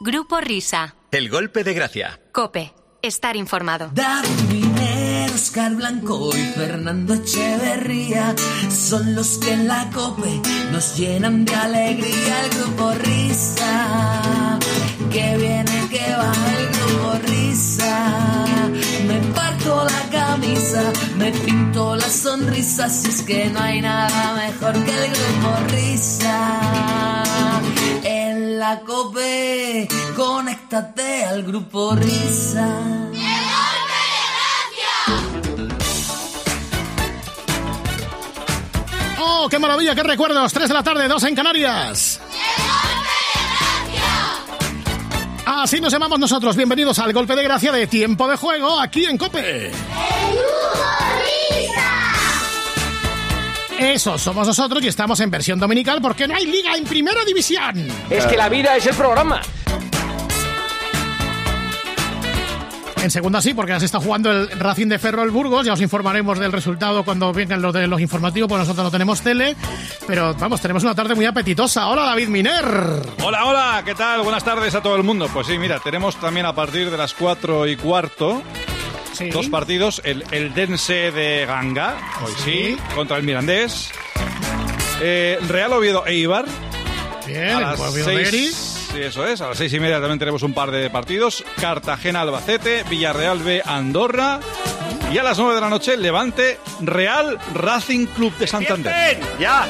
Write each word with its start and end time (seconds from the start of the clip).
Grupo 0.00 0.40
Risa. 0.40 0.94
El 1.10 1.28
golpe 1.28 1.64
de 1.64 1.74
gracia. 1.74 2.20
Cope. 2.30 2.72
Estar 3.02 3.34
informado. 3.34 3.90
David 3.92 4.42
Miner, 4.48 5.30
Oscar 5.30 5.74
Blanco 5.74 6.30
y 6.36 6.44
Fernando 6.52 7.14
Echeverría 7.14 8.34
son 8.70 9.16
los 9.16 9.38
que 9.38 9.52
en 9.52 9.66
la 9.66 9.90
COPE 9.92 10.40
nos 10.70 10.96
llenan 10.96 11.44
de 11.44 11.54
alegría 11.54 12.44
el 12.44 12.50
grupo 12.50 12.92
Risa. 12.92 14.58
Que 15.10 15.36
viene, 15.36 15.88
que 15.90 16.14
va 16.14 16.32
el 16.58 16.68
grupo 16.68 17.12
Risa. 17.26 18.46
Me 19.04 19.18
parto 19.34 19.84
la 19.84 20.10
camisa, 20.10 20.92
me 21.16 21.32
pinto 21.32 21.96
la 21.96 22.08
sonrisa, 22.08 22.88
si 22.88 23.08
es 23.08 23.22
que 23.22 23.46
no 23.46 23.60
hay 23.60 23.80
nada 23.80 24.34
mejor 24.34 24.74
que 24.84 24.92
el 24.92 25.10
grupo 25.10 25.56
Risa. 25.72 27.27
La 28.68 28.80
COPE, 28.80 29.88
conéctate 30.14 31.24
al 31.24 31.42
grupo 31.42 31.94
Risa. 31.94 32.68
¡Oh, 39.20 39.48
qué 39.48 39.58
maravilla! 39.58 39.94
¡Qué 39.94 40.02
recuerdos! 40.02 40.52
3 40.52 40.68
de 40.68 40.74
la 40.74 40.82
tarde, 40.82 41.08
2 41.08 41.24
en 41.24 41.34
Canarias. 41.34 42.20
Así 45.46 45.80
nos 45.80 45.90
llamamos 45.90 46.18
nosotros. 46.18 46.54
Bienvenidos 46.54 46.98
al 46.98 47.14
golpe 47.14 47.34
de 47.34 47.44
gracia 47.44 47.72
de 47.72 47.86
tiempo 47.86 48.28
de 48.28 48.36
juego 48.36 48.78
aquí 48.78 49.06
en 49.06 49.16
Cope. 49.16 49.72
Eso 53.78 54.18
somos 54.18 54.44
nosotros 54.44 54.82
y 54.82 54.88
estamos 54.88 55.20
en 55.20 55.30
versión 55.30 55.60
dominical 55.60 56.00
porque 56.02 56.26
no 56.26 56.34
hay 56.34 56.46
liga 56.46 56.74
en 56.74 56.84
primera 56.84 57.24
división. 57.24 57.86
Es 58.10 58.26
que 58.26 58.36
la 58.36 58.48
vida 58.48 58.76
es 58.76 58.86
el 58.86 58.94
programa. 58.96 59.40
En 63.00 63.12
segunda 63.12 63.40
sí, 63.40 63.54
porque 63.54 63.70
ya 63.70 63.78
se 63.78 63.86
está 63.86 64.00
jugando 64.00 64.32
el 64.32 64.50
Racing 64.50 64.88
de 64.88 64.98
Ferrol 64.98 65.30
Burgos. 65.30 65.64
Ya 65.64 65.74
os 65.74 65.80
informaremos 65.80 66.40
del 66.40 66.50
resultado 66.50 67.04
cuando 67.04 67.32
vengan 67.32 67.62
los 67.62 67.72
de 67.72 67.86
los 67.86 68.00
informativos, 68.00 68.48
porque 68.48 68.62
nosotros 68.62 68.84
no 68.84 68.90
tenemos 68.90 69.20
tele. 69.20 69.54
Pero 70.08 70.34
vamos, 70.34 70.60
tenemos 70.60 70.82
una 70.82 70.96
tarde 70.96 71.14
muy 71.14 71.24
apetitosa. 71.24 71.86
Hola, 71.86 72.02
David 72.02 72.28
Miner. 72.28 72.64
Hola, 73.22 73.44
hola, 73.44 73.82
¿qué 73.84 73.94
tal? 73.94 74.22
Buenas 74.22 74.42
tardes 74.42 74.74
a 74.74 74.82
todo 74.82 74.96
el 74.96 75.04
mundo. 75.04 75.28
Pues 75.32 75.46
sí, 75.46 75.56
mira, 75.56 75.78
tenemos 75.78 76.16
también 76.16 76.46
a 76.46 76.52
partir 76.52 76.90
de 76.90 76.96
las 76.96 77.14
4 77.14 77.68
y 77.68 77.76
cuarto 77.76 78.42
Sí. 79.18 79.30
dos 79.30 79.48
partidos. 79.48 80.00
El, 80.04 80.24
el 80.30 80.54
Dense 80.54 81.10
de 81.10 81.44
Ganga, 81.46 81.96
hoy 82.24 82.32
sí, 82.44 82.76
contra 82.94 83.16
el 83.16 83.24
Mirandés. 83.24 83.90
Eh, 85.00 85.38
Real 85.48 85.72
Oviedo 85.72 86.06
Eibar. 86.06 86.44
Bien, 87.26 87.50
A 87.56 87.60
las 87.60 87.80
seis- 87.92 88.88
eso 88.96 89.26
es. 89.26 89.40
A 89.40 89.48
las 89.48 89.58
seis 89.58 89.72
y 89.72 89.80
media 89.80 90.00
también 90.00 90.18
tenemos 90.18 90.42
un 90.42 90.54
par 90.54 90.70
de 90.70 90.88
partidos. 90.90 91.44
Cartagena 91.60 92.22
Albacete, 92.22 92.84
Villarreal 92.88 93.38
B 93.40 93.62
Andorra. 93.64 94.40
Y 95.12 95.18
a 95.18 95.22
las 95.22 95.38
nueve 95.38 95.54
de 95.54 95.60
la 95.60 95.68
noche, 95.70 95.96
Levante 95.96 96.58
Real 96.80 97.38
Racing 97.54 98.06
Club 98.06 98.36
de 98.38 98.46
Santander. 98.46 99.18
¡Ya! 99.38 99.66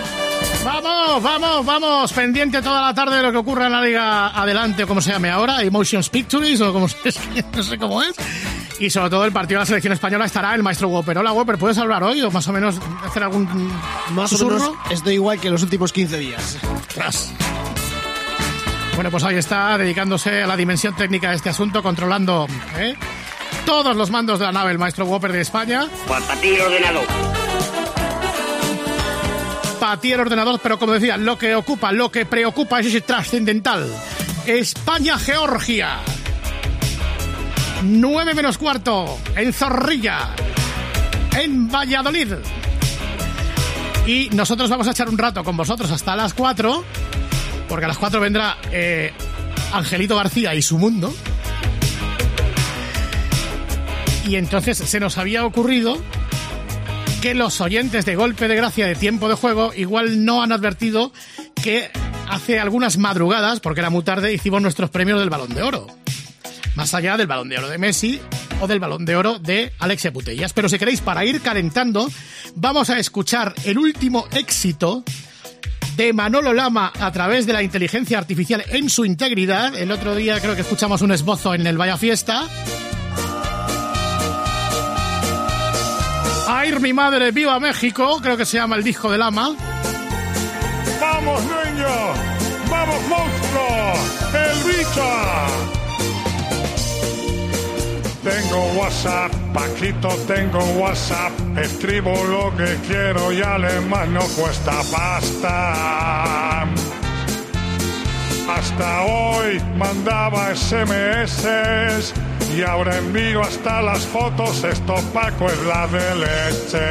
Vamos, 0.65 1.23
vamos, 1.23 1.65
vamos. 1.65 2.13
Pendiente 2.13 2.61
toda 2.61 2.83
la 2.83 2.95
tarde 2.95 3.17
de 3.17 3.23
lo 3.23 3.31
que 3.33 3.39
ocurra 3.39 3.67
en 3.67 3.73
la 3.73 3.81
Liga 3.81 4.29
Adelante, 4.29 4.83
o 4.85 4.89
como 4.89 5.01
se 5.01 5.11
llame 5.13 5.31
ahora, 5.31 5.63
Emotions 5.63 6.09
Pictures, 6.09 6.61
o 6.61 6.73
como 6.73 6.89
no 7.55 7.63
sé 7.63 7.79
cómo 7.79 8.03
es. 8.03 8.15
Y 8.81 8.91
sobre 8.91 9.11
todo 9.11 9.25
el 9.25 9.33
partido 9.33 9.59
de 9.59 9.63
la 9.63 9.67
selección 9.67 9.93
española 9.93 10.25
estará 10.25 10.55
el 10.55 10.63
maestro 10.63 10.89
Whopper. 10.89 11.19
Hola, 11.19 11.33
Whopper, 11.33 11.59
¿puedes 11.59 11.79
hablar 11.79 12.05
hoy 12.05 12.23
o 12.23 12.31
más 12.31 12.47
o 12.47 12.53
menos 12.53 12.77
hacer 13.05 13.25
algún 13.25 13.49
Más 14.11 14.33
o 14.33 14.37
susurro? 14.37 14.59
menos 14.59 14.77
estoy 14.91 15.15
igual 15.15 15.41
que 15.41 15.51
los 15.51 15.63
últimos 15.65 15.93
15 15.93 16.19
días. 16.19 16.59
Tras. 16.95 17.33
Bueno, 18.95 19.11
pues 19.11 19.25
ahí 19.25 19.37
está, 19.37 19.77
dedicándose 19.79 20.43
a 20.43 20.47
la 20.47 20.57
dimensión 20.57 20.95
técnica 20.95 21.31
de 21.31 21.37
este 21.37 21.49
asunto, 21.51 21.83
controlando 21.83 22.47
¿eh? 22.77 22.95
todos 23.67 23.97
los 23.97 24.11
mandos 24.11 24.39
de 24.39 24.47
la 24.47 24.53
nave, 24.53 24.71
el 24.73 24.79
maestro 24.79 25.07
Whopper 25.07 25.33
de 25.33 25.41
España. 25.41 25.89
Para 26.07 26.35
ti 26.41 26.49
el 26.49 26.61
ordenador. 26.61 27.05
Para 29.81 30.01
ti 30.01 30.13
el 30.13 30.21
ordenador, 30.21 30.61
pero 30.63 30.79
como 30.79 30.93
decía, 30.93 31.17
lo 31.17 31.37
que 31.37 31.55
ocupa, 31.55 31.91
lo 31.93 32.11
que 32.11 32.27
preocupa 32.27 32.81
es 32.81 32.87
ese 32.87 33.01
trascendental. 33.01 33.89
España-Georgia. 34.47 35.99
9 37.83 38.35
menos 38.35 38.59
cuarto, 38.59 39.19
en 39.37 39.53
Zorrilla, 39.53 40.31
en 41.39 41.69
Valladolid. 41.69 42.35
Y 44.07 44.31
nosotros 44.31 44.69
vamos 44.69 44.89
a 44.89 44.91
echar 44.91 45.09
un 45.09 45.19
rato 45.19 45.45
con 45.45 45.57
vosotros 45.57 45.91
hasta 45.91 46.17
las 46.17 46.35
4, 46.35 46.85
porque 47.69 47.85
a 47.85 47.89
las 47.89 47.99
4 47.99 48.21
vendrá 48.21 48.57
eh, 48.73 49.13
Angelito 49.73 50.17
García 50.17 50.55
y 50.55 50.63
su 50.63 50.79
mundo. 50.79 51.15
Y 54.27 54.37
entonces 54.37 54.79
se 54.79 55.01
nos 55.01 55.17
había 55.17 55.45
ocurrido 55.45 55.97
que 57.23 57.35
los 57.35 57.61
oyentes 57.61 58.05
de 58.05 58.17
Golpe 58.17 58.49
de 58.49 58.57
Gracia 58.57 58.87
de 58.87 58.95
Tiempo 58.95 59.29
de 59.29 59.35
Juego 59.35 59.73
igual 59.75 60.25
no 60.25 60.43
han 60.43 60.53
advertido 60.53 61.13
que 61.63 61.91
hace 62.29 62.59
algunas 62.59 62.99
madrugadas, 62.99 63.61
porque 63.61 63.81
era 63.81 63.91
muy 63.91 64.03
tarde, 64.03 64.33
hicimos 64.33 64.63
nuestros 64.63 64.91
premios 64.91 65.21
del 65.21 65.31
Balón 65.31 65.55
de 65.55 65.63
Oro. 65.63 65.98
Más 66.79 66.95
allá 66.95 67.17
del 67.17 67.27
Balón 67.27 67.49
de 67.49 67.59
Oro 67.59 67.69
de 67.69 67.77
Messi 67.77 68.21
o 68.61 68.69
del 68.69 68.79
Balón 68.79 69.05
de 69.05 69.17
Oro 69.17 69.41
de 69.41 69.73
Alexia 69.81 70.13
Putellas. 70.13 70.53
Pero 70.53 70.69
si 70.69 70.79
queréis, 70.79 71.01
para 71.01 71.25
ir 71.25 71.41
calentando, 71.41 72.09
vamos 72.55 72.89
a 72.89 73.01
escuchar 73.01 73.53
el 73.65 73.79
último 73.79 74.29
éxito 74.31 75.03
de 75.97 76.13
Manolo 76.13 76.53
Lama 76.53 76.93
a 77.01 77.11
través 77.11 77.47
de 77.47 77.53
la 77.53 77.65
inteligencia 77.65 78.17
artificial 78.17 78.63
en 78.69 78.89
su 78.89 79.05
integridad. 79.05 79.75
El 79.75 79.91
otro 79.91 80.15
día 80.15 80.39
creo 80.39 80.55
que 80.55 80.61
escuchamos 80.61 81.03
un 81.03 81.11
esbozo 81.11 81.53
en 81.53 81.67
el 81.67 81.77
Vaya 81.77 81.97
Fiesta. 81.97 82.45
Air 86.63 86.79
mi 86.79 86.93
madre, 86.93 87.33
viva 87.33 87.59
México, 87.59 88.21
creo 88.23 88.37
que 88.37 88.47
se 88.47 88.57
llama 88.57 88.77
el 88.77 88.85
disco 88.85 89.11
de 89.11 89.19
Lama. 89.19 89.57
¡Vamos, 91.01 91.41
niño! 91.43 91.89
¡Vamos, 92.71 93.09
monstruo! 93.09 93.95
¡El 94.33 94.77
bicho! 94.77 95.88
Tengo 98.29 98.63
WhatsApp, 98.75 99.33
Paquito, 99.55 100.09
tengo 100.27 100.59
WhatsApp. 100.79 101.33
Escribo 101.57 102.13
lo 102.25 102.55
que 102.57 102.77
quiero 102.87 103.33
y 103.33 103.41
además 103.41 104.07
no 104.09 104.21
cuesta 104.39 104.73
pasta. 104.93 106.63
Hasta 108.55 109.03
hoy 109.05 109.61
mandaba 109.77 110.55
SMS 110.55 112.13
y 112.55 112.63
ahora 112.63 112.99
envío 112.99 113.41
hasta 113.41 113.81
las 113.81 114.05
fotos. 114.05 114.63
Esto 114.63 114.97
Paco 115.15 115.47
es 115.47 115.61
la 115.63 115.87
de 115.87 116.15
leche. 116.17 116.89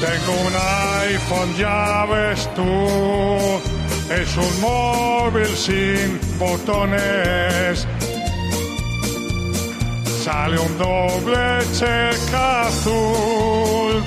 Tengo 0.00 0.32
un 0.46 0.54
iPhone, 1.08 1.54
ya 1.56 2.04
ves 2.06 2.48
tú. 2.56 2.88
Es 4.10 4.36
un 4.36 4.60
móvil 4.60 5.56
sin 5.56 6.18
botones. 6.38 7.86
Sale 10.24 10.58
un 10.58 10.76
doble 10.76 11.60
cheque 11.72 12.36
azul. 12.36 14.02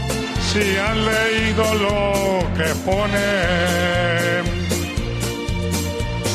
Si 0.51 0.77
han 0.77 1.05
leído 1.05 1.63
lo 1.73 2.43
que 2.55 2.69
pone. 2.85 4.43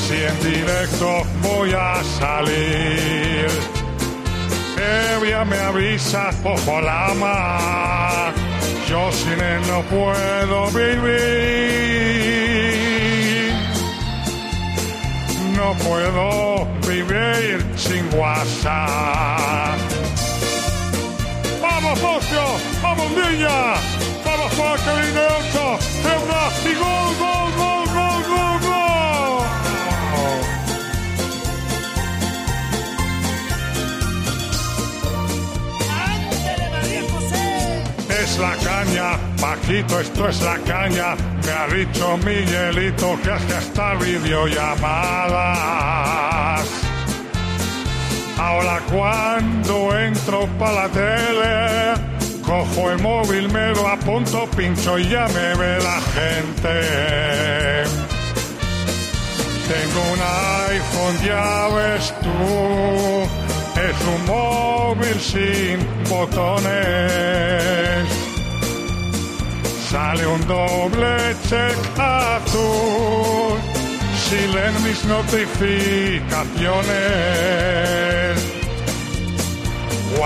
Si 0.03 0.16
en 0.31 0.37
directo 0.50 1.22
voy 1.43 1.72
a 1.75 2.03
salir. 2.19 3.47
Evia 5.15 5.44
me 5.44 5.59
avisa, 5.59 6.31
ojo 6.43 6.81
lama. 6.81 8.33
Yo 8.89 9.12
sin 9.12 9.41
él 9.41 9.62
no 9.69 9.83
puedo 9.83 10.66
vivir. 10.72 11.09
No 15.57 15.72
puedo 15.75 16.66
vivir 16.89 17.65
sin 17.89 18.05
WhatsApp. 18.19 19.79
¡Vamos, 21.63 21.99
socio! 21.99 22.43
¡Vamos, 22.83 23.11
niña! 23.13 23.75
¡Vamos, 24.25 24.53
Joaquín 24.57 25.15
de 25.15 25.21
8! 25.21 25.79
¡Cebra! 26.03 26.51
¡Y 26.65 26.75
gol, 26.75 27.17
gol, 27.19 27.53
gol, 27.57 27.87
gol, 27.97 28.23
gol, 28.29 28.61
gol! 28.61 29.47
Es 38.23 38.31
la 38.39 38.55
caña, 38.57 39.19
Paquito, 39.41 40.01
esto 40.01 40.29
es 40.29 40.43
la 40.43 40.59
caña. 40.59 41.17
Me 41.43 41.51
ha 41.53 41.67
dicho 41.69 42.19
Miguelito 42.19 43.19
que 43.23 43.31
hace 43.31 43.55
hasta 43.55 43.95
videollamadas. 43.95 46.88
Ahora 48.39 48.81
cuando 48.91 49.99
entro 49.99 50.49
para 50.59 50.73
la 50.73 50.89
tele, 50.89 51.95
cojo 52.47 52.91
el 52.93 52.99
móvil, 53.01 53.51
me 53.51 53.75
lo 53.75 53.89
apunto, 53.89 54.47
pincho 54.57 54.99
y 54.99 55.09
ya 55.09 55.27
me 55.29 55.55
ve 55.57 55.79
la 55.83 56.01
gente. 56.15 57.85
Tengo 59.69 60.01
un 60.13 60.21
iPhone, 60.71 61.17
ya 61.27 61.69
ves 61.75 62.15
tú, 62.23 62.39
es 63.75 63.99
un 64.15 64.21
móvil 64.27 65.19
sin 65.21 65.77
botones. 66.09 68.07
Sale 69.91 70.25
un 70.27 70.47
doble 70.47 71.35
check 71.49 71.77
azul 71.99 73.59
si 74.17 74.47
leen 74.53 74.75
mis 74.85 75.05
notificaciones. 75.07 77.97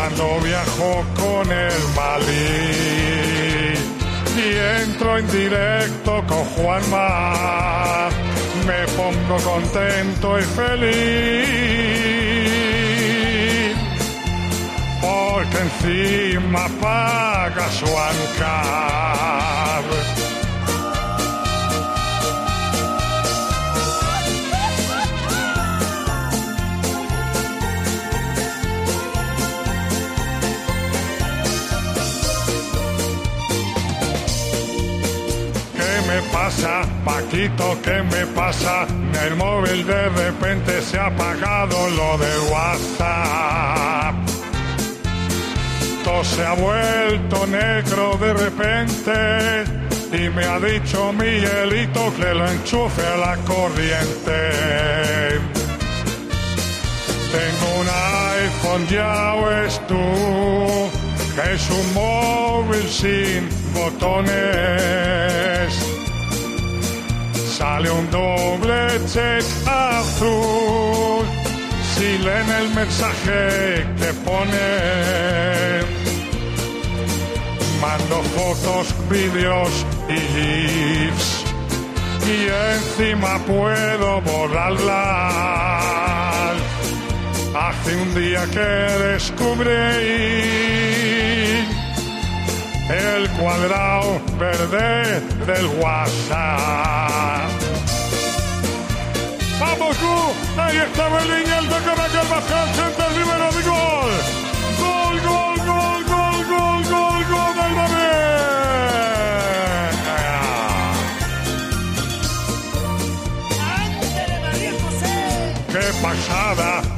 Cuando 0.02 0.40
viajo 0.40 1.04
con 1.14 1.46
el 1.52 1.82
Malí 1.94 3.74
y 4.36 4.46
entro 4.82 5.16
en 5.16 5.30
directo 5.30 6.24
con 6.26 6.44
Juanma, 6.44 8.08
me 8.66 8.84
pongo 8.96 9.36
contento 9.48 10.40
y 10.40 10.42
feliz. 10.42 11.36
Porque 15.00 15.58
encima 15.58 16.66
paga 16.80 17.70
su 17.70 17.86
ANCAR. 17.86 19.12
Paquito? 37.04 37.78
¿Qué 37.84 38.02
me 38.02 38.26
pasa? 38.34 38.84
El 39.24 39.36
móvil 39.36 39.86
de 39.86 40.08
repente 40.08 40.82
se 40.82 40.98
ha 40.98 41.06
apagado 41.06 41.88
lo 41.90 42.18
del 42.18 42.40
WhatsApp. 42.50 44.14
Todo 46.02 46.24
se 46.24 46.44
ha 46.44 46.54
vuelto 46.54 47.46
negro 47.46 48.18
de 48.20 48.34
repente 48.34 49.12
y 50.12 50.28
me 50.30 50.44
ha 50.44 50.58
dicho 50.58 51.12
Miguelito 51.12 52.12
que 52.16 52.34
lo 52.34 52.50
enchufe 52.50 53.06
a 53.06 53.16
la 53.18 53.36
corriente. 53.44 54.50
Tengo 57.30 57.80
un 57.80 57.86
iPhone, 58.42 58.86
ya 58.88 59.36
ves 59.36 59.80
tú, 59.86 60.90
que 61.36 61.54
es 61.54 61.70
un 61.70 61.94
móvil 61.94 62.88
sin 62.88 63.48
botones. 63.72 65.12
Sale 67.62 67.90
un 67.92 68.10
doble 68.10 68.98
check 69.06 69.44
azul 69.66 71.24
si 71.94 72.18
leen 72.18 72.48
el 72.60 72.68
mensaje 72.74 73.86
que 73.98 74.10
pone. 74.26 74.70
Mando 77.80 78.16
fotos, 78.34 78.86
vídeos 79.08 79.72
y 80.08 80.18
GIFs 80.32 81.28
y 82.26 82.36
encima 82.74 83.32
puedo 83.46 84.20
borrarlas. 84.22 84.90
Hace 87.54 87.90
un 87.94 88.12
día 88.16 88.44
que 88.56 88.70
descubrí 89.06 90.91
el 92.92 93.28
cuadrado 93.30 94.20
verde 94.38 95.20
del 95.46 95.66
WhatsApp. 95.80 97.50
¡Vamos, 99.58 99.96
Gu! 100.00 100.60
Ahí 100.60 100.76
está 100.78 101.08
Belín, 101.08 101.52
el 101.52 101.68
toque 101.68 101.90
de 101.90 102.08
Carvajal, 102.12 102.68
centro 102.74 103.06
primero 103.06 103.52
de. 103.52 103.62
Gol, 103.62 104.41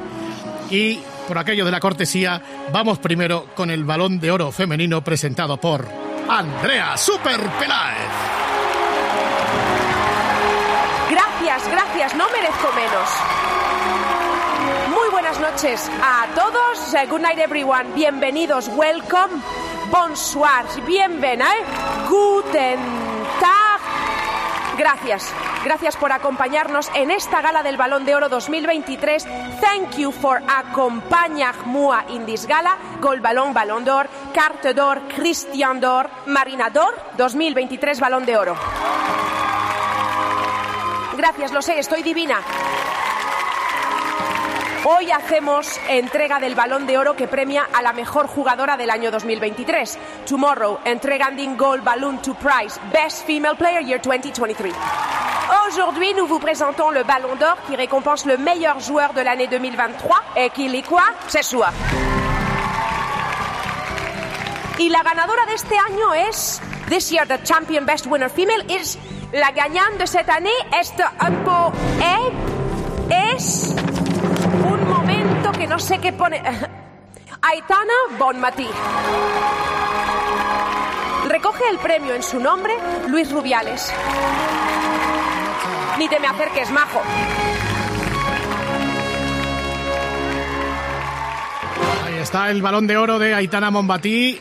Y 0.70 1.00
por 1.26 1.38
aquello 1.38 1.64
de 1.64 1.70
la 1.70 1.80
cortesía, 1.80 2.42
vamos 2.72 2.98
primero 2.98 3.46
con 3.54 3.70
el 3.70 3.84
Balón 3.84 4.20
de 4.20 4.30
Oro 4.30 4.52
femenino 4.52 5.02
presentado 5.02 5.56
por 5.56 5.86
Andrea 6.28 6.96
Super 6.96 7.40
Peláez. 7.58 8.08
Gracias, 11.10 11.68
gracias, 11.70 12.14
no 12.14 12.24
merezco 12.30 12.68
menos. 12.74 13.08
Muy 14.94 15.10
buenas 15.10 15.40
noches 15.40 15.90
a 16.02 16.26
todos. 16.34 17.08
Good 17.10 17.20
night 17.20 17.38
everyone. 17.38 17.92
Bienvenidos, 17.94 18.68
welcome. 18.68 19.42
Bonsoir, 19.90 20.64
bienvenue, 20.86 21.44
guten 22.08 22.78
tag. 23.40 23.80
Gracias, 24.78 25.32
gracias 25.64 25.96
por 25.96 26.12
acompañarnos 26.12 26.90
en 26.94 27.10
esta 27.10 27.40
gala 27.40 27.62
del 27.62 27.76
Balón 27.76 28.04
de 28.04 28.14
Oro 28.14 28.28
2023. 28.28 29.24
Thank 29.60 29.96
you 29.98 30.12
for 30.12 30.42
acompañar-moi 30.48 32.04
in 32.10 32.26
this 32.26 32.46
gala. 32.46 32.76
Gol 33.00 33.20
Balón, 33.20 33.52
Balón 33.52 33.84
d'Or, 33.84 34.08
Carte 34.32 34.74
d'Or, 34.74 35.02
Christian 35.14 35.80
d'Or, 35.80 36.08
Marina 36.26 36.70
d'Or 36.70 36.94
2023 37.16 38.00
Balón 38.00 38.26
de 38.26 38.36
Oro. 38.36 38.56
Gracias, 41.16 41.52
lo 41.52 41.62
sé, 41.62 41.78
estoy 41.78 42.02
divina. 42.02 42.40
Hoy 44.84 45.12
hacemos 45.12 45.78
entrega 45.88 46.40
del 46.40 46.56
Balón 46.56 46.88
de 46.88 46.98
Oro 46.98 47.14
que 47.14 47.28
premia 47.28 47.68
a 47.72 47.82
la 47.82 47.92
mejor 47.92 48.26
jugadora 48.26 48.76
del 48.76 48.90
año 48.90 49.12
2023. 49.12 49.96
Tomorrow, 50.26 50.80
entregando 50.84 51.40
Gold 51.56 51.84
Balloon 51.84 52.20
to 52.20 52.34
Prize 52.34 52.80
Best 52.92 53.24
Female 53.24 53.54
Player 53.54 53.84
Year 53.84 54.00
2023. 54.02 54.72
Aujourd'hui, 55.68 56.12
nous 56.14 56.26
vous 56.26 56.40
présentons 56.40 56.90
le 56.90 57.04
Ballon 57.04 57.36
d'Or 57.36 57.58
qui 57.68 57.76
récompense 57.76 58.26
le 58.26 58.36
meilleur 58.38 58.80
joueur 58.80 59.12
de 59.12 59.20
l'année 59.20 59.46
2023 59.46 60.16
et 60.36 60.50
qui 60.50 60.68
C'est 61.28 61.44
soi. 61.44 61.68
Y 64.80 64.88
la 64.88 65.04
ganadora 65.04 65.46
de 65.46 65.54
este 65.54 65.76
año 65.78 66.12
es 66.28 66.60
This 66.88 67.12
year 67.12 67.24
the 67.28 67.38
champion 67.44 67.84
best 67.84 68.06
winner 68.06 68.28
female 68.28 68.64
is 68.68 68.98
La 69.32 69.52
gagnante 69.52 69.98
de 70.00 70.06
cette 70.06 70.28
année 70.28 70.50
est 70.72 71.00
un. 71.20 71.72
Es 73.10 73.74
no 75.66 75.78
sé 75.78 75.98
qué 75.98 76.12
pone... 76.12 76.42
Aitana 77.44 77.92
Bonmatí. 78.18 78.68
Recoge 81.28 81.68
el 81.70 81.78
premio 81.78 82.14
en 82.14 82.22
su 82.22 82.38
nombre 82.38 82.72
Luis 83.08 83.32
Rubiales. 83.32 83.92
Ni 85.98 86.08
te 86.08 86.20
me 86.20 86.28
acerques, 86.28 86.70
majo. 86.70 87.02
Ahí 92.06 92.14
está 92.20 92.50
el 92.50 92.62
balón 92.62 92.86
de 92.86 92.96
oro 92.96 93.18
de 93.18 93.34
Aitana 93.34 93.70
Monbatí. 93.70 94.40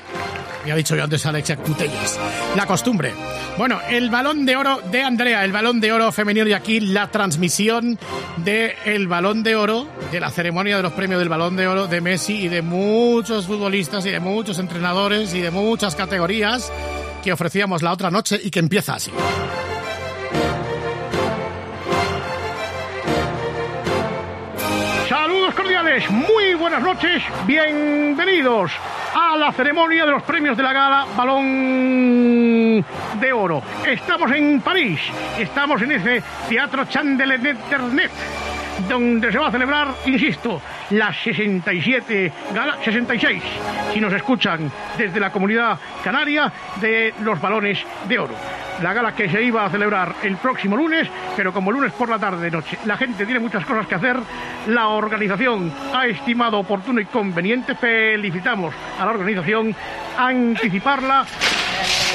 Ya 0.65 0.73
ha 0.73 0.77
dicho 0.77 0.95
yo 0.95 1.03
antes 1.03 1.25
Alexia 1.25 1.57
Cutellas. 1.57 2.19
La 2.55 2.65
costumbre. 2.65 3.13
Bueno, 3.57 3.79
el 3.89 4.09
balón 4.09 4.45
de 4.45 4.55
oro 4.55 4.79
de 4.91 5.01
Andrea, 5.01 5.43
el 5.43 5.51
balón 5.51 5.81
de 5.81 5.91
oro 5.91 6.11
femenino 6.11 6.47
y 6.47 6.53
aquí 6.53 6.79
la 6.79 7.09
transmisión 7.09 7.97
del 8.37 8.73
el 8.85 9.07
balón 9.07 9.41
de 9.43 9.55
oro, 9.55 9.87
de 10.11 10.19
la 10.19 10.29
ceremonia 10.29 10.77
de 10.77 10.83
los 10.83 10.93
premios 10.93 11.19
del 11.19 11.29
balón 11.29 11.55
de 11.55 11.67
oro 11.67 11.87
de 11.87 11.99
Messi 11.99 12.45
y 12.45 12.47
de 12.47 12.61
muchos 12.61 13.47
futbolistas 13.47 14.05
y 14.05 14.11
de 14.11 14.19
muchos 14.19 14.59
entrenadores 14.59 15.33
y 15.33 15.41
de 15.41 15.49
muchas 15.49 15.95
categorías 15.95 16.71
que 17.23 17.33
ofrecíamos 17.33 17.81
la 17.81 17.91
otra 17.91 18.11
noche 18.11 18.39
y 18.41 18.51
que 18.51 18.59
empieza 18.59 18.95
así. 18.95 19.11
Saludos 25.09 25.55
cordiales, 25.55 26.09
muy 26.09 26.53
buenas 26.53 26.81
noches, 26.81 27.23
bienvenidos 27.47 28.71
a 29.13 29.35
la 29.37 29.51
ceremonia 29.51 30.05
de 30.05 30.11
los 30.11 30.23
premios 30.23 30.55
de 30.55 30.63
la 30.63 30.73
gala 30.73 31.05
Balón 31.15 32.85
de 33.19 33.33
Oro. 33.33 33.61
Estamos 33.85 34.31
en 34.31 34.61
París, 34.61 34.99
estamos 35.37 35.81
en 35.81 35.91
ese 35.91 36.23
Teatro 36.47 36.85
Chandelier 36.85 37.45
Internet 37.45 38.11
donde 38.87 39.31
se 39.31 39.37
va 39.37 39.47
a 39.47 39.51
celebrar, 39.51 39.87
insisto, 40.05 40.61
las 40.91 41.15
67 41.17 42.31
gala, 42.53 42.77
66, 42.83 43.43
si 43.93 43.99
nos 43.99 44.13
escuchan 44.13 44.71
desde 44.97 45.19
la 45.19 45.31
comunidad 45.31 45.77
canaria, 46.03 46.51
de 46.79 47.13
los 47.21 47.39
balones 47.39 47.79
de 48.07 48.19
oro. 48.19 48.33
La 48.81 48.93
gala 48.93 49.13
que 49.13 49.29
se 49.29 49.41
iba 49.43 49.63
a 49.63 49.69
celebrar 49.69 50.15
el 50.23 50.37
próximo 50.37 50.75
lunes, 50.75 51.07
pero 51.35 51.53
como 51.53 51.71
lunes 51.71 51.93
por 51.93 52.09
la 52.09 52.17
tarde 52.17 52.45
de 52.45 52.51
noche. 52.51 52.79
La 52.85 52.97
gente 52.97 53.25
tiene 53.25 53.39
muchas 53.39 53.65
cosas 53.65 53.85
que 53.85 53.95
hacer, 53.95 54.17
la 54.67 54.87
organización 54.87 55.71
ha 55.93 56.07
estimado 56.07 56.57
oportuno 56.57 56.99
y 56.99 57.05
conveniente, 57.05 57.75
felicitamos 57.75 58.73
a 58.99 59.05
la 59.05 59.11
organización, 59.11 59.75
anticiparla 60.17 61.25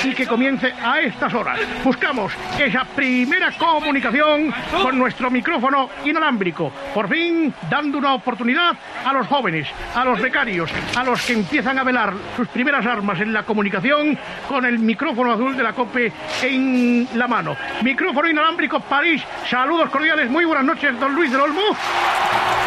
y 0.05 0.15
que 0.15 0.27
comience 0.27 0.73
a 0.83 1.01
estas 1.01 1.33
horas. 1.35 1.59
Buscamos 1.85 2.33
esa 2.59 2.85
primera 2.85 3.53
comunicación 3.53 4.53
con 4.83 4.99
nuestro 4.99 5.31
micrófono 5.31 5.89
inalámbrico, 6.05 6.73
por 6.95 7.09
fin 7.09 7.53
dando 7.69 7.99
una 7.99 8.15
oportunidad 8.15 8.77
a 9.05 9.13
los 9.13 9.27
jóvenes, 9.27 9.69
a 9.95 10.05
los 10.05 10.21
becarios, 10.21 10.71
a 10.97 11.05
los 11.05 11.23
que 11.23 11.35
empiezan 11.35 11.79
a 11.79 11.85
velar 11.85 12.15
sus 12.37 12.49
primeras 12.49 12.85
armas 12.87 13.21
en 13.21 13.33
la 13.33 13.45
comunicación 13.45 14.19
con 14.49 14.65
el 14.65 14.79
micrófono 14.79 15.33
azul 15.33 15.57
de 15.57 15.63
la 15.63 15.73
COPE 15.73 16.13
en 16.43 17.09
la 17.15 17.27
mano. 17.27 17.57
Micrófono 17.83 18.29
inalámbrico 18.29 18.81
París, 18.81 19.23
saludos 19.49 19.91
cordiales, 19.91 20.31
muy 20.31 20.45
buenas 20.45 20.65
noches, 20.65 20.99
don 20.99 21.15
Luis 21.15 21.31
del 21.31 21.41
Olmo. 21.41 21.63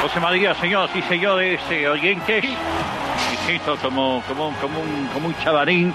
José 0.02 0.20
María, 0.20 0.54
señoras 0.56 0.96
y 0.96 1.02
señores 1.04 1.60
eh, 1.70 1.88
oyentes, 1.88 2.46
me 2.46 3.38
siento 3.46 3.76
como, 3.78 4.24
como, 4.28 4.54
como, 4.62 4.80
un, 4.80 5.08
como 5.14 5.28
un 5.28 5.38
chavarín 5.40 5.94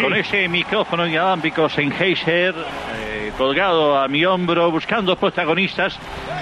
con 0.00 0.14
ese 0.14 0.48
micrófono 0.48 0.71
inalámbrico 1.06 1.68
Sennheiser 1.68 2.54
eh, 2.54 3.32
colgado 3.36 3.98
a 3.98 4.08
mi 4.08 4.24
hombro, 4.24 4.70
buscando 4.70 5.16
protagonistas 5.16 5.98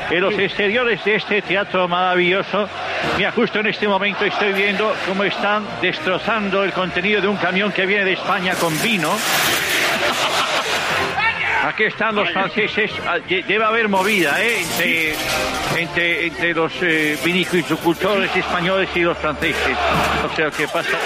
en 0.09 0.21
los 0.21 0.39
exteriores 0.39 1.05
de 1.05 1.17
este 1.17 1.43
teatro 1.43 1.89
maravilloso. 1.89 2.69
Mira, 3.17 3.33
justo 3.33 3.59
en 3.59 3.67
este 3.67 3.89
momento 3.89 4.25
estoy 4.25 4.53
viendo 4.53 4.95
cómo 5.07 5.25
están 5.25 5.65
destrozando 5.83 6.63
el 6.63 6.73
contenido 6.73 7.21
de 7.21 7.27
un 7.27 7.37
camión 7.39 7.73
que 7.73 7.87
viene 7.87 8.05
de 8.05 8.13
España 8.13 8.55
con 8.55 8.81
vino. 8.83 9.11
Aquí 11.62 11.85
están 11.85 12.14
los 12.14 12.31
franceses. 12.31 12.90
Ah, 13.07 13.19
de- 13.19 13.43
Debe 13.43 13.64
haber 13.64 13.88
movida 13.88 14.43
¿eh? 14.43 14.61
entre, 14.62 15.14
entre, 15.83 16.26
entre 16.26 16.55
los 16.55 16.73
eh, 16.83 17.19
vinicultores 17.25 18.35
españoles 18.35 18.88
y 18.95 19.00
los 19.00 19.17
franceses. 19.19 19.76
Sé 20.37 20.43
lo 20.45 20.50
que 20.50 20.67
pasa. 20.69 20.97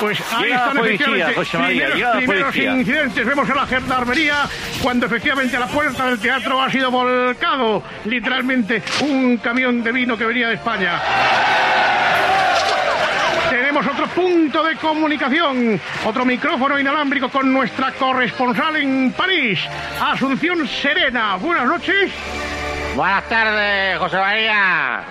Pues 0.00 0.18
ahí 0.32 0.44
Llega 0.44 0.56
la 0.56 0.60
están 0.62 0.76
policía, 0.78 0.94
efectivamente 1.06 1.34
José 1.34 1.58
María, 1.58 1.86
primeros, 1.88 2.00
la 2.00 2.18
primeros 2.18 2.44
policía. 2.44 2.72
incidentes. 2.72 3.26
Vemos 3.26 3.50
a 3.50 3.54
la 3.54 3.66
gendarmería 3.66 4.34
cuando 4.82 5.06
efectivamente 5.06 5.58
la 5.58 5.66
puerta 5.66 6.06
del 6.06 6.18
teatro 6.18 6.62
ha 6.62 6.70
sido 6.70 6.90
volcado 6.90 7.82
literalmente 8.06 8.82
un 9.02 9.36
camión 9.36 9.82
de 9.82 9.92
vino 9.92 10.16
que 10.16 10.24
venía 10.24 10.48
de 10.48 10.54
España. 10.54 10.98
Tenemos 13.70 13.86
otro 13.86 14.08
punto 14.08 14.64
de 14.64 14.74
comunicación, 14.74 15.80
otro 16.04 16.24
micrófono 16.24 16.76
inalámbrico 16.76 17.28
con 17.28 17.52
nuestra 17.52 17.92
corresponsal 17.92 18.74
en 18.74 19.12
París, 19.12 19.60
Asunción 20.00 20.66
Serena. 20.66 21.36
Buenas 21.36 21.66
noches. 21.66 22.10
Buenas 22.96 23.28
tardes, 23.28 23.96
José 23.96 24.16
María. 24.16 25.02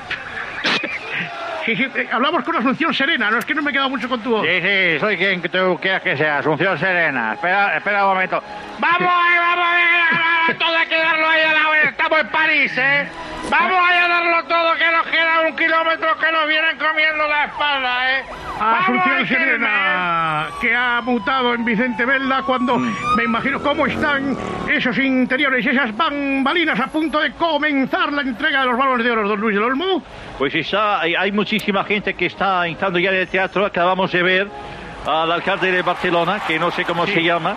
Sí, 1.66 1.74
sí, 1.74 1.88
eh, 1.96 2.10
hablamos 2.12 2.44
con 2.44 2.58
Asunción 2.58 2.94
Serena, 2.94 3.32
no 3.32 3.38
es 3.38 3.46
que 3.46 3.56
no 3.56 3.62
me 3.62 3.70
he 3.70 3.74
quedado 3.74 3.90
mucho 3.90 4.10
con 4.10 4.22
tu 4.22 4.32
voz. 4.32 4.46
Sí, 4.46 4.60
sí, 4.62 5.00
soy 5.00 5.16
quien 5.16 5.42
tú 5.42 5.80
quieras 5.82 6.02
que 6.02 6.18
sea, 6.18 6.40
Asunción 6.40 6.78
Serena. 6.78 7.36
Espera, 7.36 7.78
espera 7.78 8.08
un 8.08 8.14
momento. 8.14 8.44
¡Vamos 8.78 9.10
ahí, 9.10 9.38
vamos 9.38 9.66
ahí! 9.70 10.19
Todo 10.58 10.78
hay 10.78 10.88
que 10.88 10.98
darlo 10.98 11.28
ahí 11.28 11.42
a 11.42 11.54
la 11.54 11.70
vez. 11.70 11.86
Estamos 11.90 12.20
en 12.20 12.28
París, 12.30 12.72
¿eh? 12.78 13.08
Vamos 13.50 13.78
ahí 13.82 13.98
a 13.98 14.08
darlo 14.08 14.44
todo, 14.46 14.76
que 14.76 14.92
nos 14.92 15.08
queda 15.08 15.42
un 15.48 15.56
kilómetro 15.56 16.18
que 16.20 16.32
nos 16.32 16.48
vienen 16.48 16.78
comiendo 16.78 17.28
la 17.28 17.46
espalda, 17.46 18.12
¿eh? 18.12 18.24
Asunción 18.60 19.16
ahí, 19.18 19.28
Serena. 19.28 20.48
Que 20.60 20.76
ha 20.76 21.02
mutado 21.02 21.54
en 21.54 21.64
Vicente 21.64 22.06
Velda 22.06 22.44
cuando 22.44 22.78
me 22.78 23.24
imagino 23.24 23.62
cómo 23.62 23.88
están 23.88 24.38
esos 24.68 24.98
interiores, 24.98 25.66
esas 25.66 25.96
bambalinas 25.96 26.80
a 26.80 26.88
punto 26.88 27.20
de 27.20 27.32
comenzar 27.32 28.12
la 28.12 28.22
entrega 28.22 28.62
de 28.62 28.68
los 28.68 28.78
balones 28.78 29.06
de 29.06 29.12
oro, 29.12 29.28
don 29.28 29.40
Luis 29.40 29.56
del 29.56 29.64
Olmo. 29.64 30.04
Pues 30.38 30.54
está, 30.54 31.02
hay, 31.02 31.16
hay 31.16 31.32
muchísima 31.32 31.84
gente 31.84 32.14
que 32.14 32.26
está 32.26 32.68
entrando 32.68 33.00
ya 33.00 33.10
en 33.12 33.18
el 33.18 33.28
teatro. 33.28 33.66
Acabamos 33.66 34.12
de 34.12 34.24
ver 34.24 34.48
al 35.06 35.32
alcalde 35.32 35.72
de 35.72 35.82
Barcelona, 35.82 36.42
que 36.48 36.60
no 36.60 36.72
sé 36.72 36.86
cómo 36.86 37.06
se 37.06 37.22
llama. 37.22 37.56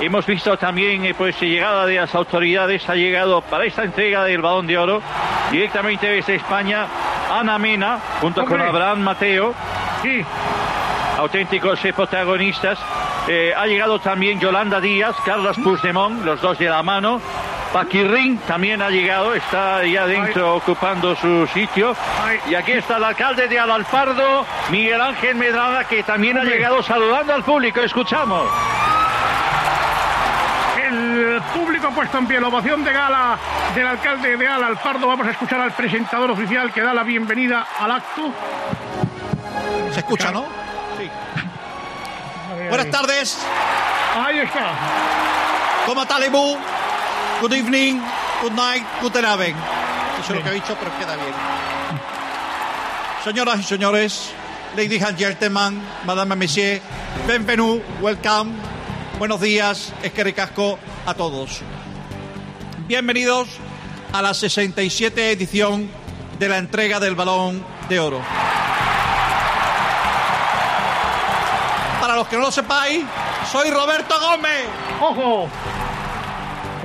Hemos 0.00 0.26
visto 0.26 0.56
también 0.58 1.04
eh, 1.06 1.14
pues 1.14 1.40
llegada 1.40 1.86
de 1.86 1.96
las 1.96 2.14
autoridades, 2.14 2.88
ha 2.88 2.94
llegado 2.94 3.40
para 3.40 3.64
esta 3.64 3.82
entrega 3.82 4.24
del 4.24 4.42
Balón 4.42 4.66
de 4.66 4.76
Oro 4.76 5.00
directamente 5.50 6.06
desde 6.06 6.34
España 6.34 6.86
Ana 7.30 7.58
Mena 7.58 7.98
junto 8.20 8.44
con. 8.44 8.60
Abraham 8.60 9.00
Mateo, 9.00 9.54
Sí, 10.02 10.22
auténticos 11.18 11.82
eh, 11.84 11.92
protagonistas. 11.92 12.78
Eh, 13.26 13.52
ha 13.56 13.66
llegado 13.66 13.98
también 13.98 14.38
Yolanda 14.38 14.80
Díaz, 14.80 15.16
Carlos 15.24 15.56
Puigdemont, 15.58 16.24
los 16.24 16.40
dos 16.40 16.58
de 16.58 16.68
la 16.68 16.82
mano. 16.82 17.20
Paquirrín 17.76 18.38
también 18.38 18.80
ha 18.80 18.88
llegado, 18.88 19.34
está 19.34 19.84
ya 19.84 20.06
dentro 20.06 20.56
ocupando 20.56 21.14
su 21.14 21.46
sitio. 21.48 21.94
Ay. 22.24 22.40
Y 22.48 22.54
aquí 22.54 22.72
está 22.72 22.96
el 22.96 23.04
alcalde 23.04 23.48
de 23.48 23.58
Alalpardo, 23.58 24.46
Miguel 24.70 24.98
Ángel 24.98 25.34
Medrada, 25.34 25.84
que 25.84 26.02
también 26.02 26.38
ha 26.38 26.44
llegado 26.44 26.82
saludando 26.82 27.34
al 27.34 27.44
público. 27.44 27.80
Escuchamos. 27.80 28.48
el 30.86 31.42
público 31.54 31.88
ha 31.88 31.90
puesto 31.90 32.16
en 32.16 32.26
pie 32.26 32.40
la 32.40 32.48
ovación 32.48 32.82
de 32.82 32.94
gala 32.94 33.38
del 33.74 33.86
alcalde 33.86 34.34
de 34.38 34.48
Al 34.48 34.64
Alfardo. 34.64 35.06
Vamos 35.06 35.26
a 35.26 35.32
escuchar 35.32 35.60
al 35.60 35.72
presentador 35.72 36.30
oficial 36.30 36.72
que 36.72 36.80
da 36.80 36.94
la 36.94 37.02
bienvenida 37.02 37.66
al 37.78 37.90
acto. 37.90 38.32
Se 39.92 40.00
escucha, 40.00 40.32
¿no? 40.32 40.46
Sí. 40.96 41.10
Buenas 42.70 42.90
tardes. 42.90 43.46
Ahí 44.16 44.38
está. 44.38 44.70
¿Cómo 45.84 46.06
talibú? 46.06 46.56
Good 47.38 47.52
evening, 47.52 48.00
good 48.40 48.54
night, 48.54 48.82
guten 49.02 49.24
Abend. 49.26 49.56
Eso 50.18 50.32
es 50.32 50.38
lo 50.38 50.42
que 50.42 50.48
he 50.48 50.54
dicho, 50.54 50.74
pero 50.80 50.90
queda 50.98 51.16
bien. 51.16 51.34
Señoras 53.22 53.60
y 53.60 53.62
señores, 53.62 54.30
ladies 54.74 55.02
and 55.02 55.18
gentlemen, 55.18 55.82
madame 56.06 56.34
monsieur, 56.34 56.80
bienvenue, 57.26 57.82
welcome, 58.00 58.54
buenos 59.18 59.38
días, 59.42 59.92
es 60.02 60.12
que 60.12 60.24
ricasco 60.24 60.78
a 61.04 61.12
todos. 61.12 61.60
Bienvenidos 62.88 63.48
a 64.14 64.22
la 64.22 64.32
67 64.32 65.32
edición 65.32 65.90
de 66.38 66.48
la 66.48 66.56
entrega 66.56 67.00
del 67.00 67.16
Balón 67.16 67.62
de 67.90 68.00
Oro. 68.00 68.20
Para 72.00 72.16
los 72.16 72.28
que 72.28 72.36
no 72.36 72.42
lo 72.42 72.50
sepáis, 72.50 73.04
soy 73.52 73.70
Roberto 73.70 74.14
Gómez. 74.20 74.64
¡Ojo! 75.02 75.50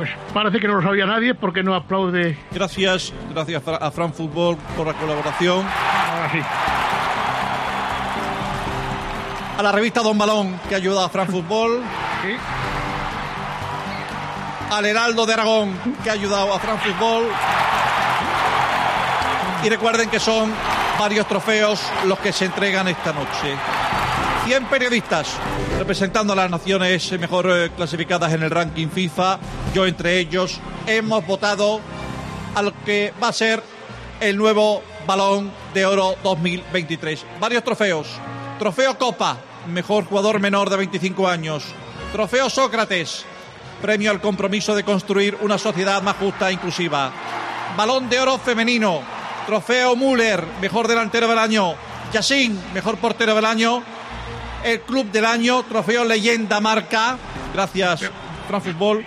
Pues 0.01 0.09
parece 0.33 0.59
que 0.59 0.67
no 0.67 0.77
lo 0.77 0.81
sabía 0.81 1.05
nadie 1.05 1.35
porque 1.35 1.61
no 1.61 1.75
aplaude. 1.75 2.35
Gracias, 2.49 3.13
gracias 3.31 3.61
a 3.67 3.91
Fran 3.91 4.11
Fútbol 4.11 4.57
por 4.75 4.87
la 4.87 4.93
colaboración. 4.95 5.59
Ahora 5.59 6.31
sí. 6.31 6.39
A 9.59 9.61
la 9.61 9.71
revista 9.71 10.01
Don 10.01 10.17
Balón 10.17 10.59
que 10.67 10.73
ayuda 10.73 11.05
a 11.05 11.09
Fran 11.09 11.27
Fútbol. 11.31 11.83
Sí. 12.23 12.35
al 14.71 14.85
Heraldo 14.87 15.27
de 15.27 15.33
Aragón, 15.33 15.77
que 16.03 16.09
ha 16.09 16.13
ayudado 16.13 16.51
a 16.51 16.57
Fran 16.57 16.79
Fútbol. 16.79 17.27
Y 19.63 19.69
recuerden 19.69 20.09
que 20.09 20.19
son 20.19 20.51
varios 20.97 21.27
trofeos 21.27 21.79
los 22.07 22.17
que 22.17 22.33
se 22.33 22.45
entregan 22.45 22.87
esta 22.87 23.13
noche. 23.13 23.55
100 24.45 24.65
periodistas 24.65 25.37
representando 25.77 26.33
a 26.33 26.35
las 26.35 26.49
naciones 26.49 27.11
mejor 27.19 27.47
eh, 27.49 27.69
clasificadas 27.75 28.33
en 28.33 28.41
el 28.41 28.49
ranking 28.49 28.87
FIFA. 28.87 29.39
Yo 29.73 29.85
entre 29.85 30.17
ellos 30.17 30.59
hemos 30.87 31.25
votado 31.25 31.79
a 32.55 32.61
lo 32.61 32.73
que 32.83 33.13
va 33.21 33.27
a 33.27 33.33
ser 33.33 33.61
el 34.19 34.37
nuevo 34.37 34.81
Balón 35.05 35.51
de 35.73 35.85
Oro 35.85 36.15
2023. 36.23 37.25
Varios 37.39 37.63
trofeos. 37.63 38.07
Trofeo 38.57 38.97
Copa, 38.97 39.37
mejor 39.67 40.05
jugador 40.05 40.39
menor 40.39 40.69
de 40.69 40.77
25 40.77 41.27
años. 41.27 41.63
Trofeo 42.11 42.49
Sócrates, 42.49 43.25
premio 43.81 44.11
al 44.11 44.21
compromiso 44.21 44.75
de 44.75 44.83
construir 44.83 45.37
una 45.41 45.57
sociedad 45.57 46.01
más 46.01 46.15
justa 46.17 46.49
e 46.49 46.53
inclusiva. 46.53 47.11
Balón 47.77 48.09
de 48.09 48.19
Oro 48.19 48.37
femenino. 48.39 49.01
Trofeo 49.45 49.95
Müller, 49.95 50.45
mejor 50.61 50.87
delantero 50.87 51.27
del 51.27 51.39
año. 51.39 51.73
Yassin, 52.11 52.59
mejor 52.73 52.97
portero 52.97 53.35
del 53.35 53.45
año. 53.45 53.83
El 54.63 54.81
Club 54.81 55.11
del 55.11 55.25
Año, 55.25 55.63
Trofeo 55.63 56.05
Leyenda 56.05 56.59
Marca. 56.59 57.17
Gracias, 57.53 58.01
Fútbol. 58.63 59.05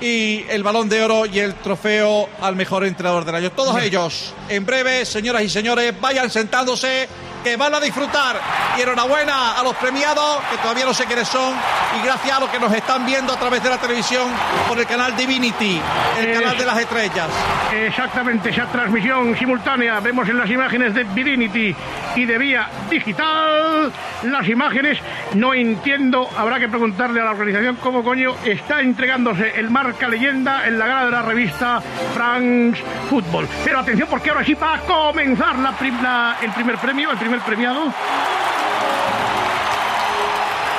Y 0.00 0.44
el 0.50 0.62
Balón 0.62 0.88
de 0.88 1.02
Oro 1.02 1.24
y 1.24 1.38
el 1.38 1.54
Trofeo 1.54 2.28
al 2.40 2.56
Mejor 2.56 2.84
Entrenador 2.84 3.24
del 3.24 3.36
Año. 3.36 3.52
Todos 3.52 3.80
ellos, 3.80 4.34
en 4.48 4.66
breve, 4.66 5.06
señoras 5.06 5.42
y 5.42 5.48
señores, 5.48 5.98
vayan 6.00 6.30
sentándose, 6.30 7.08
que 7.44 7.56
van 7.56 7.74
a 7.74 7.80
disfrutar. 7.80 8.40
Y 8.76 8.82
enhorabuena 8.82 9.52
a 9.52 9.62
los 9.62 9.76
premiados, 9.76 10.40
que 10.50 10.56
todavía 10.58 10.84
no 10.86 10.94
sé 10.94 11.04
quiénes 11.04 11.28
son, 11.28 11.54
y 12.00 12.04
gracias 12.04 12.36
a 12.36 12.40
los 12.40 12.48
que 12.50 12.58
nos 12.58 12.72
están 12.72 13.06
viendo 13.06 13.32
a 13.32 13.36
través 13.38 13.62
de 13.62 13.70
la 13.70 13.78
televisión 13.78 14.28
por 14.66 14.78
el 14.78 14.86
canal 14.86 15.14
Divinity, 15.16 15.80
el 16.18 16.26
Es- 16.30 16.40
canal 16.40 16.58
de 16.58 16.66
las 16.66 16.78
estrellas. 16.78 17.28
Exactamente, 17.72 18.50
esa 18.50 18.66
transmisión 18.66 19.36
simultánea. 19.36 20.00
Vemos 20.00 20.28
en 20.28 20.38
las 20.38 20.50
imágenes 20.50 20.94
de 20.94 21.04
Divinity 21.04 21.74
y 22.16 22.24
de 22.24 22.38
vía 22.38 22.68
digital 22.90 23.92
las 24.24 24.48
imágenes. 24.48 24.98
No 25.34 25.52
entiendo, 25.54 26.28
habrá 26.36 26.58
que 26.58 26.68
preguntarle 26.68 27.20
a 27.20 27.24
la 27.24 27.30
organización 27.32 27.76
cómo 27.76 28.02
coño 28.02 28.34
está 28.44 28.80
entregándose 28.80 29.52
el 29.58 29.70
marca 29.70 30.08
leyenda 30.08 30.66
en 30.66 30.78
la 30.78 30.86
gala 30.86 31.04
de 31.06 31.10
la 31.10 31.22
revista 31.22 31.80
France 32.14 32.82
Football. 33.10 33.46
Pero 33.64 33.80
atención, 33.80 34.08
porque 34.08 34.30
ahora 34.30 34.44
sí 34.44 34.54
va 34.54 34.74
a 34.74 34.78
comenzar 34.80 35.56
la 35.58 35.72
prim- 35.72 36.02
la- 36.02 36.36
el 36.42 36.50
primer 36.52 36.76
premio, 36.78 37.10
el 37.10 37.18
primer 37.18 37.33
premiado. 37.40 37.92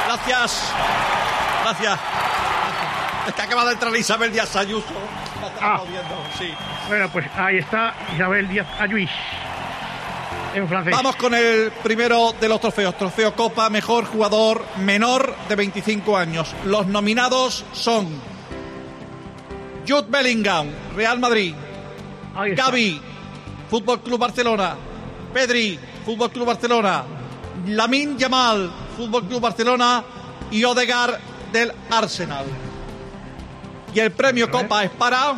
Gracias. 0.07 0.71
Gracias. 1.63 1.99
Es 3.27 3.33
que 3.33 3.41
acaba 3.41 3.65
de 3.65 3.73
entrar 3.73 3.95
Isabel 3.95 4.31
Díaz 4.31 4.55
Ayuso. 4.55 4.93
La 5.61 5.81
sí. 6.37 6.53
Bueno, 6.87 7.09
pues 7.11 7.25
ahí 7.35 7.57
está 7.57 7.93
Isabel 8.13 8.47
Díaz 8.47 8.67
Ayuís. 8.79 9.09
En 10.53 10.67
francés. 10.67 10.93
Vamos 10.95 11.15
con 11.15 11.33
el 11.33 11.71
primero 11.83 12.33
de 12.39 12.47
los 12.47 12.61
trofeos. 12.61 12.97
Trofeo 12.97 13.35
Copa, 13.35 13.69
mejor 13.69 14.05
jugador 14.05 14.65
menor 14.77 15.35
de 15.49 15.55
25 15.55 16.17
años. 16.17 16.55
Los 16.65 16.87
nominados 16.87 17.65
son 17.73 18.07
Jude 19.87 20.05
Bellingham, 20.07 20.69
Real 20.95 21.19
Madrid. 21.19 21.53
Gaby, 22.55 23.01
Fútbol 23.69 24.01
Club 24.01 24.19
Barcelona. 24.19 24.75
Pedri, 25.33 25.79
Fútbol 26.05 26.29
Club 26.29 26.45
Barcelona. 26.45 27.03
Lamin 27.67 28.17
Yamal, 28.17 28.71
Fútbol 28.95 29.27
Club 29.27 29.41
Barcelona. 29.41 30.03
Y 30.51 30.63
Odegar 30.63 31.19
del 31.51 31.73
Arsenal. 31.89 32.45
Y 33.93 33.99
el 33.99 34.11
premio 34.11 34.51
Copa 34.51 34.83
es 34.83 34.91
para. 34.91 35.33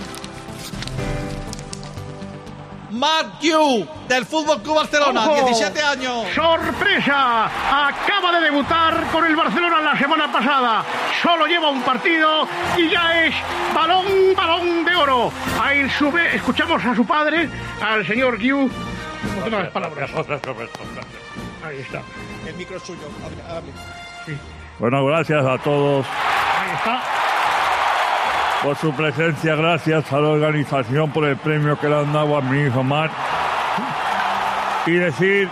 Mark 2.90 3.40
Yu, 3.42 3.86
del 4.08 4.26
Fútbol 4.26 4.62
Club 4.62 4.76
Barcelona, 4.76 5.26
¡Ojo! 5.26 5.46
17 5.46 5.82
años. 5.82 6.26
¡Sorpresa! 6.34 7.46
Acaba 7.46 8.32
de 8.40 8.46
debutar 8.46 9.12
con 9.12 9.26
el 9.26 9.36
Barcelona 9.36 9.82
la 9.82 9.98
semana 9.98 10.32
pasada. 10.32 10.84
Solo 11.22 11.46
lleva 11.46 11.70
un 11.70 11.82
partido 11.82 12.48
y 12.78 12.90
ya 12.90 13.26
es 13.26 13.36
balón, 13.76 14.06
balón 14.36 14.84
de 14.84 14.96
oro. 14.96 15.32
Ahí 15.62 15.88
sube, 15.92 16.36
escuchamos 16.36 16.84
a 16.84 16.96
su 16.96 17.06
padre, 17.06 17.50
al 17.82 18.06
señor 18.08 18.38
Guiu. 18.38 18.70
Otras 19.46 19.70
palabras. 19.72 20.12
Ahí 21.64 21.80
está. 21.80 22.02
El 22.46 22.56
micro 22.56 22.78
es 22.78 22.84
suyo. 22.84 23.00
hable, 23.26 23.42
hable. 23.58 23.72
Bueno, 24.80 25.06
gracias 25.06 25.46
a 25.46 25.58
todos 25.58 26.06
Ahí 26.06 26.76
está. 26.76 27.02
por 28.64 28.76
su 28.78 28.94
presencia, 28.94 29.56
gracias 29.56 30.12
a 30.12 30.20
la 30.20 30.30
organización 30.30 31.12
por 31.12 31.26
el 31.26 31.38
premio 31.38 31.80
que 31.80 31.88
le 31.88 31.96
han 32.00 32.14
dado 32.14 32.38
a 32.38 32.42
mi 32.42 32.68
hijo 32.68 32.84
Marc. 32.84 33.12
Y 34.86 34.92
decir 34.92 35.50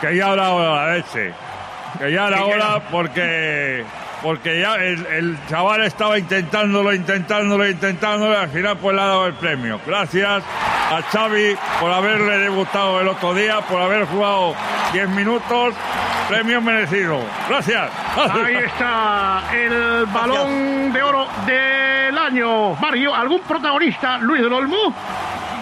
que 0.00 0.16
ya 0.16 0.32
era 0.32 0.50
hora 0.50 0.96
ese, 0.96 1.32
que 1.98 2.12
ya 2.12 2.28
era 2.28 2.36
Que 2.38 2.48
ya 2.48 2.56
hora 2.56 2.82
porque 2.90 3.84
porque 4.22 4.60
ya 4.60 4.76
el, 4.76 5.04
el 5.06 5.36
chaval 5.48 5.82
estaba 5.82 6.18
intentándolo, 6.18 6.94
intentándolo, 6.94 7.68
intentándolo 7.68 8.32
y 8.32 8.36
al 8.36 8.48
final 8.48 8.76
pues 8.76 8.94
le 8.94 9.02
ha 9.02 9.06
dado 9.06 9.26
el 9.26 9.34
premio. 9.34 9.80
Gracias 9.86 10.42
a 10.90 11.02
Xavi 11.02 11.56
por 11.80 11.90
haberle 11.90 12.38
debutado 12.38 13.00
el 13.00 13.08
otro 13.08 13.34
día, 13.34 13.60
por 13.62 13.80
haber 13.80 14.04
jugado 14.06 14.54
10 14.92 15.08
minutos, 15.10 15.74
premio 16.28 16.60
merecido. 16.60 17.20
Gracias. 17.48 17.90
Ahí 18.16 18.54
está 18.56 19.42
el 19.54 20.06
balón 20.06 20.92
de 20.92 21.02
oro 21.02 21.26
del 21.46 22.16
año. 22.16 22.74
Mario, 22.76 23.14
¿algún 23.14 23.40
protagonista? 23.40 24.18
Luis 24.18 24.42
del 24.42 24.52
Olmo. 24.52 24.94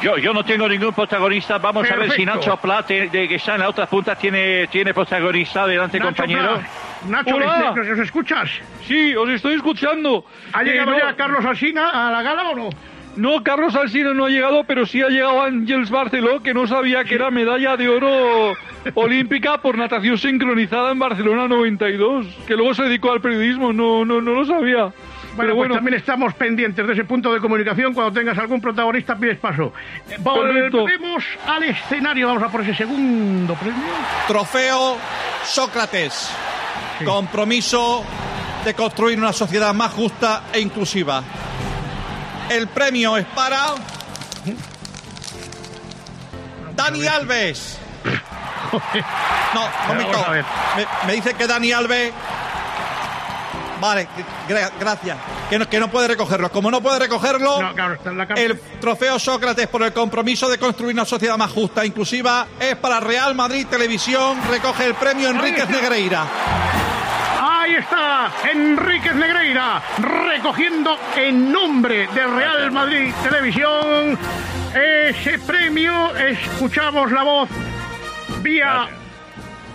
Yo, 0.03 0.17
yo 0.17 0.33
no 0.33 0.45
tengo 0.45 0.69
ningún 0.69 0.93
protagonista. 0.93 1.59
Vamos 1.59 1.91
a 1.91 1.97
ver 1.97 2.11
si. 2.13 2.25
Nacho 2.25 2.57
Plat, 2.57 2.89
de, 2.89 3.09
que 3.11 3.35
está 3.35 3.55
en 3.55 3.61
la 3.61 3.69
otra 3.69 3.87
punta, 3.87 4.15
tiene, 4.15 4.67
tiene 4.69 4.95
protagonista. 4.95 5.63
Adelante, 5.63 5.99
Nacho 5.99 6.09
compañero. 6.09 6.61
Nacho, 7.09 7.35
Hola. 7.37 7.73
¿nos, 7.75 7.99
escuchas? 7.99 8.51
Sí, 8.87 9.15
os 9.17 9.29
estoy 9.31 9.55
escuchando. 9.55 10.25
¿Ha 10.53 10.63
Eh, 10.63 10.67
llegado 10.67 10.91
no- 10.93 10.99
ya 10.99 11.15
Carlos 11.17 11.45
Alsina 11.45 12.09
a 12.09 12.11
la 12.11 12.23
gala 12.23 12.51
o 12.51 12.55
no? 12.55 12.69
No, 13.17 13.43
Carlos 13.43 13.75
Alsina 13.75 14.15
no 14.15 14.27
ha 14.27 14.29
llegado, 14.29 14.63
pero 14.65 14.87
sí 14.87 15.03
ha 15.03 15.09
llegado 15.09 15.43
Ángels 15.43 15.91
Barceló, 15.91 16.43
que 16.43 16.55
no 16.55 16.67
sabía 16.67 17.03
que 17.05 17.17
era 17.17 17.31
medalla 17.31 17.77
de 17.77 17.89
oro 17.89 18.53
olímpica 18.95 19.59
por 19.59 19.77
natación 19.77 20.17
sincronizada 20.17 20.93
en 20.93 20.99
Barcelona 21.01 21.49
92, 21.49 22.27
que 22.47 22.55
luego 22.55 22.73
se 22.75 22.85
dedicó 22.85 23.13
al 23.13 23.21
periodismo, 23.21 23.73
no, 23.73 24.05
no, 24.05 24.21
no 24.21 24.33
lo 24.33 24.45
sabía. 24.45 24.85
Bueno, 24.85 24.95
Pero 25.37 25.49
pues 25.49 25.57
bueno, 25.57 25.75
también 25.77 25.95
estamos 25.97 26.35
pendientes 26.35 26.85
de 26.87 26.93
ese 26.93 27.05
punto 27.05 27.33
de 27.33 27.41
comunicación. 27.41 27.95
Cuando 27.95 28.13
tengas 28.13 28.37
algún 28.39 28.61
protagonista, 28.61 29.17
pides 29.17 29.39
paso. 29.39 29.73
Eh. 30.09 30.17
Volvemos 30.19 31.25
al 31.47 31.63
escenario. 31.65 32.27
Vamos 32.29 32.43
a 32.43 32.49
por 32.49 32.63
ese 32.63 32.75
segundo 32.75 33.55
premio. 33.55 33.81
Trofeo 34.27 34.97
Sócrates. 35.45 36.35
Compromiso 37.05 38.05
de 38.65 38.75
construir 38.75 39.19
una 39.19 39.33
sociedad 39.33 39.73
más 39.75 39.93
justa 39.93 40.43
e 40.53 40.61
inclusiva. 40.61 41.23
El 42.49 42.69
premio 42.69 43.17
es 43.17 43.27
para. 43.27 43.75
Dani 46.75 47.07
Alves. 47.07 47.79
No, 49.53 49.63
momento. 49.89 50.27
Me, 50.77 50.87
me 51.09 51.13
dice 51.15 51.35
que 51.35 51.45
Dani 51.45 51.73
Alves. 51.73 52.13
Vale, 53.81 54.07
gra- 54.49 54.71
gracias. 54.79 55.17
Que 55.49 55.59
no, 55.59 55.69
que 55.69 55.81
no 55.81 55.91
puede 55.91 56.07
recogerlo. 56.07 56.53
Como 56.53 56.71
no 56.71 56.81
puede 56.81 57.01
recogerlo, 57.01 57.61
No, 57.61 57.75
claro, 57.75 57.99
el 58.37 58.61
trofeo 58.81 59.19
Sócrates 59.19 59.67
por 59.67 59.83
el 59.83 59.93
compromiso 59.93 60.49
de 60.49 60.59
construir 60.59 60.95
una 60.95 61.05
sociedad 61.05 61.37
más 61.37 61.51
justa 61.51 61.83
e 61.83 61.87
inclusiva 61.89 62.47
es 62.61 62.77
para 62.77 63.01
Real 63.01 63.35
Madrid 63.35 63.67
Televisión. 63.69 64.39
Recoge 64.49 64.87
el 64.87 64.95
premio 64.95 65.31
Enríquez. 65.31 65.69
Negreira. 65.69 66.25
Ahí 67.71 67.77
está 67.77 68.33
Enríquez 68.51 69.15
Negreira 69.15 69.81
recogiendo 69.99 70.99
en 71.17 71.53
nombre 71.53 72.09
de 72.09 72.27
Real 72.27 72.73
Madrid 72.73 73.15
Televisión 73.23 74.19
ese 74.75 75.39
premio. 75.39 76.17
Escuchamos 76.17 77.13
la 77.13 77.23
voz 77.23 77.49
vía. 78.43 78.89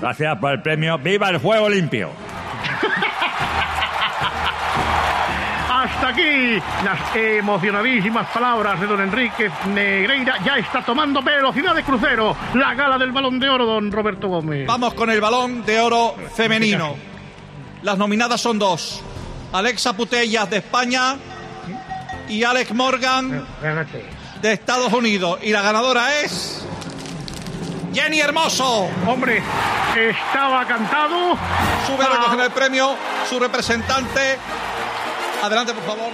Gracias 0.01 0.38
por 0.39 0.51
el 0.51 0.62
premio. 0.62 0.97
¡Viva 0.97 1.29
el 1.29 1.38
juego 1.38 1.69
limpio! 1.69 2.10
Hasta 5.71 6.10
aquí 6.10 6.62
las 6.84 7.15
emocionadísimas 7.15 8.27
palabras 8.27 8.77
de 8.81 8.88
don 8.88 8.99
Enríquez 8.99 9.53
Negreira. 9.67 10.36
Ya 10.43 10.58
está 10.58 10.81
tomando 10.81 11.21
velocidad 11.21 11.73
de 11.73 11.84
crucero 11.84 12.36
la 12.55 12.73
gala 12.73 12.97
del 12.97 13.13
balón 13.13 13.39
de 13.39 13.49
oro, 13.49 13.65
don 13.65 13.89
Roberto 13.89 14.27
Gómez. 14.27 14.67
Vamos 14.67 14.93
con 14.95 15.10
el 15.10 15.21
balón 15.21 15.63
de 15.63 15.79
oro 15.79 16.15
femenino. 16.36 17.14
Las 17.81 17.97
nominadas 17.97 18.41
son 18.41 18.57
dos. 18.59 19.01
Alexa 19.53 19.93
Putellas 19.93 20.49
de 20.49 20.57
España 20.57 21.15
y 22.27 22.43
Alex 22.43 22.73
Morgan 22.73 23.45
de 24.41 24.53
Estados 24.53 24.91
Unidos. 24.93 25.39
Y 25.43 25.51
la 25.51 25.61
ganadora 25.61 26.19
es... 26.21 26.65
Jenny 27.93 28.19
Hermoso. 28.19 28.89
Hombre, 29.07 29.41
estaba 29.95 30.65
cantado. 30.65 31.38
Sube 31.88 32.03
a 32.03 32.09
recoger 32.09 32.39
el 32.41 32.51
premio 32.51 32.95
su 33.29 33.39
representante 33.39 34.38
Adelante, 35.41 35.73
por 35.73 35.83
favor. 35.85 36.11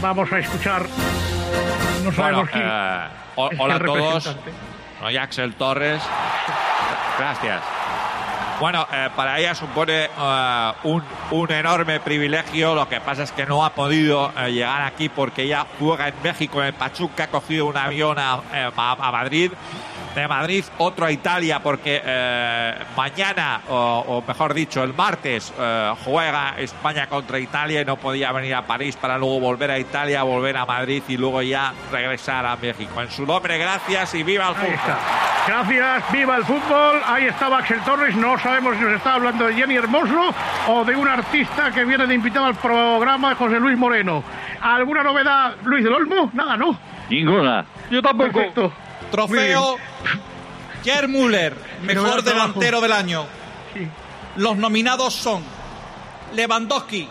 Vamos 0.00 0.32
a 0.32 0.38
escuchar. 0.38 0.82
No 0.82 0.88
Bueno, 2.04 2.12
sabemos 2.16 2.50
quién. 2.50 2.64
eh, 2.64 3.08
hola 3.58 3.74
a 3.74 3.78
todos. 3.80 4.36
Soy 5.00 5.16
Axel 5.16 5.54
Torres. 5.54 6.02
Gracias. 7.18 7.62
Bueno, 8.58 8.86
eh, 8.90 9.10
para 9.14 9.38
ella 9.38 9.54
supone 9.54 10.04
eh, 10.06 10.72
un, 10.84 11.02
un 11.30 11.52
enorme 11.52 12.00
privilegio. 12.00 12.74
Lo 12.74 12.88
que 12.88 13.00
pasa 13.02 13.22
es 13.22 13.32
que 13.32 13.44
no 13.44 13.62
ha 13.62 13.74
podido 13.74 14.32
eh, 14.34 14.50
llegar 14.50 14.82
aquí 14.82 15.10
porque 15.10 15.42
ella 15.42 15.66
juega 15.78 16.08
en 16.08 16.14
México, 16.22 16.62
en 16.62 16.74
Pachuca, 16.74 17.24
ha 17.24 17.28
cogido 17.28 17.66
un 17.66 17.76
avión 17.76 18.18
a, 18.18 18.40
eh, 18.54 18.70
Madrid. 18.76 19.52
De 20.16 20.26
Madrid, 20.26 20.64
otro 20.78 21.04
a 21.04 21.12
Italia, 21.12 21.60
porque 21.62 22.00
eh, 22.02 22.74
mañana, 22.96 23.60
o, 23.68 24.02
o 24.08 24.24
mejor 24.26 24.54
dicho, 24.54 24.82
el 24.82 24.94
martes, 24.94 25.52
eh, 25.58 25.92
juega 26.06 26.54
España 26.56 27.06
contra 27.06 27.38
Italia 27.38 27.82
y 27.82 27.84
no 27.84 27.96
podía 27.96 28.32
venir 28.32 28.54
a 28.54 28.62
París 28.66 28.96
para 28.96 29.18
luego 29.18 29.40
volver 29.40 29.70
a 29.70 29.78
Italia, 29.78 30.22
volver 30.22 30.56
a 30.56 30.64
Madrid 30.64 31.02
y 31.06 31.18
luego 31.18 31.42
ya 31.42 31.74
regresar 31.92 32.46
a 32.46 32.56
México. 32.56 33.02
En 33.02 33.10
su 33.10 33.26
nombre, 33.26 33.58
gracias 33.58 34.14
y 34.14 34.22
viva 34.22 34.48
el 34.48 34.54
Ahí 34.54 34.54
fútbol. 34.54 34.74
está. 34.74 34.98
Gracias, 35.48 36.12
viva 36.12 36.36
el 36.38 36.44
fútbol. 36.44 37.00
Ahí 37.06 37.24
estaba 37.26 37.58
Axel 37.58 37.80
Torres. 37.82 38.16
No 38.16 38.38
sabemos 38.38 38.74
si 38.78 38.84
nos 38.84 38.94
está 38.94 39.14
hablando 39.16 39.46
de 39.46 39.52
Jenny 39.54 39.76
Hermoso 39.76 40.34
o 40.68 40.82
de 40.86 40.96
un 40.96 41.06
artista 41.08 41.70
que 41.72 41.84
viene 41.84 42.06
de 42.06 42.14
invitado 42.14 42.46
al 42.46 42.54
programa 42.54 43.34
José 43.34 43.60
Luis 43.60 43.76
Moreno. 43.76 44.24
¿Alguna 44.62 45.02
novedad, 45.02 45.56
Luis 45.64 45.84
del 45.84 45.92
Olmo? 45.92 46.30
Nada, 46.32 46.56
¿no? 46.56 46.74
Ninguna. 47.10 47.66
Yo 47.90 48.00
tampoco. 48.00 48.32
Perfecto. 48.32 48.72
Trofeo 49.10 49.76
Gerd 50.84 51.08
Müller, 51.08 51.56
mejor 51.82 52.22
delantero 52.22 52.80
del 52.80 52.92
año. 52.92 53.26
Los 54.36 54.56
nominados 54.56 55.14
son 55.14 55.42
Lewandowski, 56.34 57.08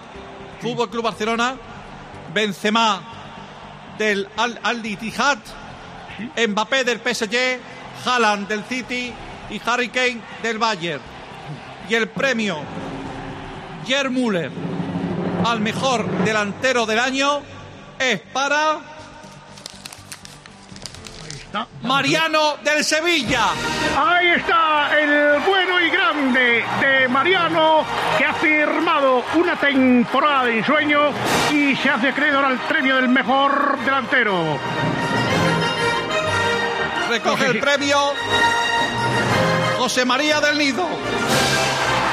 Fútbol 0.61 0.89
Club 0.89 1.03
Barcelona, 1.03 1.55
Benzema 2.33 3.01
del 3.97 4.27
Al, 4.37 4.59
Al 4.63 4.85
Ittihad, 4.85 5.39
Mbappé 6.47 6.83
del 6.83 6.99
PSG, 6.99 7.59
Haaland 8.05 8.47
del 8.47 8.63
City 8.65 9.13
y 9.49 9.61
Harry 9.65 9.89
Kane 9.89 10.21
del 10.43 10.57
Bayern. 10.57 11.01
Y 11.89 11.95
el 11.95 12.07
premio 12.07 12.59
Gerd 13.85 14.11
Müller 14.11 14.51
al 15.45 15.59
mejor 15.59 16.09
delantero 16.23 16.85
del 16.85 16.99
año 16.99 17.41
es 17.99 18.19
para 18.19 18.79
Mariano 21.83 22.55
del 22.63 22.83
Sevilla. 22.83 23.47
Ahí 23.97 24.27
está 24.29 24.89
el 24.99 25.39
bueno 25.41 25.79
y 25.79 25.89
grande 25.89 26.65
de 26.81 27.07
Mariano, 27.07 27.85
que 28.17 28.25
ha 28.25 28.33
firmado 28.33 29.23
una 29.35 29.55
temporada 29.55 30.45
de 30.45 30.59
ensueño 30.59 31.11
y 31.51 31.75
se 31.75 31.89
hace 31.89 32.09
acreedor 32.09 32.43
al 32.43 32.57
premio 32.59 32.95
del 32.95 33.09
mejor 33.09 33.79
delantero. 33.79 34.59
Recoge 37.09 37.45
el 37.45 37.59
premio 37.59 37.97
José 39.77 40.05
María 40.05 40.41
del 40.41 40.57
Nido. 40.57 40.87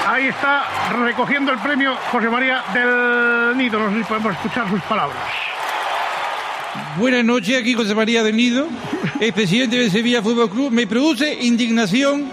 Ahí 0.07 0.29
está 0.29 0.65
recogiendo 1.05 1.53
el 1.53 1.59
premio 1.59 1.97
José 2.11 2.29
María 2.29 2.63
del 2.75 3.57
Nido. 3.57 3.79
No 3.79 3.91
sé 3.91 3.99
si 3.99 4.05
podemos 4.05 4.33
escuchar 4.35 4.69
sus 4.69 4.83
palabras. 4.83 5.42
Buenas 6.99 7.25
noches, 7.25 7.61
aquí 7.61 7.75
José 7.75 7.95
María 7.95 8.23
del 8.23 8.37
Nido, 8.37 8.67
el 9.21 9.33
presidente 9.35 9.77
del 9.77 9.91
Sevilla 9.91 10.23
Fútbol 10.23 10.51
Club. 10.51 10.71
Me 10.71 10.87
produce 10.87 11.43
indignación 11.43 12.25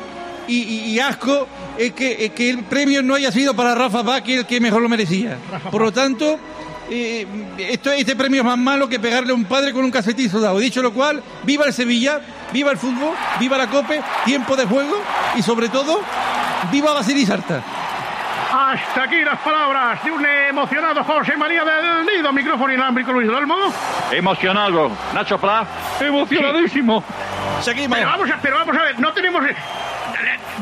y, 0.47 0.97
asco 0.99 1.47
que, 1.77 2.31
el 2.37 2.63
premio 2.63 3.03
no 3.03 3.15
haya 3.15 3.31
sido 3.31 3.53
para 3.53 3.75
Rafa 3.75 4.01
Vázquez, 4.01 4.39
el 4.39 4.45
que 4.45 4.61
mejor 4.61 4.81
lo 4.81 4.87
merecía. 4.87 5.37
Por 5.69 5.81
lo 5.81 5.91
tanto, 5.91 6.39
eh, 6.89 7.27
este 7.57 8.15
premio 8.15 8.41
es 8.41 8.45
más 8.45 8.57
malo 8.57 8.87
que 8.87 8.99
pegarle 8.99 9.31
a 9.31 9.35
un 9.35 9.45
padre 9.45 9.73
con 9.73 9.83
un 9.83 9.91
casetizo 9.91 10.39
dado. 10.39 10.57
Dicho 10.59 10.81
lo 10.81 10.93
cual, 10.93 11.21
viva 11.43 11.65
el 11.65 11.73
Sevilla, 11.73 12.21
viva 12.53 12.71
el 12.71 12.77
fútbol, 12.77 13.13
viva 13.39 13.57
la 13.57 13.69
COPE, 13.69 14.01
tiempo 14.25 14.55
de 14.55 14.65
juego 14.65 15.01
y 15.37 15.41
sobre 15.41 15.67
todo, 15.67 16.01
viva 16.71 16.93
Basilis 16.93 17.27
Sarta. 17.27 17.78
Hasta 18.51 19.03
aquí 19.03 19.21
las 19.23 19.39
palabras 19.39 20.03
de 20.03 20.11
un 20.11 20.25
emocionado 20.25 21.03
José 21.03 21.37
María 21.37 21.63
del 21.63 22.05
Nido. 22.05 22.33
Micrófono 22.33 22.73
inalámbrico 22.73 23.11
Luis 23.13 23.27
del 23.27 23.35
Olmo. 23.35 23.71
Emocionado. 24.11 24.91
Nacho 25.13 25.37
Pla. 25.37 25.65
Emocionadísimo. 25.99 27.03
Seguimos. 27.61 27.97
Pero 27.97 28.09
vamos 28.09 28.31
a, 28.31 28.37
pero 28.41 28.55
vamos 28.55 28.75
a 28.75 28.81
ver, 28.81 28.99
no 28.99 29.11
tenemos... 29.13 29.45
eh, 29.45 29.55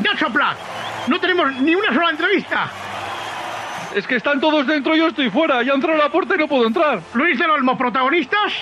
Nacho 0.04 0.28
Pla, 0.30 0.54
no 1.06 1.18
tenemos 1.18 1.50
ni 1.56 1.74
una 1.74 1.92
sola 1.94 2.10
entrevista. 2.10 2.68
Es 3.94 4.06
que 4.06 4.16
están 4.16 4.38
todos 4.38 4.66
dentro, 4.66 4.94
yo 4.94 5.08
estoy 5.08 5.30
fuera. 5.30 5.62
Ya 5.62 5.72
entró 5.72 5.94
a 5.94 5.96
la 5.96 6.10
puerta 6.10 6.34
y 6.34 6.38
no 6.38 6.46
puedo 6.46 6.66
entrar. 6.66 7.00
Luis 7.14 7.38
del 7.38 7.48
Olmo, 7.50 7.76
protagonistas. 7.78 8.52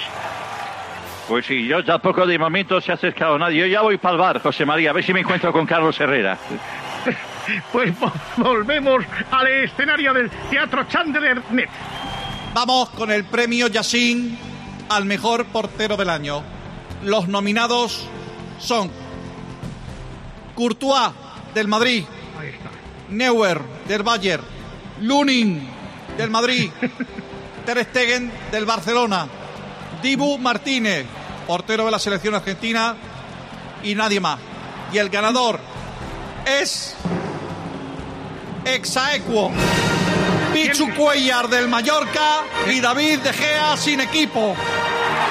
Pues 1.29 1.45
sí, 1.47 1.67
yo 1.67 1.85
tampoco 1.85 2.25
de 2.25 2.39
momento 2.39 2.81
se 2.81 2.93
ha 2.93 2.95
acercado 2.95 3.37
nadie. 3.37 3.59
Yo 3.63 3.67
ya 3.67 3.81
voy 3.83 3.99
para 3.99 4.13
el 4.13 4.21
bar, 4.21 4.41
José 4.41 4.65
María, 4.65 4.91
a 4.91 4.93
ver 4.93 5.03
si 5.03 5.13
me 5.13 5.21
encuentro 5.21 5.53
con 5.53 5.67
Carlos 5.67 5.99
Herrera. 6.01 6.39
Pues 7.73 7.95
vo- 7.99 8.13
volvemos 8.39 9.05
al 9.31 9.47
escenario 9.49 10.13
del 10.13 10.31
Teatro 10.51 10.85
Chandler 10.89 11.43
Net. 11.53 11.69
Vamos 12.55 12.89
con 12.91 13.11
el 13.11 13.25
premio 13.25 13.69
Yassin 13.69 14.39
al 14.89 15.05
mejor 15.05 15.45
portero 15.47 15.97
del 15.97 16.11
año. 16.11 16.43
Los 17.05 17.29
nominados 17.29 18.07
son 18.59 18.91
Courtois 20.55 21.11
del 21.55 21.69
Madrid, 21.69 22.05
Neuer 23.11 23.61
del 23.87 24.03
Bayern, 24.03 24.43
Lunin 25.03 25.69
del 26.17 26.31
Madrid, 26.31 26.71
Ter 27.67 27.85
Stegen 27.85 28.33
del 28.51 28.65
Barcelona, 28.65 29.27
Dibu 30.03 30.39
Martínez, 30.39 31.07
portero 31.47 31.85
de 31.85 31.91
la 31.91 31.99
selección 31.99 32.35
argentina 32.35 32.95
y 33.83 33.95
nadie 33.95 34.21
más. 34.21 34.39
Y 34.93 34.99
el 34.99 35.11
ganador 35.11 35.61
es 36.47 36.97
Exaequo, 38.67 39.53
Pichu 40.53 40.93
Cuellar 40.95 41.49
del 41.49 41.69
Mallorca 41.69 42.43
y 42.69 42.81
David 42.81 43.21
De 43.21 43.33
Gea 43.33 43.77
sin 43.77 44.01
equipo. 44.01 44.57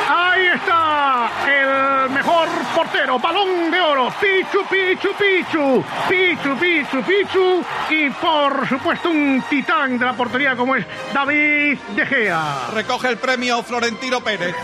Ahí 0.09 0.47
está 0.55 1.29
el 1.45 2.09
mejor 2.11 2.47
portero, 2.73 3.19
balón 3.19 3.69
de 3.71 3.81
oro, 3.81 4.13
Pichu, 4.21 4.65
Pichu, 4.69 5.09
Pichu, 5.17 5.83
Pichu, 6.07 6.55
Pichu, 6.57 7.03
Pichu 7.03 7.65
y 7.89 8.09
por 8.09 8.67
supuesto 8.69 9.09
un 9.09 9.43
titán 9.49 9.99
de 9.99 10.05
la 10.05 10.13
portería 10.13 10.55
como 10.55 10.77
es 10.77 10.85
David 11.13 11.77
De 11.93 12.05
Gea. 12.05 12.67
Recoge 12.73 13.09
el 13.09 13.17
premio 13.17 13.61
Florentino 13.63 14.21
Pérez. 14.21 14.55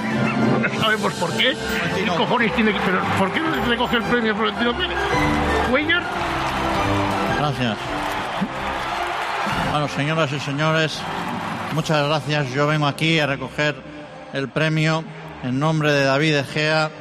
No 0.61 0.81
sabemos 0.81 1.13
por 1.15 1.35
qué. 1.35 1.57
¿Qué 1.95 2.05
cojones 2.07 2.55
tiene 2.55 2.71
que... 2.71 2.79
Pero, 2.79 3.01
¿Por 3.19 3.33
qué 3.33 3.41
recoge 3.67 3.97
el 3.97 4.03
premio 4.03 4.33
Florentino 4.33 4.77
Pérez? 4.77 4.97
¿Cuellar? 5.69 6.03
Gracias. 7.37 8.00
Bueno, 9.71 9.87
señoras 9.87 10.33
y 10.33 10.39
señores, 10.41 11.01
muchas 11.73 12.05
gracias. 12.05 12.51
Yo 12.51 12.67
vengo 12.67 12.87
aquí 12.87 13.19
a 13.19 13.25
recoger 13.25 13.73
el 14.33 14.49
premio 14.49 15.01
en 15.43 15.61
nombre 15.61 15.93
de 15.93 16.03
David 16.03 16.39
Egea. 16.39 16.91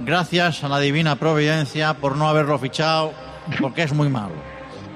Gracias 0.00 0.62
a 0.62 0.68
la 0.68 0.80
divina 0.80 1.16
providencia 1.16 1.94
por 1.94 2.14
no 2.14 2.28
haberlo 2.28 2.58
fichado, 2.58 3.14
porque 3.58 3.84
es 3.84 3.94
muy 3.94 4.10
malo. 4.10 4.34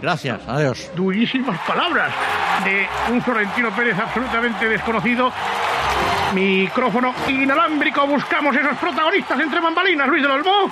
Gracias, 0.02 0.40
adiós. 0.46 0.90
Durísimas 0.94 1.58
palabras 1.66 2.12
de 2.62 2.86
un 3.10 3.22
Florentino 3.22 3.74
Pérez 3.74 3.98
absolutamente 3.98 4.68
desconocido. 4.68 5.32
Micrófono 6.34 7.14
inalámbrico, 7.26 8.06
buscamos 8.06 8.54
esos 8.54 8.76
protagonistas 8.76 9.40
entre 9.40 9.60
bambalinas, 9.60 10.08
Luis 10.08 10.22
del 10.22 10.32
Olmo. 10.32 10.70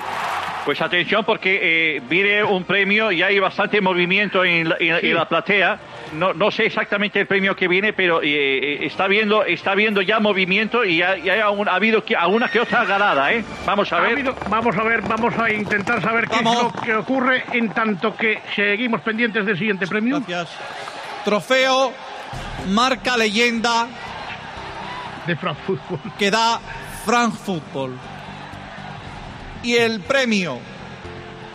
Pues 0.65 0.79
atención 0.79 1.25
porque 1.25 1.95
eh, 1.97 2.01
viene 2.07 2.43
un 2.43 2.63
premio 2.65 3.11
y 3.11 3.23
hay 3.23 3.39
bastante 3.39 3.81
movimiento 3.81 4.45
en 4.45 4.69
la, 4.69 4.77
en- 4.79 5.03
en 5.05 5.15
la 5.15 5.27
platea. 5.27 5.79
No, 6.13 6.33
no 6.33 6.51
sé 6.51 6.65
exactamente 6.67 7.19
el 7.21 7.25
premio 7.25 7.55
que 7.55 7.67
viene, 7.67 7.93
pero 7.93 8.21
eh, 8.21 8.27
eh, 8.27 8.79
está 8.85 9.07
viendo 9.07 9.43
está 9.43 9.73
viendo 9.73 10.01
ya 10.03 10.19
movimiento 10.19 10.85
y 10.85 10.97
ya, 10.97 11.17
ya 11.17 11.45
ha, 11.45 11.49
un- 11.49 11.67
ha 11.67 11.73
habido 11.75 12.03
alguna 12.15 12.47
que 12.47 12.59
otra 12.59 12.85
ganada, 12.85 13.33
¿eh? 13.33 13.43
Vamos 13.65 13.91
a 13.91 13.97
Ha 13.97 14.01
ver. 14.01 14.11
habido- 14.11 14.35
vamos 14.49 14.77
a 14.77 14.83
ver, 14.83 15.01
vamos 15.01 15.33
a 15.39 15.51
intentar 15.51 15.99
saber 16.01 16.27
qué 16.27 16.35
es 16.35 16.43
lo 16.43 16.71
que 16.83 16.93
ocurre 16.95 17.43
en 17.53 17.69
tanto 17.71 18.15
que 18.15 18.39
seguimos 18.55 19.01
pendientes 19.01 19.43
del 19.45 19.57
siguiente 19.57 19.87
premio. 19.87 20.19
Gracias. 20.27 20.49
Trofeo 21.25 21.91
marca 22.69 23.17
leyenda 23.17 23.87
de 25.25 25.35
France 25.35 25.61
Football 25.65 25.99
que 26.19 26.29
da 26.29 26.59
France 27.05 27.39
Football. 27.43 27.97
Y 29.63 29.75
el 29.75 29.99
premio 30.01 30.59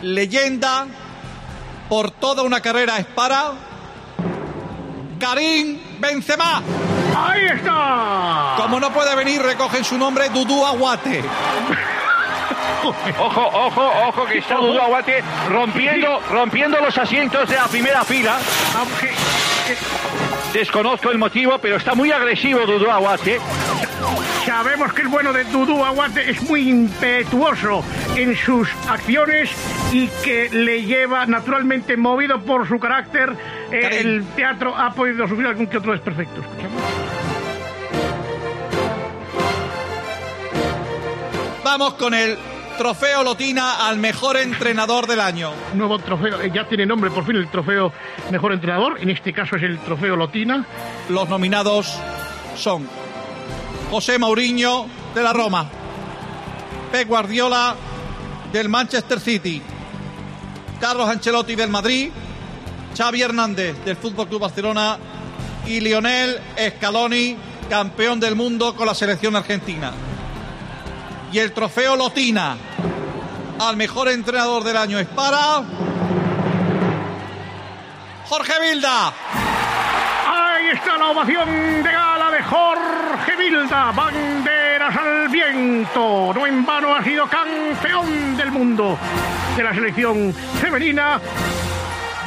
leyenda 0.01 0.87
por 1.89 2.11
toda 2.11 2.43
una 2.43 2.61
carrera 2.61 2.97
es 2.97 3.05
para 3.05 3.53
Karim 5.19 5.79
Benzema. 5.99 6.61
Ahí 7.15 7.45
está. 7.45 8.55
Como 8.57 8.79
no 8.79 8.91
puede 8.91 9.15
venir, 9.15 9.41
recogen 9.41 9.83
su 9.83 9.97
nombre 9.97 10.29
Dudu 10.29 10.65
Aguate. 10.65 11.23
Ojo, 13.19 13.41
ojo, 13.41 13.91
ojo, 14.07 14.25
que 14.25 14.37
está 14.37 14.55
Dudu 14.55 14.79
Aguate 14.79 15.23
rompiendo, 15.49 16.21
rompiendo 16.31 16.79
los 16.79 16.97
asientos 16.97 17.49
de 17.49 17.55
la 17.55 17.67
primera 17.67 18.05
fila. 18.05 18.37
Desconozco 20.57 21.11
el 21.11 21.19
motivo, 21.19 21.59
pero 21.59 21.75
está 21.75 21.93
muy 21.93 22.11
agresivo 22.11 22.65
Dudu 22.65 22.89
Aguate. 22.89 23.37
Sabemos 24.43 24.91
que 24.91 25.03
el 25.03 25.07
bueno 25.07 25.31
de 25.31 25.43
Dudu 25.43 25.85
Aguate 25.85 26.31
es 26.31 26.41
muy 26.49 26.67
impetuoso 26.67 27.83
en 28.15 28.35
sus 28.35 28.67
acciones 28.89 29.51
y 29.91 30.07
que 30.23 30.49
le 30.49 30.81
lleva 30.81 31.27
naturalmente 31.27 31.95
movido 31.95 32.39
por 32.41 32.67
su 32.67 32.79
carácter. 32.79 33.35
eh, 33.71 33.99
el 34.01 34.25
teatro 34.35 34.75
ha 34.75 34.89
podido 34.95 35.27
subir 35.27 35.45
algún 35.45 35.67
que 35.67 35.77
otro 35.77 35.91
desperfecto. 35.91 36.41
Escuchamos. 36.41 36.81
Vamos 41.63 41.93
con 41.93 42.15
el 42.15 42.35
trofeo 42.77 43.23
Lotina 43.23 43.87
al 43.87 43.97
mejor 43.97 44.37
entrenador 44.37 45.07
del 45.07 45.19
año. 45.19 45.51
Nuevo 45.73 45.99
trofeo, 45.99 46.41
eh, 46.41 46.51
ya 46.53 46.67
tiene 46.67 46.85
nombre 46.85 47.09
por 47.09 47.25
fin 47.25 47.35
el 47.35 47.49
trofeo 47.49 47.91
mejor 48.31 48.53
entrenador. 48.53 49.01
En 49.01 49.09
este 49.09 49.33
caso 49.33 49.55
es 49.55 49.63
el 49.63 49.79
trofeo 49.79 50.15
Lotina. 50.15 50.65
Los 51.09 51.27
nominados 51.27 51.97
son 52.55 52.87
José 53.89 54.19
Mourinho 54.19 54.87
de 55.15 55.23
la 55.23 55.33
Roma, 55.33 55.67
Pep 56.91 57.07
Guardiola 57.07 57.75
del 58.53 58.69
Manchester 58.69 59.19
City, 59.19 59.61
Carlos 60.79 61.09
Ancelotti 61.09 61.55
del 61.55 61.69
Madrid, 61.69 62.11
Xavi 62.95 63.21
Hernández 63.21 63.83
del 63.83 63.97
Fútbol 63.97 64.27
Club 64.27 64.41
Barcelona 64.41 64.97
y 65.65 65.79
Lionel 65.79 66.39
Scaloni, 66.77 67.35
campeón 67.69 68.19
del 68.19 68.35
mundo 68.35 68.75
con 68.75 68.85
la 68.85 68.93
selección 68.93 69.35
argentina. 69.35 69.91
Y 71.37 71.39
el 71.39 71.51
trofeo 71.51 71.95
Lotina 71.95 72.57
al 73.59 73.77
mejor 73.77 74.09
entrenador 74.09 74.63
del 74.63 74.75
año 74.75 74.97
es 74.97 75.05
para 75.05 75.61
Jorge 78.27 78.53
Vilda. 78.59 79.13
Ahí 80.25 80.69
está 80.73 80.97
la 80.97 81.09
ovación 81.09 81.83
de 81.83 81.91
gala 81.91 82.31
de 82.31 82.41
Jorge 82.41 83.35
Vilda. 83.37 83.91
Banderas 83.91 84.97
al 84.97 85.29
viento. 85.29 86.33
No 86.33 86.47
en 86.47 86.65
vano 86.65 86.95
ha 86.95 87.03
sido 87.03 87.29
campeón 87.29 88.35
del 88.35 88.49
mundo 88.49 88.97
de 89.55 89.63
la 89.63 89.75
selección 89.75 90.33
femenina. 90.59 91.21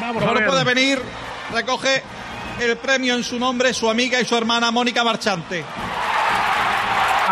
Vamos 0.01 0.23
Ahora 0.23 0.47
puede 0.47 0.63
venir, 0.63 1.03
recoge 1.53 2.05
el 2.61 2.77
premio 2.77 3.17
en 3.17 3.25
su 3.25 3.41
nombre 3.41 3.75
su 3.75 3.91
amiga 3.91 4.21
y 4.21 4.25
su 4.25 4.37
hermana 4.37 4.71
Mónica 4.71 5.03
Marchante. 5.03 5.65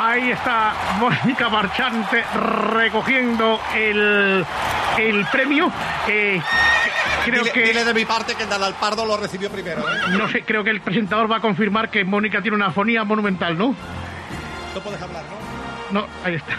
Ahí 0.00 0.30
está 0.30 0.74
Mónica 1.00 1.48
Marchante 1.48 2.22
recogiendo 2.72 3.60
el, 3.74 4.44
el 4.96 5.26
premio. 5.26 5.72
Eh, 6.06 6.40
creo 7.24 7.40
dile, 7.42 7.52
que 7.52 7.62
dile 7.64 7.84
de 7.84 7.94
mi 7.94 8.04
parte 8.04 8.34
que 8.36 8.44
el 8.44 8.48
Dalal 8.48 8.74
Pardo 8.74 9.04
lo 9.04 9.16
recibió 9.16 9.50
primero. 9.50 9.80
¿eh? 9.80 10.00
no 10.10 10.28
sé, 10.28 10.44
creo 10.44 10.62
que 10.62 10.70
el 10.70 10.80
presentador 10.80 11.30
va 11.30 11.38
a 11.38 11.40
confirmar 11.40 11.90
que 11.90 12.04
Mónica 12.04 12.40
tiene 12.40 12.56
una 12.56 12.66
afonía 12.66 13.02
monumental, 13.02 13.58
¿no? 13.58 13.74
No 14.74 14.80
puedes 14.80 15.02
hablar, 15.02 15.24
¿no? 15.24 16.00
No, 16.00 16.06
ahí 16.22 16.34
está. 16.34 16.52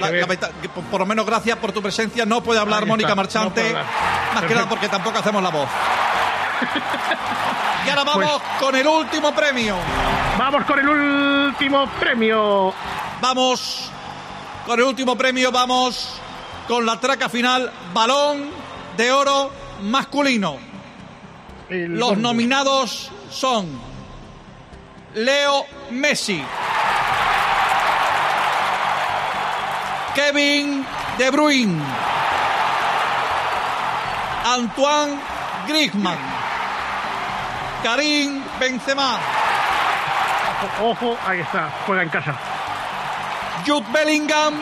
La- 0.00 0.10
la 0.10 0.36
que 0.60 0.68
por, 0.68 0.84
por 0.84 1.00
lo 1.00 1.06
menos 1.06 1.24
gracias 1.24 1.56
por 1.58 1.72
tu 1.72 1.80
presencia. 1.80 2.26
No 2.26 2.42
puede 2.42 2.60
hablar 2.60 2.84
Mónica 2.86 3.14
Marchante. 3.14 3.60
no 3.62 3.68
puede 3.68 3.68
hablar. 3.68 3.86
más 4.34 4.44
que 4.44 4.54
nada 4.54 4.68
porque 4.68 4.88
tampoco 4.88 5.18
hacemos 5.20 5.42
la 5.42 5.48
voz. 5.50 5.68
y 7.86 7.90
ahora 7.90 8.04
vamos 8.04 8.24
Pues- 8.24 8.60
con 8.60 8.76
el 8.76 8.86
último 8.86 9.32
premio. 9.34 9.76
Vamos 10.38 10.64
con 10.64 10.78
el 10.78 10.88
último 10.88 11.86
premio. 11.98 12.72
Vamos 13.20 13.90
con 14.66 14.78
el 14.78 14.84
último 14.86 15.16
premio. 15.16 15.50
Vamos 15.50 16.20
con 16.68 16.84
la 16.86 16.98
traca 17.00 17.28
final. 17.28 17.70
Balón 17.92 18.50
de 18.96 19.10
oro 19.12 19.50
masculino. 19.82 20.56
Los 21.70 22.16
nominados 22.16 23.10
son 23.30 23.68
Leo 25.14 25.66
Messi, 25.90 26.42
Kevin 30.14 30.84
De 31.18 31.30
Bruyne, 31.30 31.80
Antoine 34.46 35.18
Griezmann, 35.66 36.16
Karim 37.82 38.42
Benzema, 38.58 39.18
Ojo, 40.82 41.16
ahí 41.24 41.38
está, 41.40 41.70
juega 41.86 42.02
en 42.02 42.08
casa. 42.08 42.34
Jude 43.66 43.86
Bellingham 43.92 44.54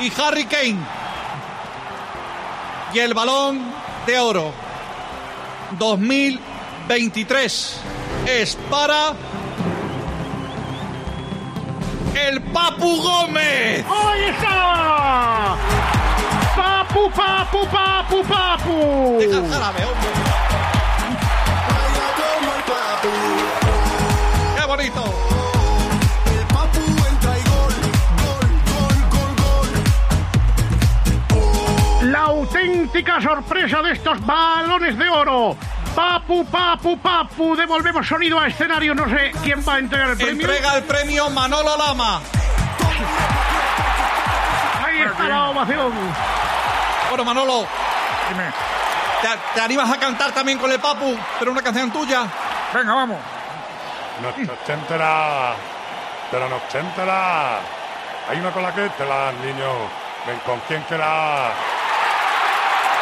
y 0.00 0.12
Harry 0.20 0.44
Kane. 0.44 0.78
Y 2.92 2.98
el 2.98 3.14
balón 3.14 3.72
de 4.06 4.18
oro 4.18 4.52
2023 5.78 7.80
es 8.26 8.56
para 8.68 9.14
el 12.14 12.42
Papu 12.42 13.00
Gómez. 13.02 13.86
¡Ahí 13.88 14.24
está! 14.24 15.56
¡Papu, 16.92 17.10
papu, 17.10 17.66
papu, 17.68 18.22
papu! 18.24 19.18
Deja 19.18 19.38
el 19.38 19.50
jarabe, 19.50 19.84
hombre. 19.86 20.10
¡Qué 24.56 24.66
bonito! 24.66 25.04
La 32.02 32.18
auténtica 32.18 33.22
sorpresa 33.22 33.80
de 33.80 33.92
estos 33.92 34.26
balones 34.26 34.98
de 34.98 35.08
oro. 35.08 35.56
Papu, 35.96 36.44
papu, 36.44 36.98
papu. 36.98 37.56
Devolvemos 37.56 38.06
sonido 38.06 38.38
a 38.38 38.48
escenario. 38.48 38.94
No 38.94 39.08
sé 39.08 39.32
quién 39.42 39.64
va 39.66 39.76
a 39.76 39.78
entregar 39.78 40.10
el 40.10 40.16
premio. 40.18 40.42
Entrega 40.42 40.76
el 40.76 40.82
premio 40.84 41.30
Manolo 41.30 41.74
Lama. 41.78 42.20
Ahí 44.84 45.00
está 45.00 45.24
la 45.26 45.48
ovación. 45.48 45.92
Bueno, 47.12 47.26
Manolo. 47.26 47.66
¿Te, 49.20 49.28
te 49.54 49.60
animas 49.60 49.90
a 49.90 49.98
cantar 49.98 50.32
también 50.32 50.56
con 50.56 50.72
el 50.72 50.80
Papu? 50.80 51.14
Pero 51.38 51.52
una 51.52 51.60
canción 51.60 51.90
tuya. 51.90 52.24
Venga, 52.72 52.94
vamos. 52.94 53.18
Noche 54.22 54.50
ochentera, 54.50 55.52
de 56.30 56.40
la 56.40 56.48
noche 56.48 56.78
entera. 56.78 57.58
Hay 58.30 58.40
una 58.40 58.50
con 58.50 58.62
la 58.62 58.74
que 58.74 58.88
te 58.88 59.04
la 59.04 59.30
niño. 59.30 59.90
Ven 60.26 60.38
con 60.46 60.58
quien 60.60 60.80
quieras. 60.84 61.52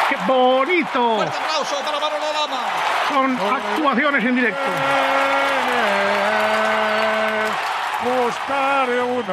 ¡Qué 0.09 0.17
bonito! 0.27 1.15
Fuerte 1.15 1.37
aplauso 1.37 1.75
para 1.85 1.99
Manolo 2.01 2.33
Lama. 2.33 2.59
Con 3.07 3.39
actuaciones 3.55 4.25
en 4.25 4.35
directo. 4.35 4.71
Buscaré 8.03 9.01
un 9.03 9.23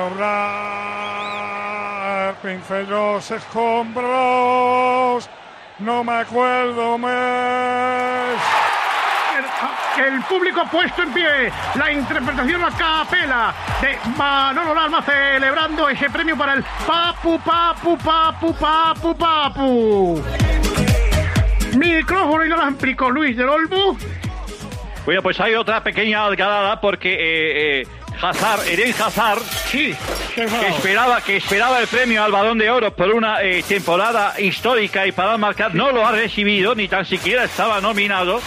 pincelos 2.42 3.30
escombros, 3.30 5.28
no 5.78 6.04
me 6.04 6.12
acuerdo 6.12 6.98
más. 6.98 8.36
El, 9.98 10.22
público 10.22 10.60
ha 10.60 10.70
puesto 10.70 11.02
en 11.02 11.12
pie 11.12 11.52
la 11.74 11.92
interpretación 11.92 12.62
a 12.62 12.70
capela 12.70 13.54
de 13.80 13.98
Manolo 14.16 14.74
Lama 14.74 15.02
celebrando 15.02 15.88
ese 15.88 16.08
premio 16.08 16.36
para 16.36 16.54
el 16.54 16.64
Papu, 16.86 17.38
Papu, 17.40 17.98
Papu, 17.98 18.54
Papu, 18.54 19.16
Papu. 19.16 20.22
Micrófono 21.76 22.44
inalámbrico 22.44 23.10
Luis 23.10 23.36
del 23.36 23.48
Olmo. 23.48 23.96
Bueno, 25.04 25.22
pues 25.22 25.40
hay 25.40 25.54
otra 25.54 25.82
pequeña 25.82 26.24
algarada 26.24 26.80
porque 26.80 27.14
eh, 27.14 27.80
eh, 27.80 27.86
Hazard, 28.20 28.66
Eden 28.68 28.94
Hazard, 29.00 29.40
sí, 29.70 29.94
que 30.34 30.44
esperaba, 30.44 31.20
que 31.20 31.36
esperaba 31.36 31.80
el 31.80 31.86
premio 31.86 32.22
al 32.22 32.32
Balón 32.32 32.58
de 32.58 32.70
Oro 32.70 32.92
por 32.92 33.10
una 33.10 33.42
eh, 33.42 33.62
temporada 33.66 34.34
histórica 34.38 35.06
y 35.06 35.12
para 35.12 35.36
marcar, 35.36 35.74
no 35.74 35.92
lo 35.92 36.06
ha 36.06 36.12
recibido, 36.12 36.74
ni 36.74 36.88
tan 36.88 37.04
siquiera 37.04 37.44
estaba 37.44 37.80
nominado. 37.80 38.40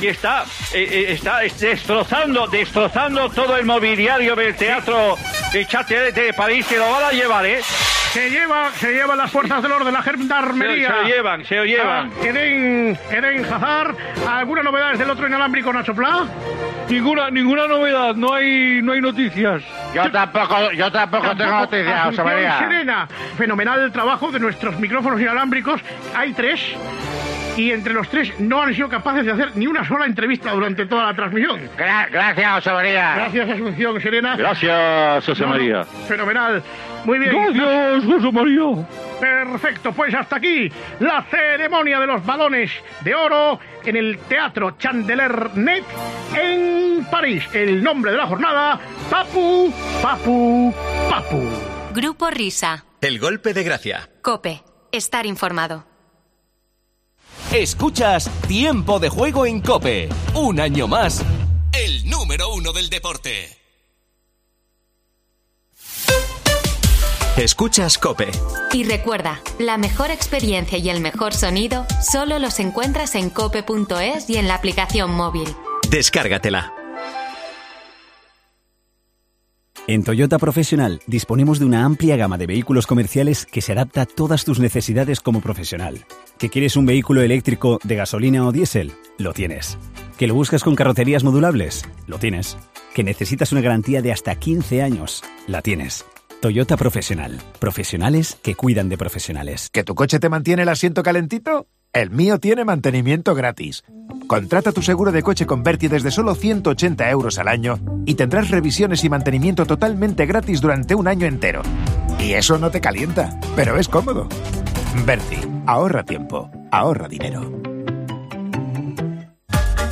Y 0.00 0.06
está, 0.06 0.44
eh, 0.72 0.88
eh, 0.90 1.12
está 1.12 1.40
destrozando, 1.40 2.46
destrozando 2.46 3.28
todo 3.30 3.56
el 3.56 3.64
mobiliario 3.64 4.36
del 4.36 4.54
teatro 4.54 5.16
de 5.52 5.66
Châtelet 5.66 6.14
de 6.14 6.32
París, 6.32 6.66
que 6.66 6.78
lo 6.78 6.90
van 6.90 7.04
a 7.04 7.10
llevar, 7.10 7.44
¿eh? 7.46 7.60
Se 8.18 8.30
lleva, 8.30 8.70
se 8.72 8.92
llevan 8.92 9.16
las 9.16 9.30
fuerzas 9.30 9.62
del 9.62 9.70
orden, 9.70 9.92
la 9.94 10.02
gendarmería. 10.02 10.88
Se- 10.88 10.94
se 10.94 11.02
lo 11.02 11.02
llevan, 11.08 11.44
se 11.44 11.56
lo 11.56 11.64
llevan. 11.64 12.10
Ah, 12.20 12.24
Eden, 12.26 12.98
Eden 13.10 13.44
Hazard. 13.44 13.94
¿Alguna 14.28 14.62
novedad 14.64 14.94
del 14.94 15.08
otro 15.10 15.28
inalámbrico, 15.28 15.72
Nacho 15.72 15.94
Pla? 15.94 16.24
Ninguna, 16.88 17.30
ninguna 17.30 17.68
novedad, 17.68 18.14
no 18.16 18.34
hay, 18.34 18.80
no 18.82 18.92
hay 18.92 19.00
noticias. 19.00 19.62
Yo 19.94 20.10
tampoco, 20.10 20.72
yo 20.72 20.90
tampoco 20.90 21.36
tengo 21.36 21.52
noticias, 21.60 22.04
José 22.06 22.22
María. 22.24 22.58
Serena. 22.58 23.08
Fenomenal 23.36 23.82
el 23.82 23.92
trabajo 23.92 24.32
de 24.32 24.40
nuestros 24.40 24.76
micrófonos 24.80 25.20
inalámbricos. 25.20 25.80
Hay 26.16 26.32
tres. 26.32 26.60
y 27.56 27.72
entre 27.72 27.92
los 27.92 28.08
tres 28.08 28.38
no 28.38 28.62
han 28.62 28.72
sido 28.72 28.88
capaces 28.88 29.26
de 29.26 29.32
hacer 29.32 29.56
ni 29.56 29.66
una 29.66 29.84
sola 29.84 30.06
entrevista 30.06 30.52
durante 30.52 30.86
toda 30.86 31.06
la 31.06 31.14
transmisión. 31.14 31.60
gracias, 31.76 32.52
José 32.54 32.70
María. 32.72 33.14
Gracias, 33.16 33.50
Asunción 33.50 34.00
Serena. 34.00 34.36
Gracias, 34.36 35.24
José 35.26 35.42
No, 35.42 35.48
no, 35.48 35.54
María. 35.54 35.84
Fenomenal. 36.06 36.62
Muy 37.04 37.18
bien. 37.18 37.32
Gracias, 37.54 38.04
José 38.04 38.32
María. 38.32 38.86
Perfecto, 39.20 39.92
pues 39.92 40.14
hasta 40.14 40.36
aquí 40.36 40.70
la 41.00 41.24
ceremonia 41.30 41.98
de 41.98 42.06
los 42.06 42.24
balones 42.24 42.70
de 43.00 43.14
oro 43.14 43.58
en 43.84 43.96
el 43.96 44.18
Teatro 44.28 44.76
Chandelier 44.78 45.56
Net 45.56 45.84
en 46.40 47.04
París. 47.10 47.44
El 47.52 47.82
nombre 47.82 48.12
de 48.12 48.16
la 48.18 48.26
jornada, 48.26 48.80
Papu, 49.10 49.72
Papu, 50.00 50.72
Papu. 51.10 51.42
Grupo 51.94 52.30
Risa. 52.30 52.84
El 53.00 53.18
golpe 53.18 53.54
de 53.54 53.64
gracia. 53.64 54.08
Cope. 54.22 54.62
Estar 54.92 55.26
informado. 55.26 55.84
Escuchas 57.52 58.30
Tiempo 58.46 58.98
de 58.98 59.08
Juego 59.08 59.46
en 59.46 59.60
Cope. 59.60 60.08
Un 60.34 60.60
año 60.60 60.86
más. 60.86 61.24
El 61.72 62.08
número 62.08 62.52
uno 62.52 62.72
del 62.72 62.88
deporte. 62.90 63.57
Escuchas 67.38 67.98
Cope. 67.98 68.32
Y 68.72 68.82
recuerda, 68.82 69.40
la 69.60 69.78
mejor 69.78 70.10
experiencia 70.10 70.76
y 70.76 70.88
el 70.88 71.00
mejor 71.00 71.32
sonido 71.32 71.86
solo 72.02 72.40
los 72.40 72.58
encuentras 72.58 73.14
en 73.14 73.30
cope.es 73.30 74.28
y 74.28 74.38
en 74.38 74.48
la 74.48 74.56
aplicación 74.56 75.12
móvil. 75.12 75.46
Descárgatela. 75.88 76.72
En 79.86 80.02
Toyota 80.02 80.38
Profesional 80.38 81.00
disponemos 81.06 81.60
de 81.60 81.66
una 81.66 81.84
amplia 81.84 82.16
gama 82.16 82.38
de 82.38 82.48
vehículos 82.48 82.88
comerciales 82.88 83.46
que 83.46 83.62
se 83.62 83.70
adapta 83.70 84.02
a 84.02 84.06
todas 84.06 84.44
tus 84.44 84.58
necesidades 84.58 85.20
como 85.20 85.40
profesional. 85.40 86.06
¿Que 86.38 86.48
quieres 86.48 86.74
un 86.74 86.86
vehículo 86.86 87.22
eléctrico 87.22 87.78
de 87.84 87.94
gasolina 87.94 88.48
o 88.48 88.50
diésel? 88.50 88.94
Lo 89.16 89.32
tienes. 89.32 89.78
¿Que 90.18 90.26
lo 90.26 90.34
buscas 90.34 90.64
con 90.64 90.74
carrocerías 90.74 91.22
modulables? 91.22 91.84
Lo 92.08 92.18
tienes. 92.18 92.58
¿Que 92.94 93.04
necesitas 93.04 93.52
una 93.52 93.60
garantía 93.60 94.02
de 94.02 94.10
hasta 94.10 94.34
15 94.34 94.82
años? 94.82 95.22
La 95.46 95.62
tienes. 95.62 96.04
Toyota 96.40 96.76
Profesional. 96.76 97.40
Profesionales 97.58 98.38
que 98.42 98.54
cuidan 98.54 98.88
de 98.88 98.96
profesionales. 98.96 99.70
¿Que 99.72 99.82
tu 99.82 99.96
coche 99.96 100.20
te 100.20 100.28
mantiene 100.28 100.62
el 100.62 100.68
asiento 100.68 101.02
calentito? 101.02 101.66
El 101.92 102.10
mío 102.10 102.38
tiene 102.38 102.64
mantenimiento 102.64 103.34
gratis. 103.34 103.82
Contrata 104.28 104.70
tu 104.70 104.82
seguro 104.82 105.10
de 105.10 105.22
coche 105.22 105.46
con 105.46 105.64
Berti 105.64 105.88
desde 105.88 106.12
solo 106.12 106.36
180 106.36 107.10
euros 107.10 107.38
al 107.38 107.48
año 107.48 107.80
y 108.06 108.14
tendrás 108.14 108.50
revisiones 108.50 109.02
y 109.02 109.08
mantenimiento 109.08 109.66
totalmente 109.66 110.26
gratis 110.26 110.60
durante 110.60 110.94
un 110.94 111.08
año 111.08 111.26
entero. 111.26 111.62
Y 112.20 112.34
eso 112.34 112.56
no 112.58 112.70
te 112.70 112.80
calienta, 112.80 113.40
pero 113.56 113.76
es 113.76 113.88
cómodo. 113.88 114.28
Berti, 115.04 115.38
ahorra 115.66 116.04
tiempo, 116.04 116.50
ahorra 116.70 117.08
dinero. 117.08 117.67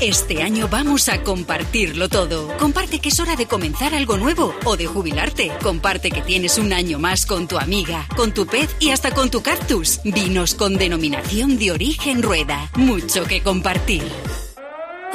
Este 0.01 0.43
año 0.43 0.69
vamos 0.69 1.09
a 1.09 1.23
compartirlo 1.23 2.11
todo. 2.11 2.55
Comparte 2.59 2.99
que 2.99 3.09
es 3.09 3.19
hora 3.19 3.35
de 3.35 3.47
comenzar 3.47 3.95
algo 3.95 4.19
nuevo 4.19 4.55
o 4.67 4.77
de 4.77 4.87
jubilarte. 4.87 5.51
Comparte 5.63 6.11
que 6.11 6.21
tienes 6.21 6.59
un 6.59 6.75
año 6.75 6.99
más 6.99 7.25
con 7.25 7.49
tu 7.49 7.57
amiga, 7.59 8.07
con 8.15 8.33
tu 8.33 8.47
pez 8.47 8.77
y 8.79 8.91
hasta 8.91 9.13
con 9.13 9.31
tu 9.31 9.43
cactus. 9.43 10.01
Vinos 10.05 10.55
con 10.55 10.77
denominación 10.77 11.59
de 11.59 11.73
origen 11.73 12.23
rueda. 12.23 12.71
Mucho 12.75 13.25
que 13.25 13.43
compartir. 13.43 14.03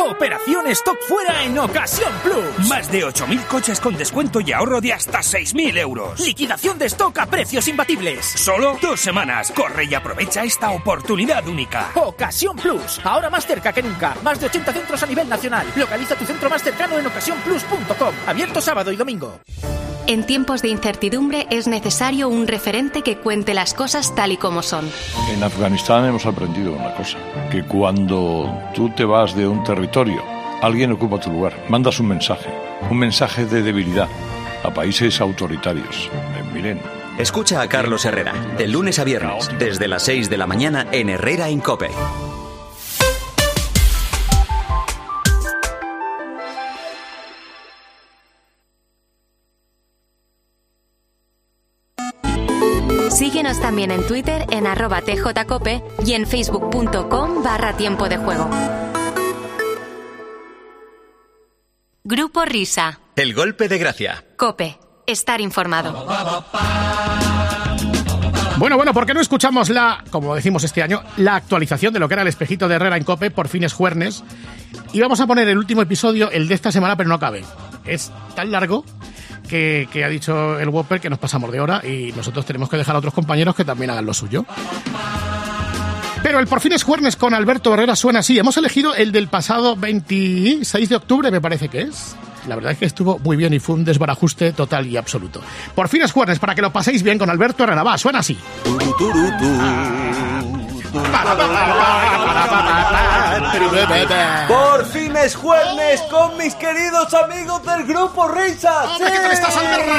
Operación 0.03 0.65
Stock 0.67 0.97
Fuera 1.07 1.43
en 1.43 1.57
Ocasión 1.59 2.11
Plus. 2.23 2.67
Más 2.67 2.91
de 2.91 3.05
8.000 3.05 3.45
coches 3.45 3.79
con 3.79 3.95
descuento 3.95 4.41
y 4.41 4.51
ahorro 4.51 4.81
de 4.81 4.93
hasta 4.93 5.19
6.000 5.19 5.77
euros. 5.77 6.19
Liquidación 6.19 6.79
de 6.79 6.87
stock 6.87 7.17
a 7.19 7.27
precios 7.27 7.67
imbatibles. 7.67 8.25
Solo 8.25 8.77
dos 8.81 8.99
semanas. 8.99 9.51
Corre 9.55 9.85
y 9.85 9.93
aprovecha 9.93 10.43
esta 10.43 10.71
oportunidad 10.71 11.47
única. 11.47 11.91
Ocasión 11.93 12.55
Plus. 12.55 12.99
Ahora 13.03 13.29
más 13.29 13.45
cerca 13.45 13.71
que 13.71 13.83
nunca. 13.83 14.15
Más 14.23 14.39
de 14.39 14.47
80 14.47 14.73
centros 14.73 15.03
a 15.03 15.05
nivel 15.05 15.29
nacional. 15.29 15.67
Localiza 15.75 16.15
tu 16.15 16.25
centro 16.25 16.49
más 16.49 16.63
cercano 16.63 16.97
en 16.97 17.05
ocasiónplus.com. 17.05 18.15
Abierto 18.25 18.59
sábado 18.59 18.91
y 18.91 18.95
domingo. 18.95 19.39
En 20.07 20.25
tiempos 20.25 20.61
de 20.61 20.69
incertidumbre 20.69 21.47
es 21.49 21.67
necesario 21.67 22.27
un 22.27 22.47
referente 22.47 23.01
que 23.01 23.17
cuente 23.17 23.53
las 23.53 23.73
cosas 23.73 24.13
tal 24.15 24.31
y 24.31 24.37
como 24.37 24.61
son. 24.61 24.89
En 25.31 25.43
Afganistán 25.43 26.05
hemos 26.05 26.25
aprendido 26.25 26.73
una 26.73 26.93
cosa, 26.95 27.17
que 27.49 27.63
cuando 27.63 28.51
tú 28.73 28.89
te 28.89 29.05
vas 29.05 29.35
de 29.35 29.47
un 29.47 29.63
territorio, 29.63 30.21
alguien 30.61 30.91
ocupa 30.91 31.19
tu 31.19 31.31
lugar, 31.31 31.53
mandas 31.69 31.99
un 31.99 32.07
mensaje, 32.07 32.49
un 32.89 32.97
mensaje 32.97 33.45
de 33.45 33.61
debilidad 33.61 34.09
a 34.63 34.73
países 34.73 35.21
autoritarios. 35.21 36.09
Eh, 36.13 36.43
miren, 36.53 36.81
Escucha 37.17 37.61
a 37.61 37.67
Carlos 37.67 38.05
Herrera, 38.05 38.33
de 38.57 38.67
lunes 38.67 38.97
a 38.97 39.03
viernes, 39.03 39.49
desde 39.59 39.87
las 39.87 40.03
6 40.03 40.29
de 40.29 40.37
la 40.37 40.47
mañana 40.47 40.87
en 40.91 41.09
Herrera 41.09 41.49
en 41.49 41.59
Cope. 41.59 41.89
Síguenos 53.21 53.62
también 53.62 53.91
en 53.91 54.07
Twitter 54.07 54.47
en 54.49 54.65
arroba 54.65 55.03
tjcope 55.03 55.84
y 56.03 56.13
en 56.13 56.25
facebook.com 56.25 57.43
barra 57.43 57.77
tiempo 57.77 58.10
de 58.10 58.17
juego. 58.17 58.49
Grupo 62.03 62.45
Risa. 62.45 62.99
El 63.15 63.36
golpe 63.36 63.67
de 63.67 63.77
gracia. 63.77 64.25
Cope. 64.38 64.79
Estar 65.05 65.39
informado. 65.39 66.03
Bueno, 68.57 68.75
bueno, 68.75 68.91
¿por 68.91 69.05
qué 69.05 69.13
no 69.13 69.21
escuchamos 69.21 69.69
la, 69.69 70.03
como 70.10 70.34
decimos 70.34 70.63
este 70.63 70.81
año, 70.81 71.03
la 71.17 71.36
actualización 71.36 71.93
de 71.93 71.99
lo 71.99 72.07
que 72.07 72.15
era 72.15 72.23
el 72.23 72.27
espejito 72.27 72.67
de 72.67 72.73
Herrera 72.73 72.97
en 72.97 73.03
Cope 73.03 73.29
por 73.29 73.49
fines 73.49 73.73
juernes? 73.73 74.23
Y 74.93 74.99
vamos 74.99 75.19
a 75.19 75.27
poner 75.27 75.47
el 75.47 75.60
último 75.60 75.84
episodio, 75.84 76.31
el 76.31 76.47
de 76.47 76.55
esta 76.55 76.71
semana, 76.71 76.95
pero 76.97 77.07
no 77.07 77.19
cabe. 77.19 77.43
Es 77.86 78.12
tan 78.36 78.49
largo 78.49 78.84
que, 79.51 79.89
que 79.91 80.05
ha 80.05 80.07
dicho 80.07 80.57
el 80.57 80.69
Whopper 80.69 81.01
que 81.01 81.09
nos 81.09 81.19
pasamos 81.19 81.51
de 81.51 81.59
hora 81.59 81.85
y 81.85 82.13
nosotros 82.13 82.45
tenemos 82.45 82.69
que 82.69 82.77
dejar 82.77 82.95
a 82.95 82.99
otros 82.99 83.13
compañeros 83.13 83.53
que 83.53 83.65
también 83.65 83.91
hagan 83.91 84.05
lo 84.05 84.13
suyo. 84.13 84.45
Pero 86.23 86.39
el 86.39 86.47
por 86.47 86.61
fines 86.61 86.83
juernes 86.83 87.17
con 87.17 87.33
Alberto 87.33 87.73
Herrera 87.73 87.97
suena 87.97 88.19
así. 88.19 88.39
Hemos 88.39 88.55
elegido 88.55 88.95
el 88.95 89.11
del 89.11 89.27
pasado 89.27 89.75
26 89.75 90.87
de 90.87 90.95
octubre, 90.95 91.31
me 91.31 91.41
parece 91.41 91.67
que 91.67 91.81
es. 91.81 92.15
La 92.47 92.55
verdad 92.55 92.71
es 92.71 92.77
que 92.77 92.85
estuvo 92.85 93.19
muy 93.19 93.35
bien 93.35 93.53
y 93.53 93.59
fue 93.59 93.75
un 93.75 93.83
desbarajuste 93.83 94.53
total 94.53 94.87
y 94.87 94.95
absoluto. 94.95 95.41
Por 95.75 95.89
fines 95.89 96.13
juernes, 96.13 96.39
para 96.39 96.55
que 96.55 96.61
lo 96.61 96.71
paséis 96.71 97.03
bien 97.03 97.19
con 97.19 97.29
Alberto 97.29 97.65
Herrera. 97.65 97.83
Va, 97.83 97.97
suena 97.97 98.19
así. 98.19 98.37
Por 104.47 104.85
fin 104.85 105.15
es 105.17 105.35
jueves 105.35 106.01
con 106.09 106.37
mis 106.37 106.55
queridos 106.55 107.13
amigos 107.13 107.61
del 107.65 107.83
grupo 107.85 108.27
Risa. 108.29 108.93
Hombre, 108.93 109.11
¿qué 109.11 109.17
tal 109.17 109.31
estás, 109.31 109.57
Alberto? 109.57 109.91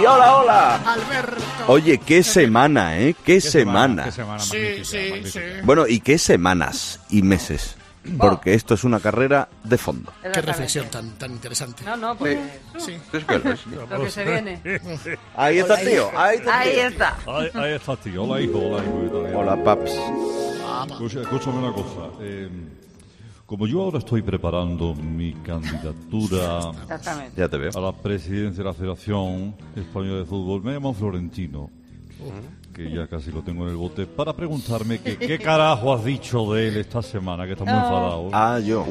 Sí, 0.00 0.06
Hola, 0.06 0.36
hola. 0.36 0.80
Alberto. 0.84 1.44
Oye, 1.68 1.98
qué 1.98 2.22
semana, 2.22 2.98
¿eh? 2.98 3.14
Qué, 3.24 3.40
semana. 3.40 4.10
Sí, 4.38 4.84
sí, 4.84 5.22
sí. 5.24 5.40
Bueno, 5.62 5.86
y 5.86 6.00
qué 6.00 6.18
semanas 6.18 6.98
y 7.08 7.22
meses. 7.22 7.77
Porque 8.16 8.54
esto 8.54 8.74
es 8.74 8.84
una 8.84 9.00
carrera 9.00 9.48
de 9.64 9.76
fondo. 9.78 10.12
Qué 10.22 10.40
reflexión 10.40 10.86
tan, 10.88 11.10
tan 11.18 11.32
interesante. 11.32 11.84
No, 11.84 11.96
no, 11.96 12.16
pues 12.16 12.38
Sí. 12.78 12.92
eso. 12.92 13.16
Es 13.18 13.24
que- 13.24 13.50
es- 13.50 13.66
Lo 13.90 14.00
que 14.04 14.10
se 14.10 14.24
viene. 14.24 14.60
Ahí 15.36 15.58
está, 15.58 15.76
tío. 15.76 16.10
Ahí 16.16 16.36
está, 16.38 16.58
Ahí 16.60 16.68
está. 16.78 17.16
Ahí, 17.26 17.48
ahí 17.54 17.72
está, 17.74 17.96
tío. 17.96 18.24
Hola, 18.24 18.40
hijo. 18.40 18.58
Hola, 19.34 19.62
paps. 19.64 19.92
Escúchame 21.00 21.58
una 21.58 21.72
cosa. 21.72 22.10
eh, 22.20 22.48
como 23.46 23.66
yo 23.66 23.80
ahora 23.82 23.98
estoy 23.98 24.20
preparando 24.22 24.94
mi 24.94 25.32
candidatura 25.34 26.70
Exactamente. 26.82 27.40
Ya 27.40 27.48
te 27.48 27.56
veo. 27.56 27.70
a 27.74 27.80
la 27.80 27.92
presidencia 27.92 28.62
de 28.62 28.68
la 28.68 28.74
Federación 28.74 29.56
Española 29.74 30.18
de 30.18 30.24
Fútbol, 30.26 30.62
me 30.62 30.72
llamo 30.72 30.92
Florentino, 30.92 31.70
que 32.78 32.90
ya 32.92 33.08
casi 33.08 33.32
lo 33.32 33.42
tengo 33.42 33.64
en 33.64 33.70
el 33.70 33.76
bote, 33.76 34.06
para 34.06 34.32
preguntarme 34.32 35.00
que, 35.00 35.16
qué 35.16 35.36
carajo 35.38 35.92
has 35.92 36.04
dicho 36.04 36.52
de 36.54 36.68
él 36.68 36.76
esta 36.76 37.02
semana, 37.02 37.44
que 37.44 37.52
está 37.52 37.64
muy 37.64 37.74
enfadado. 37.74 38.30
Ah, 38.32 38.60
yo. 38.64 38.86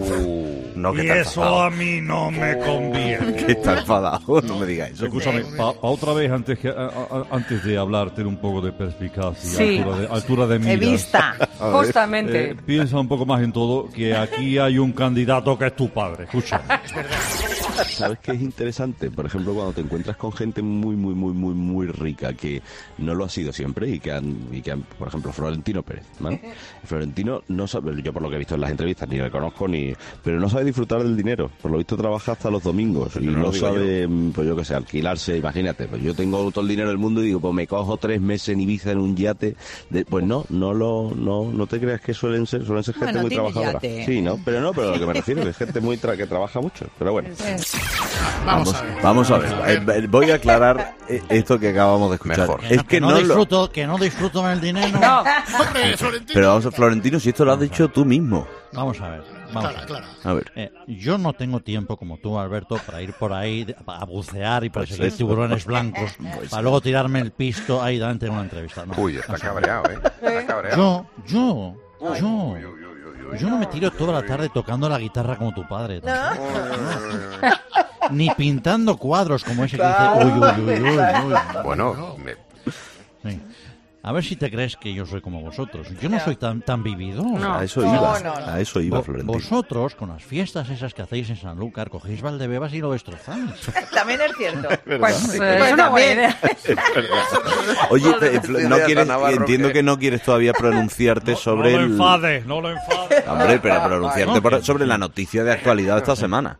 no, 0.75 0.91
que 0.93 1.03
y 1.03 1.07
está 1.07 1.19
eso 1.21 1.41
enfadado. 1.41 1.61
a 1.63 1.69
mí 1.69 2.01
no 2.01 2.29
me 2.29 2.57
conviene. 2.59 3.33
Que 3.35 3.51
está 3.53 3.79
enfadado, 3.79 4.41
no 4.41 4.59
me 4.59 4.65
digas 4.65 4.91
eso. 4.91 5.05
Escúchame, 5.05 5.41
pa, 5.57 5.71
pa 5.73 5.87
otra 5.87 6.11
vez, 6.13 6.29
antes, 6.29 6.59
que, 6.59 6.67
a- 6.67 6.73
a- 6.73 7.25
antes 7.31 7.63
de 7.63 7.77
hablar, 7.77 8.11
ten 8.13 8.27
un 8.27 8.37
poco 8.37 8.59
de 8.61 8.73
perspicacia, 8.73 9.57
Sí. 9.57 9.77
altura, 9.77 9.97
de, 9.97 10.07
altura 10.07 10.47
de 10.47 10.59
miras. 10.59 10.79
vista, 10.79 11.35
justamente. 11.59 12.51
Eh, 12.51 12.55
piensa 12.65 12.99
un 12.99 13.07
poco 13.07 13.25
más 13.25 13.41
en 13.41 13.53
todo, 13.53 13.89
que 13.89 14.13
aquí 14.15 14.57
hay 14.57 14.77
un 14.79 14.91
candidato 14.91 15.57
que 15.57 15.67
es 15.67 15.75
tu 15.77 15.89
padre. 15.89 16.25
Escucha. 16.25 16.61
¿Sabes 17.89 18.19
qué 18.19 18.31
es 18.31 18.41
interesante? 18.41 19.09
Por 19.11 19.25
ejemplo, 19.25 19.53
cuando 19.53 19.73
te 19.73 19.81
encuentras 19.81 20.17
con 20.17 20.31
gente 20.31 20.61
muy, 20.61 20.95
muy, 20.95 21.13
muy, 21.13 21.33
muy, 21.33 21.53
muy 21.53 21.87
rica, 21.87 22.33
que 22.33 22.61
no 22.97 23.13
lo 23.15 23.25
ha 23.25 23.29
sido 23.29 23.51
siempre. 23.53 23.89
y 23.89 23.99
que 23.99 24.11
han, 24.11 24.35
y 24.51 24.61
que 24.61 24.71
han 24.71 24.81
por 24.81 25.07
ejemplo, 25.07 25.31
Florentino 25.31 25.83
Pérez, 25.83 26.03
¿vale? 26.19 26.41
Florentino 26.83 27.43
no 27.47 27.67
sabe, 27.67 28.01
yo 28.01 28.13
por 28.13 28.21
lo 28.21 28.29
que 28.29 28.35
he 28.35 28.39
visto 28.39 28.55
en 28.55 28.61
las 28.61 28.71
entrevistas, 28.71 29.07
ni 29.09 29.17
le 29.17 29.29
conozco 29.31 29.67
ni, 29.67 29.93
pero 30.23 30.39
no 30.39 30.49
sabe 30.49 30.65
disfrutar 30.65 31.03
del 31.03 31.15
dinero. 31.17 31.49
Por 31.61 31.71
lo 31.71 31.77
visto 31.77 31.95
trabaja 31.97 32.33
hasta 32.33 32.49
los 32.49 32.63
domingos 32.63 33.15
y 33.17 33.25
no 33.25 33.31
no, 33.33 33.39
lo 33.43 33.51
digo 33.51 33.67
sabe, 33.67 34.07
mm, 34.07 34.31
pues 34.31 34.47
yo 34.47 34.55
qué 34.55 34.65
sé, 34.65 34.75
alquilarse. 34.75 35.37
Imagínate, 35.37 35.87
pues 35.87 36.01
yo 36.01 36.13
tengo 36.13 36.49
todo 36.51 36.61
el 36.63 36.67
dinero 36.69 36.89
del 36.89 36.97
mundo 36.97 37.21
y 37.21 37.27
digo, 37.27 37.39
pues 37.39 37.53
me 37.53 37.67
cojo 37.67 37.97
tres 37.97 38.19
meses 38.21 38.49
en 38.49 38.61
Ibiza 38.61 38.91
en 38.91 38.99
un 38.99 39.15
yate. 39.15 39.55
de- 39.89 40.05
pues 40.05 40.25
no, 40.25 40.45
no 40.49 40.73
lo, 40.73 41.11
no, 41.15 41.51
no 41.51 41.67
te 41.67 41.79
creas 41.79 42.01
que 42.01 42.13
suelen 42.13 42.45
ser, 42.45 42.65
suelen 42.65 42.83
ser 42.83 42.93
gente 42.95 43.05
Bueno, 43.13 43.21
muy 43.21 43.31
trabajadora. 43.31 43.73
yate. 43.73 44.05
Sí, 44.05 44.21
no, 44.21 44.39
pero 44.43 44.61
no, 44.61 44.73
pero 44.73 44.89
a 44.89 44.93
lo 44.93 44.99
que 44.99 45.05
me 45.05 45.13
refiero 45.13 45.47
es 45.47 45.57
gente 45.57 45.79
muy 45.81 45.97
tra- 45.97 46.15
que 46.17 46.25
trabaja 46.27 46.59
mucho. 46.61 46.85
Pero 46.97 47.11
bueno. 47.13 47.29
Vamos 48.45 48.73
a 48.73 48.81
ver. 48.81 49.01
Vamos 49.01 49.31
a 49.31 49.37
ver. 49.39 49.51
Eh, 49.67 49.85
eh, 50.03 50.07
voy 50.09 50.31
a 50.31 50.35
aclarar 50.35 50.95
eh, 51.09 51.21
esto 51.29 51.59
que 51.59 51.69
acabamos 51.69 52.09
de 52.09 52.15
escuchar. 52.15 52.49
Es 52.69 52.83
que, 52.83 53.01
no, 53.01 53.07
no, 53.09 53.15
lo- 53.15 53.19
disfruto, 53.23 53.71
que 53.71 53.85
no 53.85 53.97
disfruto 53.97 54.45
del 54.47 54.61
dinero. 54.61 54.97
Hombre, 55.59 55.97
Florentino. 55.97 56.33
Pero 56.33 56.47
vamos 56.47 56.65
a 56.65 56.71
Florentino, 56.71 57.19
si 57.19 57.29
esto 57.29 57.43
lo 57.45 57.53
has 57.53 57.59
dicho 57.59 57.89
tú 57.89 58.05
mismo. 58.05 58.47
Vamos 58.73 58.99
a 59.01 59.09
ver. 59.09 59.23
Vamos 59.53 59.65
a 59.75 59.85
ver. 59.85 60.03
A 60.23 60.33
ver. 60.33 60.51
Eh, 60.55 60.71
yo 60.87 61.17
no 61.17 61.33
tengo 61.33 61.59
tiempo 61.61 61.97
como 61.97 62.17
tú, 62.17 62.37
Alberto, 62.39 62.77
para 62.85 63.01
ir 63.01 63.13
por 63.13 63.33
ahí 63.33 63.65
a 63.85 64.05
bucear 64.05 64.63
y 64.63 64.69
Pues 64.69 64.87
perseguir 64.89 65.11
sí. 65.11 65.17
tiburones 65.17 65.65
blancos, 65.65 66.11
Pues 66.35 66.49
para 66.49 66.61
luego 66.61 66.81
tirarme 66.81 67.19
el 67.19 67.31
pisto 67.31 67.81
ahí 67.81 67.97
delante 67.97 68.25
de 68.25 68.31
una 68.31 68.41
entrevista. 68.41 68.85
No. 68.85 68.93
Uy, 68.97 69.17
está 69.17 69.37
cabreado, 69.37 69.89
¿eh? 69.91 69.99
Está 70.21 70.45
cabreado. 70.45 71.05
Yo, 71.25 71.75
yo, 71.99 72.57
yo, 72.59 72.86
yo 73.39 73.49
no 73.49 73.57
me 73.57 73.65
tiro 73.67 73.91
toda 73.91 74.13
la 74.13 74.25
tarde 74.25 74.49
tocando 74.49 74.87
la 74.89 74.99
guitarra 74.99 75.35
como 75.37 75.53
tu 75.53 75.67
padre. 75.67 76.01
Ni 78.11 78.29
pintando 78.31 78.97
cuadros 78.97 79.43
como 79.43 79.65
ese 79.65 79.77
que 79.77 79.85
dice, 79.85 80.03
uy, 80.15 80.31
uy, 80.31 80.73
uy, 80.73 80.81
uy, 80.81 80.99
uy. 81.27 81.35
Bueno, 81.63 82.15
me-. 82.17 82.46
A 84.07 84.13
ver 84.13 84.23
si 84.23 84.37
te 84.37 84.49
crees 84.49 84.77
que 84.77 84.93
yo 84.93 85.05
soy 85.05 85.19
como 85.19 85.41
vosotros. 85.41 85.85
Yo 86.01 86.07
no 86.07 86.17
soy 86.21 86.37
tan, 86.37 86.61
tan 86.61 86.81
vivido. 86.81 87.23
No. 87.23 87.55
A 87.55 87.63
eso 87.65 87.81
iba, 87.81 88.17
no, 88.21 88.39
no. 88.39 88.47
a 88.47 88.61
eso 88.61 88.79
iba, 88.79 89.03
Florentino. 89.03 89.33
Vosotros, 89.33 89.95
con 89.95 90.07
las 90.07 90.23
fiestas 90.23 90.69
esas 90.69 90.93
que 90.93 91.01
hacéis 91.01 91.29
en 91.29 91.35
Sanlúcar, 91.35 91.89
cogéis 91.89 92.21
Valdebebas 92.21 92.73
y 92.73 92.79
lo 92.79 92.93
destrozáis. 92.93 93.51
También 93.93 94.21
es 94.21 94.31
cierto. 94.37 94.69
Pues, 94.97 95.39
eh, 95.39 95.59
es 95.67 95.73
una 95.73 95.89
buena 95.89 96.13
idea. 96.13 96.37
Oye, 97.89 98.09
eh, 98.21 98.41
no 98.69 98.77
quieres, 98.85 99.09
entiendo 99.31 99.71
que- 99.73 99.83
no 99.83 99.99
quieres 99.99 100.21
todavía 100.23 100.53
pronunciarte 100.53 101.35
sobre 101.35 101.73
no 101.73 101.77
lo 101.79 101.83
el... 101.83 101.91
enfades, 101.91 102.45
no 102.45 102.61
lo 102.61 102.71
enfades. 102.71 103.27
Hombre, 103.27 103.59
pero 103.59 103.83
pronunciarte 103.83 104.41
por- 104.41 104.63
sobre 104.63 104.85
la 104.85 104.97
noticia 104.97 105.43
de 105.43 105.51
actualidad 105.51 105.95
de 105.95 105.99
esta 105.99 106.15
semana. 106.15 106.59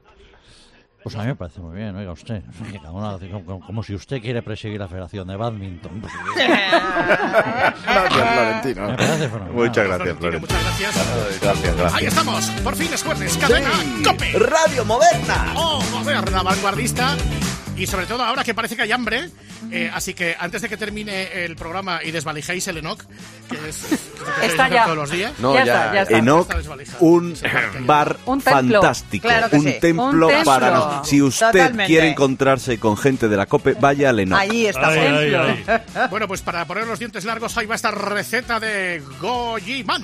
Pues 1.07 1.15
a 1.15 1.21
mí 1.21 1.27
me 1.27 1.35
parece 1.35 1.61
muy 1.61 1.73
bien, 1.73 1.95
oiga 1.95 2.11
usted. 2.11 2.43
Como, 3.31 3.61
como 3.65 3.81
si 3.81 3.95
usted 3.95 4.21
quiere 4.21 4.41
presidir 4.41 4.77
la 4.77 4.89
Federación 4.89 5.25
de 5.25 5.37
Badminton. 5.37 6.01
Gracias, 6.35 8.13
Florentino. 8.13 8.87
Me 8.89 8.97
parece. 8.97 9.29
Muchas 9.53 9.87
gracias, 9.87 10.17
Florentino. 10.17 10.39
Muchas 10.41 10.63
gracias. 10.63 11.41
Gracias, 11.41 11.77
gracias. 11.77 11.93
Ahí 11.93 12.05
estamos, 12.07 12.49
por 12.61 12.75
fin 12.75 12.93
es 12.93 13.03
jueves, 13.03 13.37
cadena 13.37 13.69
Cope. 14.03 14.33
Radio 14.37 14.83
Moderna. 14.83 15.53
Oh, 15.55 15.81
moderna, 15.93 16.43
vanguardista. 16.43 17.15
Y 17.77 17.87
sobre 17.87 18.05
todo 18.05 18.23
ahora 18.23 18.43
que 18.43 18.53
parece 18.53 18.75
que 18.75 18.81
hay 18.81 18.91
hambre. 18.91 19.29
Eh, 19.71 19.89
así 19.93 20.13
que 20.13 20.35
antes 20.39 20.61
de 20.61 20.69
que 20.69 20.77
termine 20.77 21.45
el 21.45 21.55
programa 21.55 21.99
y 22.03 22.11
desvalijéis 22.11 22.67
el 22.67 22.77
Enoch, 22.77 23.01
que 23.49 23.69
es, 23.69 23.85
que 24.39 24.45
Está 24.47 24.69
ya. 24.69 24.83
todos 24.85 24.97
los 24.97 25.11
días. 25.11 25.33
No, 25.39 25.53
Ya 25.55 25.65
ya. 25.65 25.75
está, 25.75 25.93
ya 25.95 26.01
está. 26.03 26.17
Enoch, 26.17 26.47
un 26.99 27.35
bar 27.85 28.17
Un 28.25 28.41
fantástico. 28.41 29.27
Claro 29.27 29.49
que 29.49 29.55
un, 29.57 29.63
sí. 29.63 29.75
templo 29.79 30.27
Un 30.27 30.33
templo. 30.33 30.43
para 30.45 30.71
nos- 30.71 31.07
Si 31.07 31.21
usted 31.21 31.47
Totalmente. 31.47 31.85
quiere 31.87 32.09
encontrarse 32.09 32.79
con 32.79 32.97
gente 32.97 33.27
de 33.27 33.37
la 33.37 33.45
COPE, 33.45 33.73
vaya 33.79 34.09
al 34.09 34.19
Enoch. 34.19 34.39
Ahí 34.39 34.65
está. 34.67 36.07
Bueno, 36.09 36.27
pues 36.27 36.41
para 36.41 36.65
poner 36.65 36.87
los 36.87 36.99
dientes 36.99 37.25
largos, 37.25 37.57
ahí 37.57 37.65
va 37.65 37.75
esta 37.75 37.91
receta 37.91 38.59
de 38.59 39.01
Gojiman. 39.21 40.03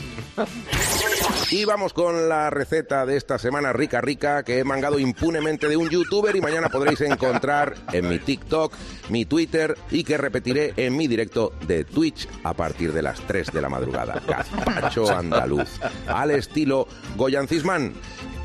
Y 1.51 1.65
vamos 1.65 1.93
con 1.93 2.27
la 2.27 2.49
receta 2.49 3.05
de 3.05 3.17
esta 3.17 3.37
semana 3.37 3.71
rica 3.73 4.01
rica 4.01 4.43
que 4.43 4.59
he 4.59 4.63
mangado 4.63 4.97
impunemente 4.97 5.67
de 5.67 5.77
un 5.77 5.89
youtuber 5.89 6.35
y 6.35 6.41
mañana 6.41 6.69
podréis 6.69 7.01
encontrar 7.01 7.75
en 7.91 8.09
mi 8.09 8.17
TikTok, 8.19 8.73
mi 9.09 9.25
Twitter 9.25 9.42
y 9.91 10.03
que 10.03 10.17
repetiré 10.17 10.73
en 10.77 10.95
mi 10.95 11.07
directo 11.07 11.53
de 11.67 11.83
Twitch 11.83 12.27
a 12.43 12.53
partir 12.53 12.93
de 12.93 13.01
las 13.01 13.19
3 13.21 13.51
de 13.51 13.61
la 13.61 13.69
madrugada. 13.69 14.21
Gazpacho 14.27 15.09
andaluz. 15.15 15.79
Al 16.07 16.31
estilo 16.31 16.87
Goyan 17.15 17.47
Cisman. 17.47 17.93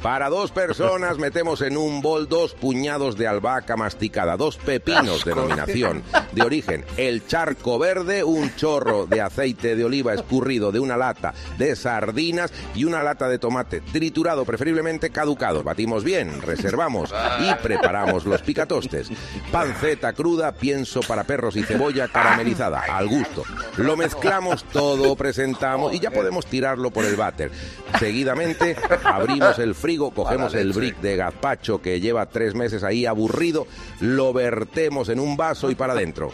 Para 0.03 0.29
dos 0.29 0.53
personas 0.53 1.19
metemos 1.19 1.61
en 1.61 1.77
un 1.77 2.01
bol 2.01 2.29
dos 2.29 2.55
puñados 2.55 3.17
de 3.17 3.27
albahaca 3.27 3.77
masticada, 3.77 4.37
dos 4.37 4.57
pepinos, 4.57 5.19
Asco. 5.19 5.31
denominación 5.31 6.03
de 6.33 6.43
origen, 6.43 6.85
el 6.97 7.27
charco 7.27 7.79
verde, 7.79 8.23
un 8.23 8.55
chorro 8.55 9.07
de 9.07 9.21
aceite 9.21 9.75
de 9.75 9.85
oliva 9.85 10.15
escurrido 10.15 10.71
de 10.71 10.79
una 10.79 10.97
lata 10.97 11.35
de 11.57 11.75
sardinas 11.75 12.53
y 12.75 12.85
una 12.85 13.03
lata 13.03 13.29
de 13.29 13.39
tomate 13.39 13.81
triturado, 13.81 14.45
preferiblemente 14.45 15.11
caducado. 15.11 15.65
Batimos 15.65 16.05
bien, 16.05 16.43
reservamos 16.43 17.13
y 17.41 17.55
preparamos 17.63 18.25
los 18.25 18.43
picatostes. 18.43 19.11
Panceta 19.51 20.13
cruda, 20.13 20.53
pienso 20.53 21.01
para 21.01 21.25
perros 21.25 21.57
y 21.57 21.65
cebolla 21.65 22.09
caramelizada, 22.09 22.81
al 22.89 23.09
gusto. 23.09 23.43
Lo 23.77 23.97
mezclamos 23.97 24.65
todo, 24.65 25.17
presentamos 25.17 25.93
y 25.93 25.99
ya 25.99 26.11
podemos 26.11 26.47
tirarlo 26.47 26.91
por 26.91 27.05
el 27.05 27.17
váter. 27.17 27.51
Seguidamente 27.99 28.77
abrimos 29.05 29.59
el 29.59 29.75
frigo, 29.89 30.11
cogemos 30.11 30.53
el 30.55 30.75
brick 30.75 31.01
de 31.01 31.17
gazpacho 31.17 31.81
que 31.81 31.99
lleva 31.99 32.27
tres 32.27 32.55
meses 32.55 32.85
ahí 32.85 33.07
aburrido, 33.07 33.67
lo 34.01 34.35
vertemos 34.35 35.09
en 35.09 35.19
un 35.19 35.35
vaso 35.35 35.71
y 35.71 35.75
para 35.75 35.95
adentro. 35.95 36.31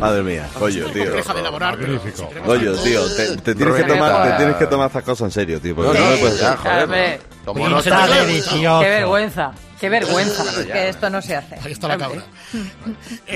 Madre 0.00 0.22
mía, 0.22 0.48
oye, 0.58 0.82
tío. 0.84 1.12
Oye, 2.46 2.70
te, 3.14 3.36
te 3.42 3.54
tienes 3.54 3.74
que 3.74 3.84
tomar, 3.84 4.30
te 4.30 4.36
tienes 4.38 4.56
que 4.56 4.66
tomar 4.68 4.86
estas 4.86 5.02
cosas 5.02 5.26
en 5.26 5.30
serio, 5.32 5.60
tío. 5.60 5.76
porque 5.76 5.98
no 6.00 6.06
me 6.08 6.16
puedes 6.16 6.40
ya, 6.40 6.56
joder, 6.56 6.84
Hombre. 6.84 7.20
Como 7.44 7.68
no 7.68 7.78
está 7.78 8.06
te- 8.06 8.14
delicioso. 8.26 8.80
Qué 8.80 8.88
vergüenza. 8.88 9.52
Qué 9.78 9.88
vergüenza. 9.90 10.44
que 10.64 10.88
esto 10.88 11.10
no 11.10 11.20
se 11.20 11.36
hace. 11.36 11.56
Ahí 11.62 11.72
está 11.72 11.88
la 11.88 11.98
cabra. 11.98 12.22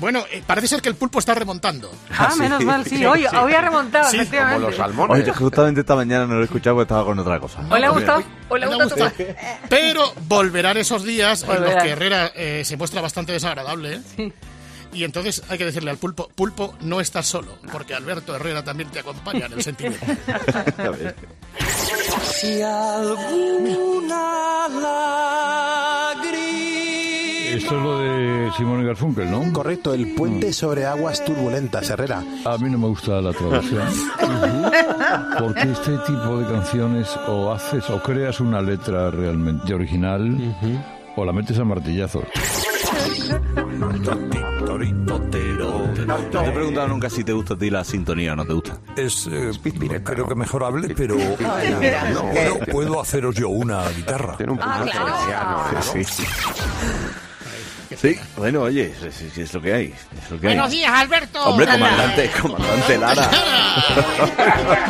bueno, 0.00 0.24
eh, 0.30 0.42
parece 0.46 0.68
ser 0.68 0.82
que 0.82 0.88
el 0.88 0.94
pulpo 0.96 1.18
está 1.18 1.34
remontando. 1.34 1.90
Ah, 2.16 2.34
menos 2.38 2.64
mal, 2.64 2.84
sí. 2.84 3.04
Hoy, 3.04 3.24
hoy 3.26 3.52
ha 3.54 3.60
remontado, 3.60 4.10
Sí, 4.10 4.16
efectivamente. 4.16 4.76
Oye, 5.08 5.32
justamente 5.32 5.80
esta 5.80 5.94
mañana 5.94 6.26
no 6.26 6.34
lo 6.34 6.40
he 6.40 6.44
escuchado 6.44 6.76
porque 6.76 6.84
estaba 6.84 7.04
con 7.04 7.18
otra 7.18 7.38
cosa. 7.38 7.60
¿Hoy 7.70 7.80
le 7.80 7.86
ha 7.86 7.90
gustado? 7.90 8.22
¿Hoy 8.48 8.60
le 8.60 8.66
ha 8.66 8.68
Me 8.68 8.74
ha 8.74 8.84
gustado? 8.84 9.10
gustado. 9.10 9.34
Pero 9.68 10.12
volverán 10.28 10.76
esos 10.76 11.04
días 11.04 11.42
en 11.42 11.48
los 11.48 11.58
Volverán. 11.58 11.82
que 11.84 11.90
Herrera 11.90 12.32
eh, 12.34 12.62
se 12.64 12.76
muestra 12.76 13.00
bastante 13.00 13.32
desagradable. 13.32 14.00
¿eh? 14.18 14.32
Y 14.94 15.04
entonces 15.04 15.42
hay 15.48 15.56
que 15.56 15.64
decirle 15.64 15.90
al 15.90 15.96
pulpo, 15.96 16.28
pulpo, 16.34 16.74
no 16.82 17.00
estás 17.00 17.26
solo, 17.26 17.56
porque 17.72 17.94
Alberto 17.94 18.36
Herrera 18.36 18.62
también 18.62 18.90
te 18.90 18.98
acompaña 18.98 19.46
en 19.46 19.52
el 19.54 19.62
sentimiento. 19.64 20.04
Si 22.22 22.60
alguna 22.62 24.26
Esto 27.54 27.76
es 27.76 27.82
lo 27.82 27.98
de 27.98 28.11
Simón 28.50 28.82
y 28.82 28.84
Garfunkel, 28.86 29.30
¿no? 29.30 29.52
Correcto, 29.52 29.94
el 29.94 30.14
puente 30.14 30.52
sobre 30.52 30.84
aguas 30.86 31.24
turbulentas, 31.24 31.88
Herrera. 31.90 32.22
A 32.44 32.58
mí 32.58 32.70
no 32.70 32.78
me 32.78 32.88
gusta 32.88 33.20
la 33.20 33.32
traducción. 33.32 33.86
Porque 35.38 35.70
este 35.70 35.98
tipo 35.98 36.38
de 36.38 36.52
canciones 36.52 37.08
o 37.28 37.52
haces 37.52 37.88
o 37.90 38.02
creas 38.02 38.40
una 38.40 38.60
letra 38.60 39.10
realmente 39.10 39.74
original 39.74 40.36
o 41.16 41.24
la 41.24 41.32
metes 41.32 41.58
a 41.58 41.64
martillazos. 41.64 42.24
No 45.02 45.20
te 45.20 46.48
he 46.48 46.52
preguntado 46.52 46.88
nunca 46.88 47.10
si 47.10 47.24
te 47.24 47.32
gusta 47.32 47.54
a 47.54 47.58
ti 47.58 47.70
la 47.70 47.84
sintonía 47.84 48.32
o 48.32 48.36
no 48.36 48.44
te 48.44 48.52
gusta. 48.52 48.78
Es, 48.96 49.28
eh, 49.30 49.52
no 49.64 50.04
creo 50.04 50.28
que 50.28 50.34
mejor 50.34 50.64
hable, 50.64 50.94
pero 50.94 51.16
no, 51.16 52.30
puedo, 52.32 52.58
puedo 52.70 53.00
haceros 53.00 53.34
yo 53.34 53.48
una 53.48 53.88
guitarra. 53.90 54.36
Tiene 54.36 54.52
un 54.52 54.58
Ah, 54.60 54.84
claro. 54.90 55.82
Sí, 55.82 56.04
sí. 56.04 56.24
Sí, 58.00 58.18
bueno, 58.36 58.62
oye, 58.62 58.92
es, 59.06 59.20
es- 59.22 59.38
es 59.38 59.54
lo 59.54 59.60
que 59.62 59.72
hay. 59.72 59.86
es 59.86 60.30
lo 60.30 60.40
que 60.40 60.48
hay. 60.48 60.54
Buenos 60.54 60.70
días, 60.70 60.90
Alberto. 60.92 61.42
Hombre, 61.44 61.66
comandante, 61.66 62.30
comandante 62.40 62.98
Lara. 62.98 63.30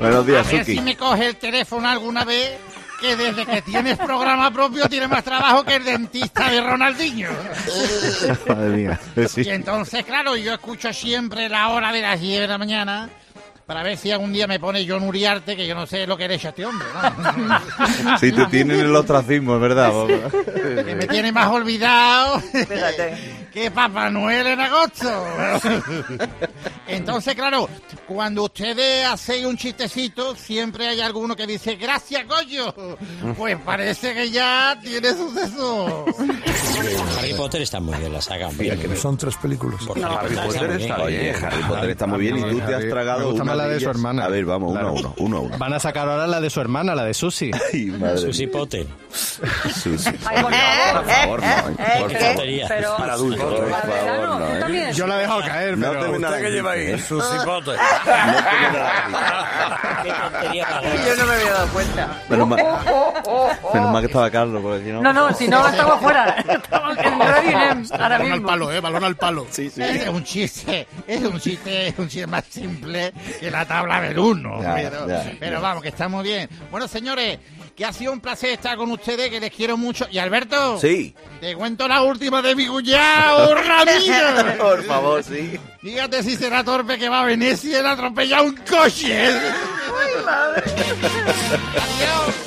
Buenos 0.00 0.26
días, 0.26 0.46
a 0.46 0.50
ver 0.50 0.60
Suki. 0.64 0.74
si 0.76 0.80
me 0.80 0.96
coge 0.96 1.26
el 1.26 1.36
teléfono 1.36 1.88
alguna 1.88 2.24
vez 2.24 2.52
que 3.00 3.16
desde 3.16 3.44
que 3.44 3.62
tienes 3.62 3.98
programa 3.98 4.50
propio 4.50 4.88
tiene 4.88 5.08
más 5.08 5.24
trabajo 5.24 5.64
que 5.64 5.76
el 5.76 5.84
dentista 5.84 6.50
de 6.50 6.60
Ronaldinho. 6.60 7.28
Madre 8.48 8.68
mía. 8.70 9.00
Sí. 9.28 9.42
Y 9.44 9.50
entonces, 9.50 10.04
claro, 10.04 10.36
yo 10.36 10.54
escucho 10.54 10.92
siempre 10.92 11.48
la 11.48 11.68
hora 11.68 11.92
de 11.92 12.00
las 12.00 12.20
10 12.20 12.40
de 12.42 12.48
la 12.48 12.58
mañana 12.58 13.08
para 13.66 13.82
ver 13.82 13.96
si 13.96 14.10
algún 14.10 14.32
día 14.32 14.46
me 14.46 14.60
pone 14.60 14.86
John 14.86 15.02
Uriarte, 15.04 15.56
que 15.56 15.66
yo 15.66 15.74
no 15.74 15.86
sé 15.86 16.06
lo 16.06 16.16
que 16.16 16.24
eres 16.24 16.44
este 16.44 16.66
hombre, 16.66 16.86
¿no? 16.92 18.18
Sí, 18.18 18.30
te 18.32 18.44
tienen 18.46 18.80
el 18.80 18.94
ostracismo, 18.94 19.54
es 19.54 19.60
verdad. 19.60 19.92
que 20.84 20.94
me 20.94 21.06
tiene 21.06 21.32
más 21.32 21.48
olvidado 21.48 22.42
que 23.52 23.70
Papá 23.70 24.10
Noel 24.10 24.46
en 24.48 24.60
agosto. 24.60 25.08
Entonces, 26.86 27.34
claro, 27.34 27.68
cuando 28.06 28.44
ustedes 28.44 29.06
hacen 29.06 29.46
un 29.46 29.56
chistecito, 29.56 30.34
siempre 30.34 30.88
hay 30.88 31.00
alguno 31.00 31.34
que 31.34 31.46
dice, 31.46 31.76
gracias, 31.76 32.26
Goyo. 32.26 32.74
Pues 33.36 33.56
parece 33.64 34.14
que 34.14 34.30
ya 34.30 34.78
tiene 34.82 35.10
suceso. 35.14 36.04
Harry 37.18 37.34
Potter 37.34 37.62
está 37.62 37.80
muy 37.80 37.96
bien, 37.98 38.12
la 38.12 38.20
saga. 38.20 38.50
Mira, 38.58 38.74
bien. 38.74 38.90
que 38.90 38.96
son 38.96 39.16
tres 39.16 39.36
películas. 39.36 39.80
No, 39.96 40.18
Harry 40.18 40.36
Potter 40.36 40.70
está 40.72 41.02
Oye, 41.02 41.18
bien. 41.18 41.44
Harry 41.44 41.62
Potter 41.62 41.90
está 41.90 42.06
muy 42.06 42.20
bien 42.20 42.38
y 42.38 42.50
tú 42.50 42.58
te 42.60 42.74
has 42.74 42.88
tragado 42.88 43.30
una 43.30 43.44
más 43.44 43.56
la 43.56 43.68
de 43.68 43.80
su 43.80 43.90
hermana. 43.90 44.24
A 44.24 44.28
ver, 44.28 44.44
vamos, 44.44 44.72
uno 44.72 44.80
a 44.80 44.92
uno, 44.92 45.14
uno 45.18 45.36
a 45.36 45.40
uno. 45.40 45.58
Van 45.58 45.72
a 45.72 45.80
sacar 45.80 46.08
ahora 46.08 46.26
la 46.26 46.40
de 46.40 46.50
su 46.50 46.60
hermana, 46.60 46.94
la 46.94 47.04
de 47.04 47.14
Susi. 47.14 47.50
Ay, 47.72 47.86
madre 47.86 48.18
Susi 48.18 48.46
mía. 48.46 48.52
Potter. 49.36 49.72
Susi. 49.72 50.10
Ay, 50.26 50.42
por 50.42 50.52
favor. 50.54 50.94
Por 50.94 51.04
favor, 51.06 51.40
no, 51.40 51.46
¿eh? 51.46 51.74
Eh, 51.78 52.00
Por 52.00 52.12
favor. 52.12 52.42
Pero- 52.68 52.96
Para 52.96 53.12
adultos, 53.14 53.44
por 53.44 53.70
favor, 53.70 54.28
no, 54.28 54.66
¿tú 54.66 54.72
¿eh? 54.72 54.92
Yo 54.94 55.06
la 55.06 55.16
he 55.16 55.20
dejado 55.20 55.40
caer, 55.40 55.78
No 55.78 55.88
pero... 55.90 56.02
te 56.02 56.08
me 56.10 56.18
nada 56.18 56.34
¿Usted 56.36 56.44
qué 56.46 56.52
lleva 56.52 56.70
ahí? 56.72 56.86
¿eh? 56.86 56.98
Tontería 60.04 60.66
para 60.66 60.94
Yo 61.06 61.16
no 61.16 61.26
me 61.26 61.32
había 61.34 61.52
dado 61.52 61.68
cuenta. 61.68 62.22
Menos 62.28 62.48
mal, 62.48 62.60
Oh, 62.64 63.14
oh, 63.26 63.50
oh. 63.62 63.74
menos 63.74 63.92
mal 63.92 64.00
que 64.02 64.06
estaba 64.06 64.30
Carlos, 64.30 64.62
porque 64.62 64.84
si 64.84 64.92
no... 64.92 65.02
No, 65.02 65.12
no, 65.12 65.32
si 65.34 65.48
no 65.48 65.66
estamos 65.66 66.00
fuera. 66.00 66.36
Estamos 66.48 66.98
en 66.98 67.18
Radio 67.20 67.50
INEM 67.50 67.86
ahora 67.92 68.08
Balón 68.08 68.22
al 68.26 68.32
mismo. 68.32 68.46
palo, 68.48 68.72
¿eh? 68.72 68.80
Balón 68.80 69.04
al 69.04 69.16
palo. 69.16 69.46
Sí, 69.50 69.70
sí. 69.70 69.82
Es 69.82 70.08
un 70.08 70.24
chiste, 70.24 70.86
es 71.06 71.20
un 71.22 71.40
chiste, 71.40 71.88
es 71.88 71.98
un 71.98 72.08
chiste 72.08 72.26
más 72.26 72.44
simple 72.48 73.12
que 73.40 73.50
la 73.50 73.64
tabla 73.66 74.00
del 74.00 74.18
uno. 74.18 74.60
Ya, 74.62 74.74
pero, 74.74 75.08
ya, 75.08 75.24
pero 75.38 75.56
ya. 75.56 75.60
vamos, 75.60 75.82
que 75.82 75.88
está 75.88 76.08
muy 76.08 76.22
bien. 76.24 76.48
Bueno, 76.70 76.86
señores, 76.88 77.38
que 77.76 77.84
ha 77.84 77.92
sido 77.92 78.12
un 78.12 78.20
placer 78.20 78.50
estar 78.50 78.76
con 78.76 78.90
ustedes, 78.92 79.30
que 79.30 79.40
les 79.40 79.50
quiero 79.50 79.76
mucho. 79.76 80.06
Y 80.10 80.18
Alberto, 80.18 80.78
Sí. 80.78 81.14
te 81.40 81.54
cuento 81.56 81.88
la 81.88 82.02
última 82.02 82.40
de 82.40 82.54
mi 82.54 82.66
cuñado, 82.66 83.54
Ramiro. 83.62 84.56
Por 84.58 84.84
favor, 84.84 85.22
sí. 85.24 85.58
Fíjate 85.80 86.22
si 86.22 86.36
será 86.36 86.62
torpe 86.64 86.98
que 86.98 87.08
va 87.08 87.22
a 87.22 87.24
Venecia 87.26 87.80
y 87.80 87.82
le 87.82 87.88
atropella 87.88 88.42
un 88.42 88.54
coche. 88.56 89.28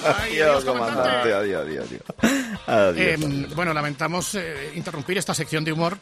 Adiós, 0.06 0.64
comandante. 0.64 1.34
Adiós, 1.34 1.62
adiós, 1.66 1.86
adiós. 1.88 2.02
Adiós. 2.68 2.98
Eh, 2.98 3.48
bueno, 3.56 3.74
lamentamos 3.74 4.36
eh, 4.36 4.72
interrumpir 4.76 5.18
esta 5.18 5.34
sección 5.34 5.64
de 5.64 5.72
humor, 5.74 5.98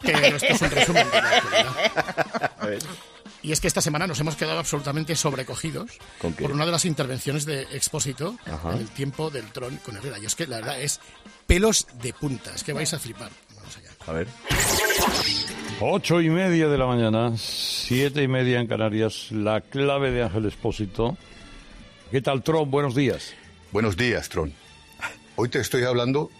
que 0.00 0.12
esto 0.12 0.46
es 0.46 0.62
un 0.62 0.70
resumen 0.70 1.10
de 1.10 1.20
la 1.22 1.36
actualidad. 1.36 2.82
Y 3.42 3.50
es 3.50 3.60
que 3.60 3.66
esta 3.66 3.80
semana 3.80 4.06
nos 4.06 4.20
hemos 4.20 4.36
quedado 4.36 4.58
absolutamente 4.60 5.16
sobrecogidos 5.16 5.90
por 6.20 6.52
una 6.52 6.64
de 6.64 6.70
las 6.70 6.84
intervenciones 6.84 7.44
de 7.44 7.62
Expósito 7.72 8.36
Ajá. 8.46 8.74
en 8.74 8.78
el 8.78 8.88
tiempo 8.88 9.30
del 9.30 9.46
tron 9.46 9.76
con 9.78 9.96
Herrera. 9.96 10.18
Y 10.20 10.26
es 10.26 10.36
que 10.36 10.46
la 10.46 10.56
verdad 10.56 10.80
es 10.80 11.00
pelos 11.46 11.88
de 12.00 12.12
punta, 12.12 12.54
es 12.54 12.62
que 12.62 12.72
vais 12.72 12.92
a 12.94 13.00
flipar. 13.00 13.30
Vamos 13.56 13.76
allá. 13.76 13.90
A 14.06 14.12
ver. 14.12 14.28
Ocho 15.80 16.20
y 16.20 16.30
media 16.30 16.68
de 16.68 16.78
la 16.78 16.86
mañana, 16.86 17.32
siete 17.36 18.22
y 18.22 18.28
media 18.28 18.60
en 18.60 18.68
Canarias, 18.68 19.32
la 19.32 19.60
clave 19.60 20.12
de 20.12 20.22
Ángel 20.22 20.46
Espósito. 20.46 21.16
¿Qué 22.12 22.22
tal, 22.22 22.44
Tron? 22.44 22.70
Buenos 22.70 22.94
días. 22.94 23.34
Buenos 23.72 23.96
días, 23.96 24.28
Tron. 24.28 24.54
Hoy 25.34 25.48
te 25.48 25.58
estoy 25.58 25.82
hablando 25.82 26.30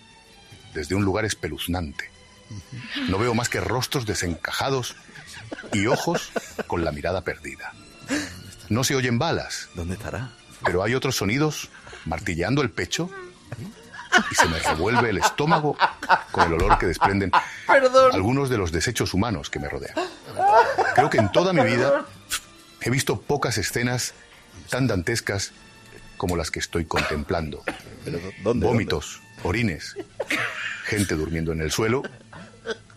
desde 0.73 0.95
un 0.95 1.05
lugar 1.05 1.25
espeluznante. 1.25 2.11
No 3.09 3.19
veo 3.19 3.35
más 3.35 3.49
que 3.49 3.61
rostros 3.61 4.07
desencajados 4.07 4.95
y 5.73 5.87
ojos 5.87 6.31
con 6.67 6.85
la 6.85 6.93
mirada 6.93 7.23
perdida. 7.23 7.73
No 8.69 8.85
se 8.85 8.95
oyen 8.95 9.19
balas, 9.19 9.69
¿Dónde 9.75 9.95
estará? 9.95 10.31
pero 10.65 10.83
hay 10.83 10.95
otros 10.95 11.17
sonidos 11.17 11.69
martilleando 12.05 12.63
el 12.63 12.71
pecho 12.71 13.11
y 14.31 14.35
se 14.35 14.47
me 14.49 14.59
revuelve 14.59 15.11
el 15.11 15.19
estómago 15.19 15.77
con 16.31 16.45
el 16.47 16.55
olor 16.55 16.79
que 16.79 16.87
desprenden 16.87 17.31
algunos 18.13 18.51
de 18.51 18.59
los 18.59 18.71
desechos 18.73 19.15
humanos 19.15 19.51
que 19.51 19.59
me 19.59 19.69
rodean. 19.69 19.95
Creo 20.95 21.11
que 21.11 21.19
en 21.19 21.33
toda 21.33 21.53
mi 21.53 21.63
vida 21.63 22.05
he 22.81 22.91
visto 22.91 23.21
pocas 23.21 23.59
escenas 23.59 24.15
tan 24.69 24.87
dantescas 24.87 25.53
como 26.17 26.37
las 26.37 26.51
que 26.51 26.61
estoy 26.61 26.85
contemplando. 26.85 27.63
¿Pero 28.05 28.21
dónde? 28.43 28.67
Vómitos, 28.67 29.21
orines, 29.43 29.97
gente 30.85 31.15
durmiendo 31.15 31.53
en 31.53 31.61
el 31.61 31.73
suelo. 31.73 32.03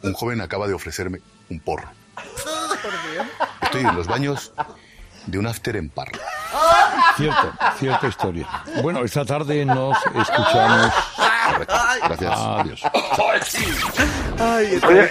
Un 0.04 0.14
joven 0.14 0.42
acaba 0.42 0.68
de 0.68 0.74
ofrecerme 0.74 1.22
un 1.50 1.60
porro. 1.60 1.90
Estoy 3.62 3.82
en 3.82 3.96
los 3.96 4.08
baños 4.08 4.54
de 5.26 5.40
un 5.40 5.48
after 5.48 5.76
en 5.76 5.90
Parla. 5.90 6.22
Cierto, 7.18 7.54
cierta 7.78 8.08
historia. 8.08 8.48
Bueno, 8.82 9.04
esta 9.04 9.26
tarde 9.26 9.66
nos 9.66 9.98
escuchamos. 10.06 10.92
Gracias. 12.08 12.32
Adiós. 12.40 12.82
Ay, 14.40 14.66
está- 14.76 14.88
Oye, 14.88 15.10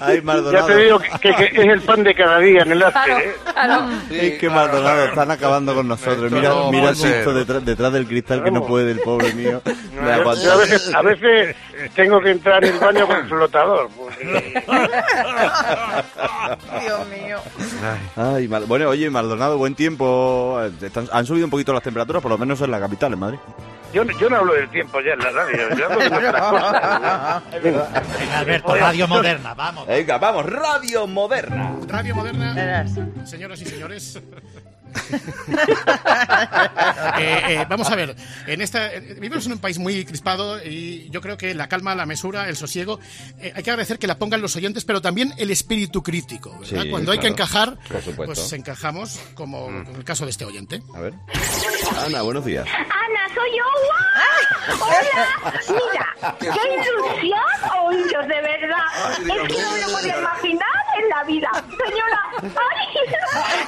Ay, 0.00 0.16
ya 0.16 0.22
Maldonado. 0.22 0.66
te 0.66 0.76
digo 0.76 0.98
que, 0.98 1.34
que 1.34 1.44
es 1.52 1.68
el 1.68 1.80
pan 1.82 2.04
de 2.04 2.14
cada 2.14 2.38
día 2.38 2.62
en 2.62 2.72
el 2.72 2.82
after, 2.82 3.10
¿eh? 3.18 3.34
Es 4.10 4.38
que 4.38 4.48
Maldonado 4.48 5.04
están 5.06 5.30
acabando 5.30 5.74
con 5.74 5.88
nosotros. 5.88 6.24
Esto 6.24 6.36
Mira, 6.36 6.48
no 6.50 6.70
mira 6.70 6.90
el. 6.90 6.96
Cristo 6.96 7.32
detrás, 7.34 7.64
detrás 7.64 7.92
del 7.92 8.06
cristal 8.06 8.44
que 8.44 8.50
no 8.50 8.64
puede, 8.66 8.92
el 8.92 9.00
pobre 9.00 9.32
mío. 9.34 9.60
de 9.64 9.74
Yo, 9.94 10.34
yo 10.34 10.52
a, 10.52 10.56
veces, 10.56 10.94
a 10.94 11.02
veces 11.02 11.56
tengo 11.94 12.20
que 12.20 12.30
entrar 12.30 12.64
en 12.64 12.74
el 12.74 12.80
baño 12.80 13.06
con 13.06 13.28
flotador. 13.28 13.88
porque- 13.96 14.62
Dios 16.80 17.08
mío. 17.08 17.38
Ay, 18.16 18.48
Mal- 18.48 18.64
bueno, 18.66 18.88
oye, 18.88 19.10
Maldonado, 19.10 19.58
buen 19.58 19.74
tiempo. 19.74 20.60
Están- 20.80 21.08
han 21.12 21.26
subido 21.26 21.46
un 21.46 21.50
poquito 21.50 21.72
las 21.72 21.82
temperaturas, 21.82 22.22
por 22.22 22.30
lo 22.30 22.38
menos 22.38 22.60
en 22.60 22.70
la 22.70 22.80
capital, 22.80 23.12
en 23.12 23.18
Madrid. 23.18 23.38
Yo, 23.92 24.04
yo 24.04 24.30
no 24.30 24.36
hablo 24.36 24.54
del 24.54 24.70
tiempo 24.70 25.00
ya 25.00 25.12
en 25.12 25.18
la 25.18 25.30
radio, 25.30 25.76
yo 25.76 25.84
hablo 25.86 25.98
de 26.00 26.06
otras 26.06 26.42
cosas. 26.50 27.62
Venga, 27.62 27.88
Alberto, 28.38 28.74
Radio 28.74 29.08
Moderna, 29.08 29.54
vamos. 29.54 29.86
Venga, 29.86 30.18
vamos, 30.18 30.46
Radio 30.46 31.06
Moderna. 31.06 31.76
Radio 31.88 32.14
Moderna, 32.14 32.86
señoras 33.26 33.60
y 33.60 33.66
señores. 33.66 34.18
Eh, 37.18 37.42
eh, 37.48 37.66
vamos 37.68 37.90
a 37.90 37.96
ver, 37.96 38.16
en 38.46 38.60
esta, 38.60 38.88
vivimos 38.88 39.46
en 39.46 39.52
un 39.52 39.58
país 39.58 39.78
muy 39.78 40.04
crispado 40.04 40.62
y 40.64 41.08
yo 41.10 41.20
creo 41.20 41.36
que 41.36 41.54
la 41.54 41.68
calma, 41.68 41.94
la 41.94 42.06
mesura, 42.06 42.48
el 42.48 42.56
sosiego, 42.56 42.98
eh, 43.38 43.52
hay 43.54 43.62
que 43.62 43.70
agradecer 43.70 43.98
que 43.98 44.06
la 44.06 44.18
pongan 44.18 44.40
los 44.40 44.56
oyentes, 44.56 44.84
pero 44.84 45.00
también 45.00 45.32
el 45.36 45.50
espíritu 45.50 46.02
crítico. 46.02 46.58
¿verdad? 46.58 46.82
Sí, 46.82 46.90
Cuando 46.90 47.12
hay 47.12 47.18
que 47.18 47.28
encajar, 47.28 47.78
pues 48.16 48.52
encajamos, 48.52 49.20
como 49.34 49.68
en 49.68 49.94
el 49.94 50.04
caso 50.04 50.24
de 50.24 50.30
este 50.30 50.44
oyente. 50.44 50.82
A 50.94 51.00
ver. 51.00 51.14
Ana, 52.04 52.22
buenos 52.22 52.44
días. 52.44 52.66
Ana, 52.66 53.34
soy 53.34 53.50
yo. 53.56 53.64
Hola. 54.80 55.52
Mira, 55.68 56.36
qué 56.38 56.46
ilusión 56.46 57.40
oíros, 57.84 58.28
de 58.28 58.40
verdad. 58.40 58.84
Es 59.20 59.56
que 59.56 59.62
no 59.62 59.72
me 59.72 59.80
lo 59.80 59.88
podía 59.88 60.18
imaginar 60.18 60.68
en 61.00 61.08
la 61.08 61.24
vida. 61.24 61.50
Señora, 61.84 62.20
¡ay! 62.42 62.82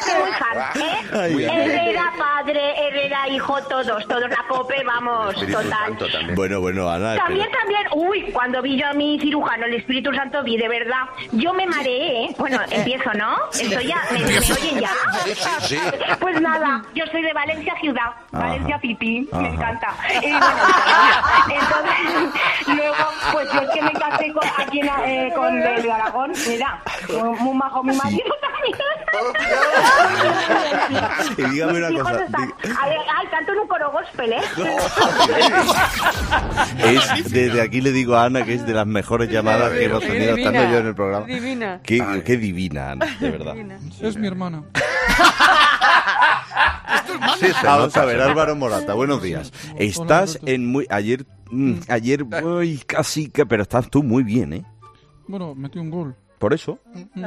¡Qué 0.05 0.81
¿eh? 0.81 1.14
Herrera 1.15 2.13
padre, 2.19 2.75
Herrera 2.89 3.29
hijo, 3.29 3.61
todos, 3.63 4.07
todos 4.09 4.29
la 4.29 4.45
cope, 4.49 4.83
vamos, 4.85 5.35
total. 5.35 5.97
Bueno, 6.35 6.61
bueno, 6.61 6.91
Ana. 6.91 7.17
También, 7.17 7.47
pero- 7.51 7.59
también, 7.61 7.83
uy, 7.95 8.33
cuando 8.33 8.61
vi 8.63 8.77
yo 8.79 8.87
a 8.89 8.93
mi 8.93 9.19
cirujano, 9.21 9.67
el 9.67 9.75
Espíritu 9.75 10.13
Santo, 10.13 10.43
vi 10.43 10.57
de 10.57 10.69
verdad, 10.69 11.03
yo 11.33 11.53
me 11.55 11.67
mareé, 11.67 12.25
¿eh? 12.25 12.35
Bueno, 12.39 12.59
empiezo, 12.71 13.13
¿no? 13.15 13.37
Estoy 13.53 13.87
ya, 13.87 14.03
¿me, 14.13 14.19
me 14.19 14.39
oyen 14.39 14.81
ya? 14.81 14.91
Sí, 15.25 15.35
sí. 15.61 15.79
Pues 16.21 16.41
nada, 16.41 16.83
yo 16.95 17.05
soy 17.07 17.23
de 17.23 17.33
Valencia 17.33 17.75
ciudad, 17.81 18.07
Ajá. 18.33 18.47
Valencia 18.47 18.79
pipí, 18.79 19.29
me 19.33 19.39
Ajá. 19.39 19.49
encanta. 19.55 19.95
Y 20.23 20.31
bueno, 20.31 20.45
entonces, 21.49 22.43
luego, 22.77 22.95
pues 23.33 23.53
yo 23.53 23.61
es 23.61 23.71
que 23.71 23.83
me 23.83 23.93
casé 23.93 24.33
con, 24.33 24.49
aquí 24.59 24.81
en, 24.81 24.89
eh, 25.07 25.33
con 25.35 25.63
el 25.63 25.83
de 25.83 25.93
Aragón, 25.93 26.33
mira, 26.49 26.81
muy, 27.09 27.39
muy 27.39 27.55
majo 27.55 27.83
mi 27.83 27.95
marido 27.97 28.35
Y 31.37 31.43
dígame 31.51 31.79
una 31.79 31.99
cosa. 32.03 32.25
están- 32.25 32.55
Ay, 32.81 32.93
ay, 33.17 33.27
canto 33.31 33.53
en 33.53 33.59
un 33.59 33.69
coro 33.69 33.91
gospel, 33.93 34.33
¿eh? 34.33 34.41
Es, 36.79 37.31
desde 37.33 37.61
aquí 37.61 37.81
le 37.81 37.93
digo 37.93 38.15
a 38.17 38.25
Ana 38.25 38.45
que 38.45 38.55
es 38.55 38.67
de 38.67 38.73
las 38.75 38.87
mejores 38.87 39.31
llamadas 39.31 39.73
que 39.73 39.85
hemos 39.85 40.01
tenido 40.01 40.35
Divina, 40.37 40.51
estando 40.51 40.73
yo 40.73 40.79
en 40.81 40.87
el 40.87 40.95
programa. 40.95 41.27
divina. 41.27 41.81
Qué, 41.83 42.23
qué 42.25 42.37
divina, 42.37 42.91
Ana, 42.93 43.07
de 43.21 43.31
verdad. 43.31 43.55
Es 44.01 44.17
mi 44.17 44.27
hermana. 44.27 44.63
Sí, 47.39 47.47
Vamos 47.63 47.97
a 47.97 48.05
ver, 48.05 48.21
Álvaro 48.21 48.55
Morata, 48.57 48.95
buenos 48.95 49.23
días. 49.23 49.53
Estás 49.79 50.39
en 50.47 50.67
muy... 50.67 50.87
Ayer, 50.91 51.25
mm, 51.51 51.75
ayer, 51.89 52.25
uy, 52.43 52.79
casi 52.87 53.29
que... 53.31 53.47
Pero 53.47 53.63
estás 53.63 53.89
tú 53.89 54.03
muy 54.03 54.23
bien, 54.23 54.53
¿eh? 54.53 54.65
Bueno, 55.27 55.55
metió 55.55 55.81
un 55.81 55.91
gol. 55.91 56.17
Por 56.45 56.53
eso. 56.53 56.79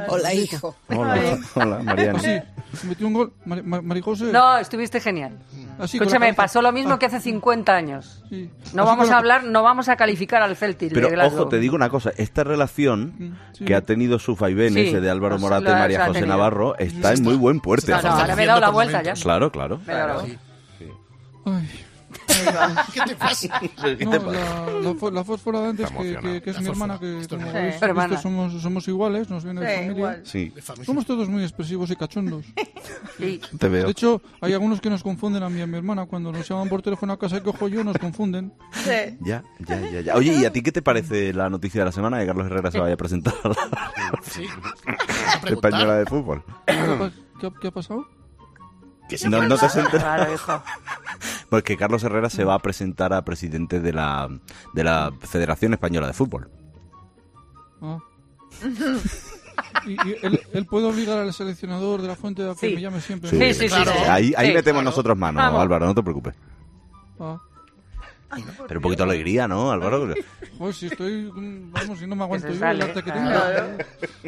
Hola, 0.06 0.32
hijo. 0.32 0.76
Hola, 0.86 1.38
hola, 1.56 1.78
Mariana. 1.82 2.20
Ah, 2.22 2.44
sí, 2.76 2.86
metió 2.86 3.08
un 3.08 3.14
gol. 3.14 3.32
Mari- 3.46 3.64
Ma- 3.64 3.82
Marijose. 3.82 4.26
No, 4.26 4.58
estuviste 4.58 5.00
genial. 5.00 5.40
Así, 5.76 5.98
la 5.98 6.04
Escúchame, 6.04 6.34
pasó 6.34 6.62
lo 6.62 6.70
mismo 6.70 6.92
Ah. 6.92 6.98
que 7.00 7.06
hace 7.06 7.18
50 7.18 7.74
años. 7.74 8.22
Sí. 8.28 8.48
No 8.74 8.82
Así 8.84 8.90
vamos 8.90 9.10
a 9.10 9.18
hablar, 9.18 9.42
no 9.42 9.64
vamos 9.64 9.88
a 9.88 9.96
calificar 9.96 10.40
al 10.40 10.54
Celtic 10.54 10.92
Pero 10.94 11.08
de 11.10 11.16
ojo, 11.26 11.48
te 11.48 11.58
digo 11.58 11.74
una 11.74 11.88
cosa, 11.88 12.12
esta 12.16 12.44
relación 12.44 13.36
sí. 13.54 13.64
que 13.64 13.74
ha 13.74 13.80
tenido 13.80 14.20
sus 14.20 14.38
vaivenes 14.38 14.88
Sí, 14.90 14.94
eh, 14.94 15.00
de 15.00 15.10
Álvaro 15.10 15.34
pues 15.34 15.42
Morata 15.42 15.68
y 15.68 15.74
María 15.74 15.98
se 15.98 16.06
José 16.06 16.20
tenido. 16.20 16.36
Navarro 16.36 16.78
está 16.78 17.12
en 17.12 17.22
muy 17.24 17.34
buen 17.34 17.58
puerto. 17.58 17.90
No, 17.90 18.00
no, 18.00 18.08
ahora 18.10 18.36
me 18.36 18.44
he 18.44 18.46
dado 18.46 18.60
la 18.60 18.70
vuelta 18.70 19.02
ya. 19.02 19.14
Claro, 19.14 19.50
claro. 19.50 19.80
Me 19.84 19.92
he 19.92 19.96
dado 19.96 20.08
la 20.08 20.14
vuelta. 20.20 20.40
Ay. 21.44 21.68
¿Qué 22.94 23.00
te 23.06 23.16
pasa? 23.16 23.60
No, 24.00 24.12
la, 24.12 24.80
la, 24.80 24.90
fo- 24.94 25.12
la 25.12 25.24
fósfora 25.24 25.60
de 25.60 25.68
antes, 25.68 25.90
que, 25.90 26.16
que- 26.16 26.42
que 26.42 26.50
es 26.50 26.60
mi 26.60 26.68
hermana, 26.68 26.98
que 26.98 27.26
como 27.28 27.50
Sí. 27.50 27.56
habéis 27.56 27.82
Hermana. 27.82 28.08
visto, 28.08 28.22
somos, 28.22 28.62
somos 28.62 28.88
iguales, 28.88 29.28
nos 29.30 29.44
viene 29.44 29.60
de 29.60 29.66
familia. 29.74 29.92
igual. 29.96 30.20
Sí. 30.24 30.52
Somos 30.84 31.06
todos 31.06 31.28
muy 31.28 31.42
expresivos 31.42 31.90
y 31.90 31.96
cachondos. 31.96 32.44
Sí. 33.18 33.40
Te 33.58 33.68
veo. 33.68 33.84
De 33.86 33.90
hecho, 33.90 34.22
hay 34.40 34.52
algunos 34.52 34.80
que 34.80 34.88
nos 34.88 35.02
confunden 35.02 35.42
a 35.42 35.48
mí 35.48 35.58
y 35.58 35.62
a 35.62 35.66
mi 35.66 35.76
hermana. 35.76 36.06
Cuando 36.06 36.30
nos 36.30 36.48
llaman 36.48 36.68
por 36.68 36.82
teléfono 36.82 37.12
a 37.12 37.18
casa 37.18 37.38
y 37.38 37.40
cojo 37.40 37.66
yo, 37.66 37.82
nos 37.82 37.98
confunden. 37.98 38.52
Sí. 38.72 39.18
Ya, 39.20 39.42
ya, 39.66 39.80
ya, 39.90 40.00
ya. 40.02 40.14
Oye, 40.14 40.34
¿y 40.34 40.44
a 40.44 40.52
ti 40.52 40.62
qué 40.62 40.70
te 40.70 40.82
parece 40.82 41.32
la 41.34 41.50
noticia 41.50 41.80
de 41.80 41.86
la 41.86 41.92
semana 41.92 42.18
de 42.18 42.22
que 42.24 42.28
Carlos 42.28 42.46
Herrera 42.46 42.70
se 42.70 42.78
vaya 42.78 42.94
a 42.94 42.96
presentar 42.96 43.34
a 43.42 43.48
la 43.48 43.56
española 45.50 45.96
de 45.96 46.06
fútbol? 46.06 46.44
¿Qué 46.66 46.72
ha, 46.72 47.10
qué 47.40 47.46
ha- 47.48 47.52
qué 47.60 47.72
ha 49.16 49.18
pasado? 49.18 49.42
No, 49.42 49.48
no 49.48 49.90
te. 49.90 49.98
Claro, 49.98 50.34
hijo. 50.34 50.62
Pues 51.50 51.62
que 51.62 51.76
Carlos 51.78 52.02
Herrera 52.04 52.28
se 52.28 52.44
va 52.44 52.54
a 52.54 52.58
presentar 52.58 53.12
a 53.14 53.22
presidente 53.24 53.80
de 53.80 53.92
la, 53.94 54.28
de 54.74 54.84
la 54.84 55.10
Federación 55.20 55.72
Española 55.72 56.06
de 56.06 56.12
Fútbol. 56.12 56.50
Ah. 57.80 57.98
Y, 59.86 59.90
y 59.92 60.16
él, 60.22 60.40
él 60.52 60.66
puede 60.66 60.86
obligar 60.86 61.18
al 61.18 61.32
seleccionador 61.34 62.00
de 62.00 62.06
la 62.08 62.14
fuente 62.14 62.42
a 62.48 62.54
que 62.54 62.68
Sí. 62.68 62.74
me 62.76 62.80
llame 62.80 63.00
siempre. 63.00 63.28
Sí, 63.30 63.36
sí, 63.54 63.68
sí, 63.68 63.68
Claro. 63.68 63.90
sí. 63.92 63.98
Ahí, 64.08 64.34
ahí 64.36 64.48
Sí. 64.48 64.54
metemos 64.54 64.84
nosotros 64.84 65.16
mano, 65.18 65.40
Vamos. 65.40 65.60
Álvaro, 65.60 65.86
no 65.86 65.94
te 65.94 66.02
preocupes. 66.02 66.34
Ah. 67.18 67.38
Pero 68.66 68.78
un 68.80 68.82
poquito 68.82 69.04
de 69.06 69.10
alegría, 69.10 69.48
¿no, 69.48 69.70
Álvaro? 69.72 70.12
Pues 70.58 70.76
si 70.76 70.86
estoy, 70.86 71.30
vamos, 71.32 71.98
si 71.98 72.06
no 72.06 72.14
me 72.14 72.24
aguanto 72.24 72.48
yo 72.52 72.66
arte 72.66 73.02
que 73.02 73.10
tengo. 73.10 73.28
claro. 73.30 73.66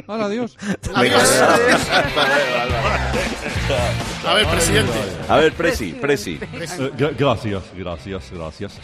Hala, 0.08 0.24
adiós. 0.24 0.56
A 4.26 4.34
ver, 4.34 4.46
presidente. 4.46 4.92
A 5.28 5.36
ver, 5.36 5.52
Presi, 5.52 5.92
Presi. 5.92 6.38
Eh, 6.42 6.90
gra- 6.96 7.14
gracias, 7.16 7.62
gracias, 7.76 8.30
gracias. 8.32 8.78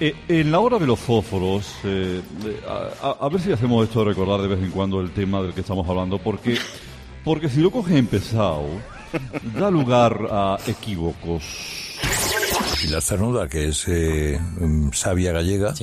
Eh, 0.00 0.14
en 0.28 0.50
la 0.52 0.60
hora 0.60 0.78
de 0.78 0.86
los 0.86 0.98
fósforos, 0.98 1.74
eh, 1.84 2.20
eh, 2.44 2.60
a 3.02 3.28
ver 3.28 3.40
si 3.40 3.52
hacemos 3.52 3.84
esto 3.86 4.00
de 4.00 4.06
recordar 4.06 4.40
de 4.42 4.48
vez 4.48 4.58
en 4.62 4.70
cuando 4.70 5.00
el 5.00 5.10
tema 5.12 5.42
del 5.42 5.52
que 5.54 5.60
estamos 5.60 5.88
hablando, 5.88 6.18
porque, 6.18 6.58
porque 7.24 7.48
si 7.48 7.60
lo 7.60 7.70
coges 7.70 7.96
empezado, 7.96 8.66
da 9.58 9.70
lugar 9.70 10.26
a 10.30 10.58
equívocos. 10.66 11.89
Y 12.84 12.88
la 12.88 13.00
cernuda, 13.00 13.48
que 13.48 13.68
es 13.68 13.84
eh, 13.88 14.40
mm, 14.58 14.92
sabia 14.92 15.32
gallega, 15.32 15.74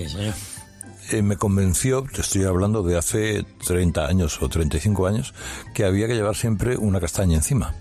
eh, 1.11 1.21
me 1.21 1.37
convenció, 1.37 2.03
te 2.03 2.21
estoy 2.21 2.43
hablando 2.43 2.83
de 2.83 2.97
hace 2.97 3.45
30 3.65 4.05
años 4.05 4.41
o 4.41 4.49
35 4.49 5.07
años, 5.07 5.33
que 5.73 5.85
había 5.85 6.07
que 6.07 6.15
llevar 6.15 6.35
siempre 6.35 6.77
una 6.77 6.99
castaña 6.99 7.35
encima. 7.37 7.75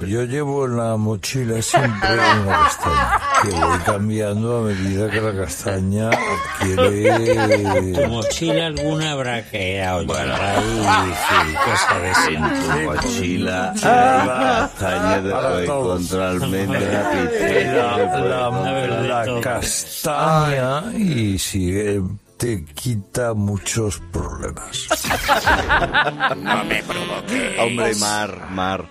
Yo 0.00 0.24
llevo 0.24 0.66
en 0.66 0.76
la 0.76 0.96
mochila 0.96 1.62
siempre 1.62 2.08
una 2.42 2.58
castaña, 2.64 3.20
que 3.42 3.48
voy 3.50 3.78
cambiando 3.86 4.58
a 4.58 4.60
medida 4.62 5.08
que 5.10 5.20
la 5.20 5.34
castaña 5.34 6.10
Tu 6.10 6.66
adquiere... 6.82 8.08
mochila 8.08 8.66
alguna 8.66 9.12
habrá 9.12 9.42
quedado 9.48 10.04
bueno, 10.04 10.34
ahí, 10.34 11.14
sí, 11.14 11.54
cosa 11.64 11.98
de 12.00 12.08
En 12.08 12.14
tu 12.14 12.20
siempre. 12.60 12.86
mochila 12.86 13.72
hay 13.72 14.28
castaña 14.28 15.20
de 15.22 15.32
hoy 15.32 15.66
contra 15.66 16.30
almendra, 16.30 16.80
La, 16.80 17.10
pizza, 17.10 18.18
la- 18.18 19.24
la 19.24 19.40
castaña 19.40 20.92
y 20.98 21.38
sigue 21.38 22.02
te 22.44 22.62
quita 22.74 23.32
muchos 23.32 24.00
problemas. 24.12 24.86
No 26.36 26.64
me 26.64 26.82
provoques. 26.82 27.58
Hombre, 27.58 27.94
Mar, 27.94 28.50
Mar. 28.50 28.84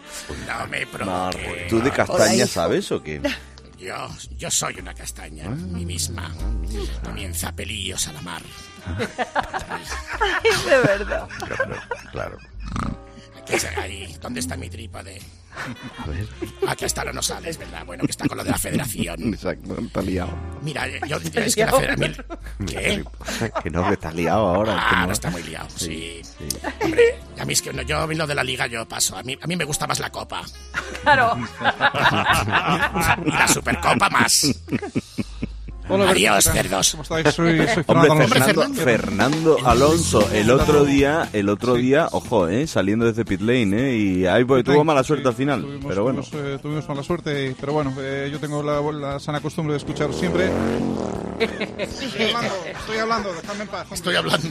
No 0.47 0.67
me 0.67 0.85
Mar. 1.05 1.35
provoques. 1.35 1.67
¿Tú 1.69 1.79
de 1.79 1.91
castaña 1.91 2.47
sabes 2.47 2.91
o 2.91 3.03
qué? 3.03 3.21
Yo, 3.77 4.07
yo 4.37 4.49
soy 4.49 4.79
una 4.79 4.93
castaña, 4.95 5.49
mí 5.49 5.85
misma. 5.85 6.31
Comienza 7.03 7.51
pelillos 7.51 8.07
a 8.07 8.13
la 8.13 8.21
mar. 8.21 8.41
de 10.65 10.77
verdad. 10.79 11.27
Claro. 12.11 12.37
Aquí 13.39 13.53
está, 13.53 13.81
ahí, 13.81 14.17
¿dónde 14.19 14.39
está 14.39 14.57
mi 14.57 14.69
trípode? 14.69 15.21
Aquí 16.67 16.85
está, 16.85 17.03
no 17.05 17.21
sales, 17.21 17.57
¿verdad? 17.57 17.85
Bueno, 17.85 18.03
que 18.05 18.11
está 18.11 18.27
con 18.27 18.37
lo 18.37 18.43
de 18.43 18.51
la 18.51 18.57
federación. 18.57 19.33
Exacto, 19.33 19.77
está 19.79 20.01
liado. 20.01 20.33
Mira, 20.61 20.87
yo, 21.07 21.17
es 21.17 21.55
que 21.55 21.65
la 21.65 21.71
federación... 21.71 22.25
¿Qué? 22.65 23.03
Que 23.63 23.69
no, 23.69 23.87
que 23.87 23.93
estás 23.93 24.13
liado 24.15 24.47
ahora. 24.47 24.77
Ah, 24.79 25.05
no 25.05 25.13
está 25.13 25.29
muy 25.29 25.43
liado, 25.43 25.67
sí. 25.75 26.21
Hombre, 26.81 27.19
a 27.39 27.45
mí 27.45 27.53
es 27.53 27.61
que 27.61 27.73
no, 27.73 27.81
yo 27.81 28.07
lo 28.07 28.27
de 28.27 28.35
la 28.35 28.43
liga 28.43 28.67
yo 28.67 28.87
paso. 28.87 29.17
A 29.17 29.23
mí, 29.23 29.37
a 29.41 29.47
mí 29.47 29.55
me 29.55 29.65
gusta 29.65 29.87
más 29.87 29.99
la 29.99 30.11
copa. 30.11 30.43
Claro. 31.01 31.37
y 33.25 33.31
la 33.31 33.47
supercopa 33.47 34.09
más. 34.09 34.47
Hola, 35.89 36.11
Adiós, 36.11 36.45
cerdos. 36.45 36.91
¿Cómo 36.91 37.03
estáis? 37.03 37.35
Soy, 37.35 37.57
soy 37.67 37.83
Hombre, 37.87 38.09
Fernando 38.27 38.61
Alonso. 38.61 38.83
Fernando, 38.83 38.83
Fernando 38.83 39.57
Alonso, 39.65 40.29
el 40.31 40.49
otro 40.49 40.85
día, 40.85 41.29
el 41.33 41.49
otro 41.49 41.73
día, 41.75 42.07
ojo, 42.11 42.47
eh, 42.47 42.65
saliendo 42.67 43.05
desde 43.05 43.25
pit 43.25 43.41
lane, 43.41 43.89
eh, 43.91 43.97
y 43.97 44.25
ahí 44.25 44.45
pues, 44.45 44.63
tuvo 44.63 44.83
mala 44.85 45.03
suerte 45.03 45.27
al 45.27 45.33
final, 45.35 45.61
Tuvimos, 45.61 45.85
pero 45.87 46.03
bueno. 46.03 46.21
tuvimos, 46.23 46.47
eh, 46.47 46.59
tuvimos 46.61 46.87
mala 46.87 47.03
suerte, 47.03 47.55
pero 47.59 47.73
bueno, 47.73 47.93
eh, 47.99 48.29
yo 48.31 48.39
tengo 48.39 48.63
la, 48.63 48.79
la 48.93 49.19
sana 49.19 49.41
costumbre 49.41 49.73
de 49.73 49.77
escuchar 49.79 50.13
siempre. 50.13 50.49
Estoy 51.77 52.27
hablando, 52.27 52.53
estoy 52.65 52.97
hablando, 52.97 53.33
dejadme 53.33 53.63
en 53.63 53.67
paz. 53.69 53.87
Estoy 53.91 54.15
hablando. 54.15 54.47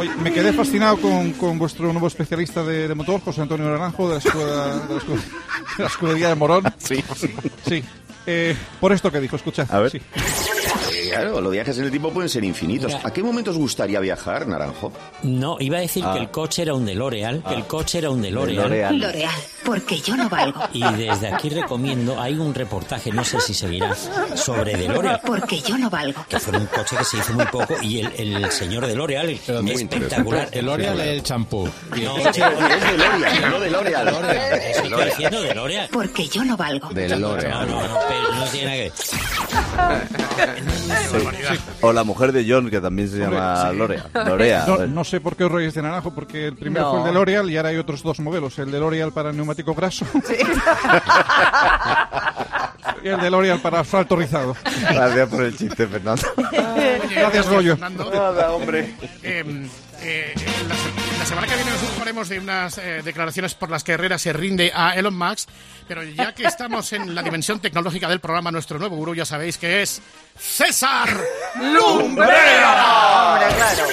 Oye, 0.00 0.10
me 0.20 0.32
quedé 0.32 0.52
fascinado 0.52 0.96
con, 1.00 1.32
con 1.34 1.58
vuestro 1.60 1.92
nuevo 1.92 2.08
especialista 2.08 2.64
de, 2.64 2.88
de 2.88 2.94
motor, 2.96 3.20
José 3.20 3.42
Antonio 3.42 3.66
Naranjo, 3.66 4.08
de 4.08 4.14
la, 4.14 4.18
escuela, 4.18 4.66
de 4.88 4.94
la, 4.94 5.00
escu- 5.00 5.22
de 5.76 5.82
la 5.82 5.86
escudería 5.86 6.28
de 6.28 6.34
Morón. 6.34 6.64
Sí, 6.78 7.02
sí. 7.68 7.84
Eh, 8.26 8.56
por 8.80 8.92
esto 8.92 9.10
que 9.10 9.20
dijo, 9.20 9.36
escuchad. 9.36 9.66
A 9.72 9.80
ver. 9.80 9.90
Sí. 9.90 10.00
Claro, 11.20 11.40
los 11.40 11.52
viajes 11.52 11.78
en 11.78 11.84
el 11.84 11.90
tiempo 11.90 12.10
pueden 12.10 12.28
ser 12.28 12.44
infinitos. 12.44 12.92
Mira. 12.94 13.08
¿A 13.08 13.12
qué 13.12 13.22
momento 13.22 13.50
os 13.50 13.58
gustaría 13.58 14.00
viajar, 14.00 14.46
Naranjo? 14.46 14.92
No, 15.22 15.56
iba 15.60 15.78
a 15.78 15.80
decir 15.80 16.02
Ah. 16.06 16.14
que 16.14 16.20
el 16.20 16.30
coche 16.30 16.62
era 16.62 16.74
un 16.74 16.84
DeLorean, 16.86 17.42
que 17.42 17.54
el 17.54 17.64
coche 17.66 17.98
era 17.98 18.10
un 18.10 18.22
DeLorean. 18.22 18.70
DeLorean. 18.70 19.32
Porque 19.64 20.00
yo 20.00 20.16
no 20.16 20.28
valgo. 20.28 20.60
Y 20.72 20.82
desde 20.94 21.28
aquí 21.32 21.48
recomiendo, 21.48 22.20
hay 22.20 22.34
un 22.38 22.52
reportaje, 22.54 23.10
no 23.12 23.24
sé 23.24 23.40
si 23.40 23.54
seguirá, 23.54 23.94
sobre 24.34 24.76
DeLorean. 24.76 25.20
Porque 25.24 25.60
yo 25.60 25.78
no 25.78 25.88
valgo. 25.90 26.24
Que 26.28 26.38
fue 26.40 26.56
un 26.58 26.66
coche 26.66 26.96
que 26.96 27.04
se 27.04 27.18
hizo 27.18 27.32
muy 27.34 27.46
poco 27.46 27.76
y 27.80 28.00
el, 28.00 28.12
el 28.44 28.50
señor 28.50 28.86
DeLorean, 28.86 29.28
el 29.28 29.68
espectacular. 29.70 30.48
El 30.52 30.66
L'Oreal 30.66 31.00
es 31.00 31.06
el 31.08 31.22
champú. 31.22 31.68
No, 32.02 32.18
Es 32.18 32.36
DeLorean, 32.36 33.50
no 33.50 33.60
DeLorean. 33.60 34.08
Eso 34.08 34.82
estoy 34.84 35.04
diciendo 35.06 35.42
DeLorean. 35.42 35.88
Porque 35.92 36.26
yo 36.28 36.44
no 36.44 36.56
valgo. 36.56 36.90
No, 36.92 37.18
no, 37.18 37.36
no, 37.36 37.98
pero 38.08 38.34
no 38.34 38.44
tiene 38.46 38.66
nada 38.66 38.76
que 38.76 38.82
ver. 38.82 38.92
O 41.80 41.92
la 41.92 42.04
mujer 42.04 42.32
de 42.32 42.44
John, 42.48 42.70
que 42.70 42.80
también 42.80 43.08
se 43.08 43.18
llama. 43.18 43.72
Lorea. 43.72 44.06
Lorea. 44.14 44.64
No, 44.66 44.86
no 44.86 45.04
sé 45.04 45.20
por 45.20 45.36
qué 45.36 45.44
os 45.44 45.52
reís 45.52 45.74
de 45.74 45.82
naranjo, 45.82 46.12
porque 46.14 46.46
el 46.48 46.54
primero 46.56 46.84
No. 46.86 46.90
fue 46.92 47.00
el 47.00 47.06
de 47.06 47.12
L'Oreal 47.12 47.50
y 47.50 47.56
ahora 47.56 47.68
hay 47.70 47.76
otros 47.76 48.02
dos 48.02 48.20
modelos. 48.20 48.58
El 48.58 48.70
de 48.70 48.78
L'Oreal 48.80 49.12
para 49.12 49.32
neumático 49.52 49.74
graso 49.74 50.06
y 53.02 53.08
el 53.08 53.20
de 53.20 53.30
L'Oreal 53.30 53.60
para 53.60 53.80
asfalto 53.80 54.14
rizado. 54.16 54.56
Gracias 54.64 55.28
por 55.28 55.42
el 55.42 55.54
chiste, 55.56 55.88
Fernando. 55.88 56.22
Gracias, 57.10 57.48
Goyo. 57.48 57.76
Nada, 57.76 58.52
hombre. 58.52 58.94
Eh, 59.22 59.68
eh, 60.02 60.34
la, 60.68 60.74
la 61.18 61.26
semana 61.26 61.48
que 61.48 61.54
viene 61.56 61.70
nos 61.70 61.82
ocuparemos 61.82 62.28
de 62.28 62.38
unas 62.38 62.76
eh, 62.78 63.02
declaraciones 63.04 63.54
por 63.54 63.70
las 63.70 63.82
que 63.84 63.92
Herrera 63.92 64.18
se 64.18 64.32
rinde 64.32 64.72
a 64.74 64.94
Elon 64.94 65.16
Musk, 65.16 65.48
pero 65.88 66.02
ya 66.04 66.34
que 66.34 66.44
estamos 66.44 66.92
en 66.92 67.14
la 67.14 67.22
dimensión 67.22 67.60
tecnológica 67.60 68.08
del 68.08 68.20
programa, 68.20 68.50
nuestro 68.52 68.78
nuevo 68.78 68.96
gurú 68.96 69.14
ya 69.14 69.24
sabéis 69.24 69.56
que 69.58 69.82
es 69.82 70.00
César 70.38 71.08
Lumbrera. 71.56 73.34
Hombre, 73.34 73.46
claro. 73.56 73.84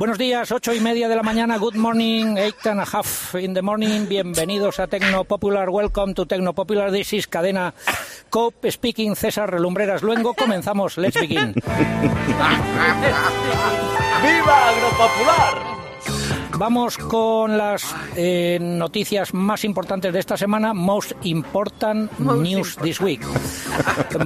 Buenos 0.00 0.16
días, 0.16 0.50
ocho 0.50 0.72
y 0.72 0.80
media 0.80 1.10
de 1.10 1.14
la 1.14 1.22
mañana. 1.22 1.58
Good 1.58 1.74
morning, 1.74 2.38
eight 2.38 2.66
and 2.66 2.80
a 2.80 2.86
half 2.90 3.34
in 3.34 3.52
the 3.52 3.60
morning. 3.60 4.08
Bienvenidos 4.08 4.80
a 4.80 4.86
Tecno 4.86 5.24
Popular. 5.24 5.68
Welcome 5.68 6.14
to 6.14 6.24
Tecno 6.24 6.54
Popular. 6.54 6.90
This 6.90 7.12
is 7.12 7.28
cadena 7.28 7.74
Cope 8.30 8.72
speaking. 8.72 9.14
César 9.14 9.50
Relumbreras 9.50 10.02
Luengo. 10.02 10.32
Comenzamos. 10.32 10.96
Let's 10.96 11.20
begin. 11.20 11.52
¡Viva 14.22 14.68
Agropopular! 14.70 15.89
Vamos 16.60 16.98
con 16.98 17.56
las 17.56 17.96
eh, 18.16 18.58
noticias 18.60 19.32
más 19.32 19.64
importantes 19.64 20.12
de 20.12 20.18
esta 20.18 20.36
semana. 20.36 20.74
Most 20.74 21.12
important 21.22 22.12
news 22.18 22.76
this 22.82 23.00
week. 23.00 23.22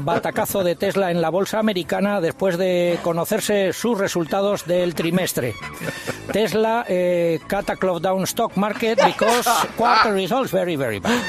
Batacazo 0.01 0.65
de 0.65 0.75
Tesla 0.75 1.13
en 1.13 1.23
la 1.23 1.31
bolsa 1.31 1.61
americana 1.61 2.21
después 2.21 2.59
de 2.59 2.99
conocerse 3.05 3.73
sus 3.73 3.99
resultados 3.99 4.67
del 4.67 4.97
trimestre. 4.97 5.55
Tesla 6.35 6.85
eh, 6.89 7.39
cut 7.47 7.71
a 7.71 7.77
close 7.77 8.03
down 8.03 8.27
stock 8.27 8.57
market 8.57 8.99
because 9.07 9.49
quarter 9.77 10.13
results 10.13 10.51
very 10.51 10.75
very 10.75 10.99
bad. 10.99 11.23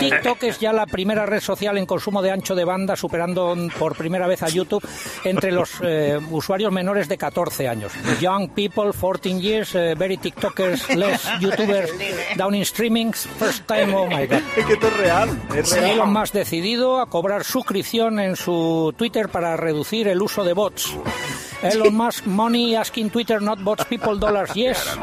TikTok 0.00 0.42
es 0.42 0.58
ya 0.58 0.72
la 0.72 0.86
primera 0.86 1.26
red 1.26 1.40
social 1.40 1.78
en 1.78 1.86
consumo 1.86 2.20
de 2.20 2.32
ancho 2.32 2.56
de 2.56 2.64
banda, 2.64 2.96
superando 2.96 3.54
por 3.78 3.94
primera 3.94 4.26
vez 4.26 4.42
a 4.42 4.48
YouTube 4.48 4.84
entre 5.22 5.52
los 5.52 5.74
eh, 5.84 6.18
usuarios 6.32 6.72
menores 6.72 7.06
de 7.08 7.16
14 7.18 7.68
años. 7.68 7.92
Young 8.20 8.48
people, 8.48 8.92
14 8.92 9.40
years, 9.40 9.76
eh, 9.76 9.94
very 9.96 10.16
TikTokers, 10.16 10.96
less 10.96 11.26
YouTubers, 11.38 11.92
down 12.36 12.56
in 12.56 12.64
streamings, 12.64 13.28
first 13.38 13.64
time, 13.68 13.94
oh 13.94 14.08
my 14.08 14.26
god. 14.26 14.42
Es 14.56 14.66
que 14.66 14.72
esto 14.72 14.88
es 14.88 14.96
real. 14.96 15.40
Es 15.54 15.72
real. 15.72 15.90
Elon 15.92 16.12
Musk 16.12 16.34
decidido 16.34 17.00
a 17.00 17.08
cobrar 17.08 17.44
suscripción 17.44 18.18
en 18.18 18.34
su 18.34 18.92
Twitter 18.96 19.28
para 19.28 19.56
reducir 19.56 20.08
el 20.08 20.20
uso 20.20 20.42
de 20.42 20.52
bots. 20.52 20.96
Elon 21.62 21.94
Musk 21.94 22.26
money 22.26 22.74
asking 22.74 23.10
Twitter 23.10 23.38
not 23.40 23.62
bots 23.62 23.84
people 23.84 24.16
dollars 24.16 24.54
yes. 24.56 24.96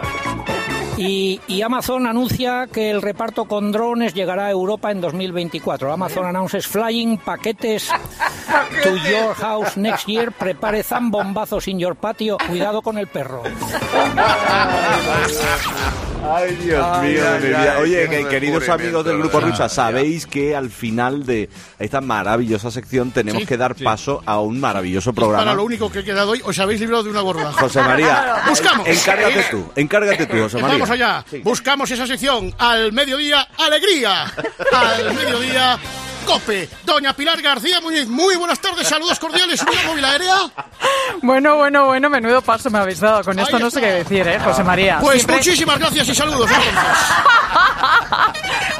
Y, 0.98 1.40
y 1.48 1.62
Amazon 1.62 2.08
anuncia 2.08 2.68
que 2.72 2.90
el 2.90 3.02
reparto 3.02 3.46
con 3.46 3.72
drones 3.72 4.14
llegará 4.14 4.48
a 4.48 4.52
Europa 4.52 4.92
en 4.92 5.00
2024. 5.02 5.94
Amazon 5.94 6.26
announces 6.26 6.66
flying 6.68 7.18
paquetes 7.20 7.90
to 8.84 8.96
your 9.10 9.34
house 9.36 9.78
next 9.78 10.08
year. 10.08 10.32
Prepare 10.32 10.82
zambombazos 10.84 11.68
in 11.68 11.80
your 11.80 11.96
patio. 11.96 12.38
Cuidado 12.48 12.82
con 12.82 12.98
el 12.98 13.08
perro. 13.08 13.44
Ay, 16.30 16.56
Dios 16.56 16.84
Ay, 16.84 17.14
mío, 17.14 17.22
ay, 17.26 17.34
de 17.34 17.40
mi 17.40 17.48
vida. 17.48 17.74
ay, 17.78 17.82
Oye, 17.84 18.10
que- 18.10 18.28
queridos 18.28 18.68
amigos 18.70 19.06
del 19.06 19.14
de 19.16 19.20
Grupo 19.22 19.40
Rusa, 19.40 19.70
sabéis 19.70 20.26
que 20.26 20.56
al 20.56 20.70
final 20.70 21.26
de 21.26 21.48
esta 21.80 22.02
maravillosa 22.02 22.70
sección 22.72 23.12
tenemos 23.12 23.42
Sí, 23.44 23.48
que 23.48 23.56
dar 23.56 23.76
paso 23.76 24.22
a 24.26 24.40
un 24.42 24.60
maravilloso 24.60 25.14
programa. 25.14 25.44
Para 25.44 25.56
lo 25.56 25.64
único 25.64 25.90
que 25.92 26.00
he 26.00 26.04
quedado 26.04 26.32
hoy, 26.32 26.42
os 26.44 26.58
habéis 26.60 26.82
librado 26.82 27.04
de 27.04 27.12
una 27.12 27.22
gorda. 27.22 27.54
José 27.54 27.82
María, 27.82 28.42
Buscamos. 28.50 28.88
encárgate 28.88 29.46
tú, 29.52 29.64
encárgate 29.76 30.26
tú, 30.26 30.38
José 30.38 30.58
María. 30.58 30.80
Vamos 30.88 31.02
allá. 31.02 31.26
Buscamos 31.44 31.92
esa 31.92 32.08
sección. 32.08 32.54
Al 32.58 32.94
mediodía, 32.94 33.46
alegría. 33.58 34.24
Al 34.72 35.14
mediodía, 35.14 35.78
cope. 36.28 36.70
Doña 36.84 37.14
Pilar 37.14 37.42
García 37.42 37.80
Muñiz. 37.82 38.08
Muy 38.08 38.36
buenas 38.36 38.60
tardes. 38.60 38.88
Saludos 38.88 39.18
cordiales. 39.20 39.62
¿Una 39.62 39.84
móvil 39.88 40.06
aérea? 40.06 40.36
Bueno, 41.22 41.56
bueno, 41.56 41.86
bueno, 41.86 42.10
menudo 42.10 42.42
paso 42.42 42.70
me 42.70 42.80
habéis 42.80 43.00
dado. 43.00 43.24
Con 43.24 43.40
esto 43.40 43.58
no 43.58 43.72
sé 43.72 43.80
qué 43.80 43.88
decir, 43.88 44.28
¿eh, 44.28 44.40
José 44.40 44.64
María? 44.64 45.00
Pues 45.00 45.20
Siempre- 45.20 45.38
muchísimas 45.38 45.80
gracias 45.80 46.10
y 46.10 46.16
saludos. 46.16 46.50
entonces. 46.52 46.74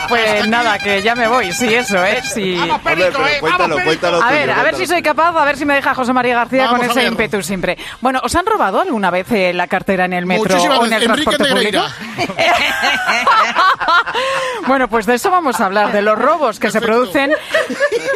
Pues 0.08 0.48
nada, 0.48 0.80
que 0.80 1.02
ya 1.02 1.16
me 1.16 1.28
voy, 1.28 1.52
sí, 1.52 1.74
eso, 1.74 2.02
¿eh? 2.02 2.22
Sí. 2.24 2.58
Hombre, 2.58 2.80
pero 2.96 3.20
cuéntalo, 3.42 3.76
cuéntalo 3.84 4.24
A 4.24 4.32
ver, 4.32 4.50
a 4.50 4.64
ver 4.64 4.76
si 4.76 4.88
soy 4.88 5.02
capaz, 5.02 5.36
a 5.38 5.44
ver 5.44 5.58
si 5.58 5.66
me 5.66 5.74
deja 5.74 5.94
José 5.94 6.14
María 6.14 6.34
García 6.36 6.66
Vamos 6.68 6.80
con 6.80 6.90
ese 6.92 7.00
ver. 7.00 7.08
ímpetu 7.10 7.44
siempre. 7.44 7.78
Bueno, 8.00 8.22
¿os 8.24 8.34
han 8.34 8.46
robado 8.46 8.80
alguna 8.80 9.12
vez 9.12 9.30
eh, 9.34 9.52
la 9.54 9.68
cartera 9.68 10.06
en 10.06 10.14
el 10.14 10.26
metro 10.26 10.46
Muchísimas 10.56 10.80
o 10.80 10.86
en 10.86 10.94
el 10.94 11.00
veces. 11.02 11.10
Enrique 11.10 11.36
transporte 11.36 11.54
público? 11.54 11.84
Negreira. 12.16 12.56
bueno, 14.68 14.88
pues 14.88 15.06
de 15.06 15.16
eso 15.16 15.30
vamos 15.30 15.60
a 15.60 15.66
hablar, 15.66 15.92
de 15.92 16.02
los 16.02 16.18
robos 16.18 16.60
que 16.60 16.72
se 16.72 16.80
producen 16.80 17.34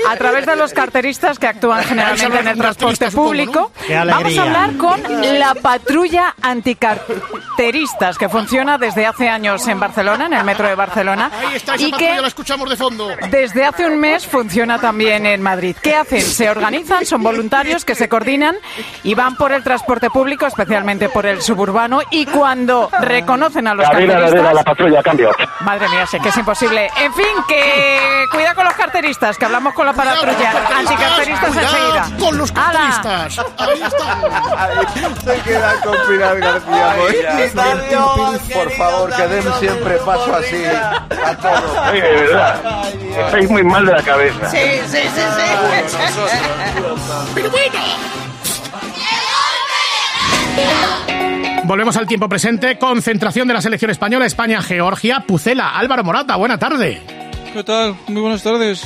a 0.10 0.16
través 0.18 0.46
de 0.46 0.56
los 0.56 0.74
carteristas 0.74 1.40
que 1.40 1.48
actúan 1.48 1.84
generalmente 1.84 2.40
en 2.40 2.48
el 2.48 2.58
transporte 2.58 3.12
público. 3.12 3.72
Vamos 3.90 4.38
a 4.38 4.42
hablar 4.44 4.78
con 4.78 5.02
la 5.40 5.56
patrulla 5.56 6.36
que 8.18 8.30
funciona 8.30 8.78
desde 8.78 9.06
hace 9.06 9.30
años 9.30 9.68
en 9.68 9.80
Barcelona, 9.80 10.26
en 10.26 10.34
el 10.34 10.44
metro 10.44 10.68
de 10.68 10.76
Barcelona. 10.76 11.30
Ahí 11.32 11.56
está 11.56 11.76
esa 11.76 11.88
y 11.88 11.92
que 11.92 12.20
la 12.20 12.28
escuchamos 12.28 12.70
de 12.70 12.76
fondo. 12.76 13.10
desde 13.30 13.64
hace 13.64 13.86
un 13.86 14.00
mes 14.00 14.26
funciona 14.26 14.80
también 14.80 15.26
en 15.26 15.42
Madrid. 15.42 15.76
¿Qué 15.82 15.96
hacen? 15.96 16.22
Se 16.22 16.50
organizan, 16.50 17.06
son 17.06 17.22
voluntarios 17.22 17.86
que 17.86 17.94
se 17.96 18.10
coordinan 18.10 18.56
y 19.04 19.14
van 19.14 19.36
por 19.36 19.52
el 19.52 19.64
transporte 19.64 20.10
público, 20.10 20.46
especialmente 20.48 21.10
por 21.10 21.26
el 21.26 21.42
suburbano, 21.42 22.02
y 22.10 22.26
cuando 22.26 22.90
reconocen 23.00 23.68
a 23.68 23.76
los 23.76 23.88
carteristas... 23.90 24.64
patrulla, 24.64 25.04
cambio. 25.04 25.32
Madre 25.62 25.88
mía, 25.90 26.06
sé 26.08 26.20
que 26.20 26.30
es 26.30 26.38
imposible. 26.38 26.90
En 27.00 27.14
fin, 27.14 27.26
que 27.48 28.26
cuida 28.32 28.56
con 28.56 28.66
los 28.66 28.74
carteristas, 28.74 29.38
que 29.38 29.46
hablamos 29.46 29.74
con 29.74 29.86
la 29.86 29.94
patrulla 29.94 30.52
anticarteristas 30.78 31.56
enseguida. 31.56 32.10
con 32.20 32.38
los 32.38 32.52
carteristas. 32.52 33.40
Ahí 33.58 33.82
está. 33.82 35.22
Se 35.22 35.42
queda 35.42 35.74
con 35.84 35.96
Pilar 36.08 36.40
García. 36.40 37.41
Moy. 37.54 38.40
Por 38.54 38.72
favor, 38.72 39.16
que 39.16 39.28
den 39.28 39.44
siempre 39.60 39.98
paso 39.98 40.36
así 40.36 40.64
a 40.66 41.38
todos. 41.38 41.90
Oye, 41.92 42.02
de 42.02 42.12
verdad, 42.12 42.86
estáis 43.26 43.50
muy 43.50 43.64
mal 43.64 43.86
de 43.86 43.92
la 43.94 44.04
cabeza. 44.04 44.50
Sí, 44.50 44.58
sí, 44.88 44.98
sí, 44.98 45.22
sí. 45.38 45.98
Pero 47.34 47.50
bueno. 47.50 47.80
Volvemos 51.64 51.96
al 51.96 52.08
tiempo 52.08 52.28
presente. 52.28 52.78
Concentración 52.78 53.48
de 53.48 53.54
la 53.54 53.62
selección 53.62 53.92
española, 53.92 54.26
España-Georgia. 54.26 55.22
Pucela, 55.22 55.78
Álvaro 55.78 56.04
Morata, 56.04 56.36
buena 56.36 56.58
tarde. 56.58 57.02
¿Qué 57.54 57.64
tal? 57.66 57.96
Muy 58.08 58.22
buenas 58.22 58.42
tardes. 58.44 58.82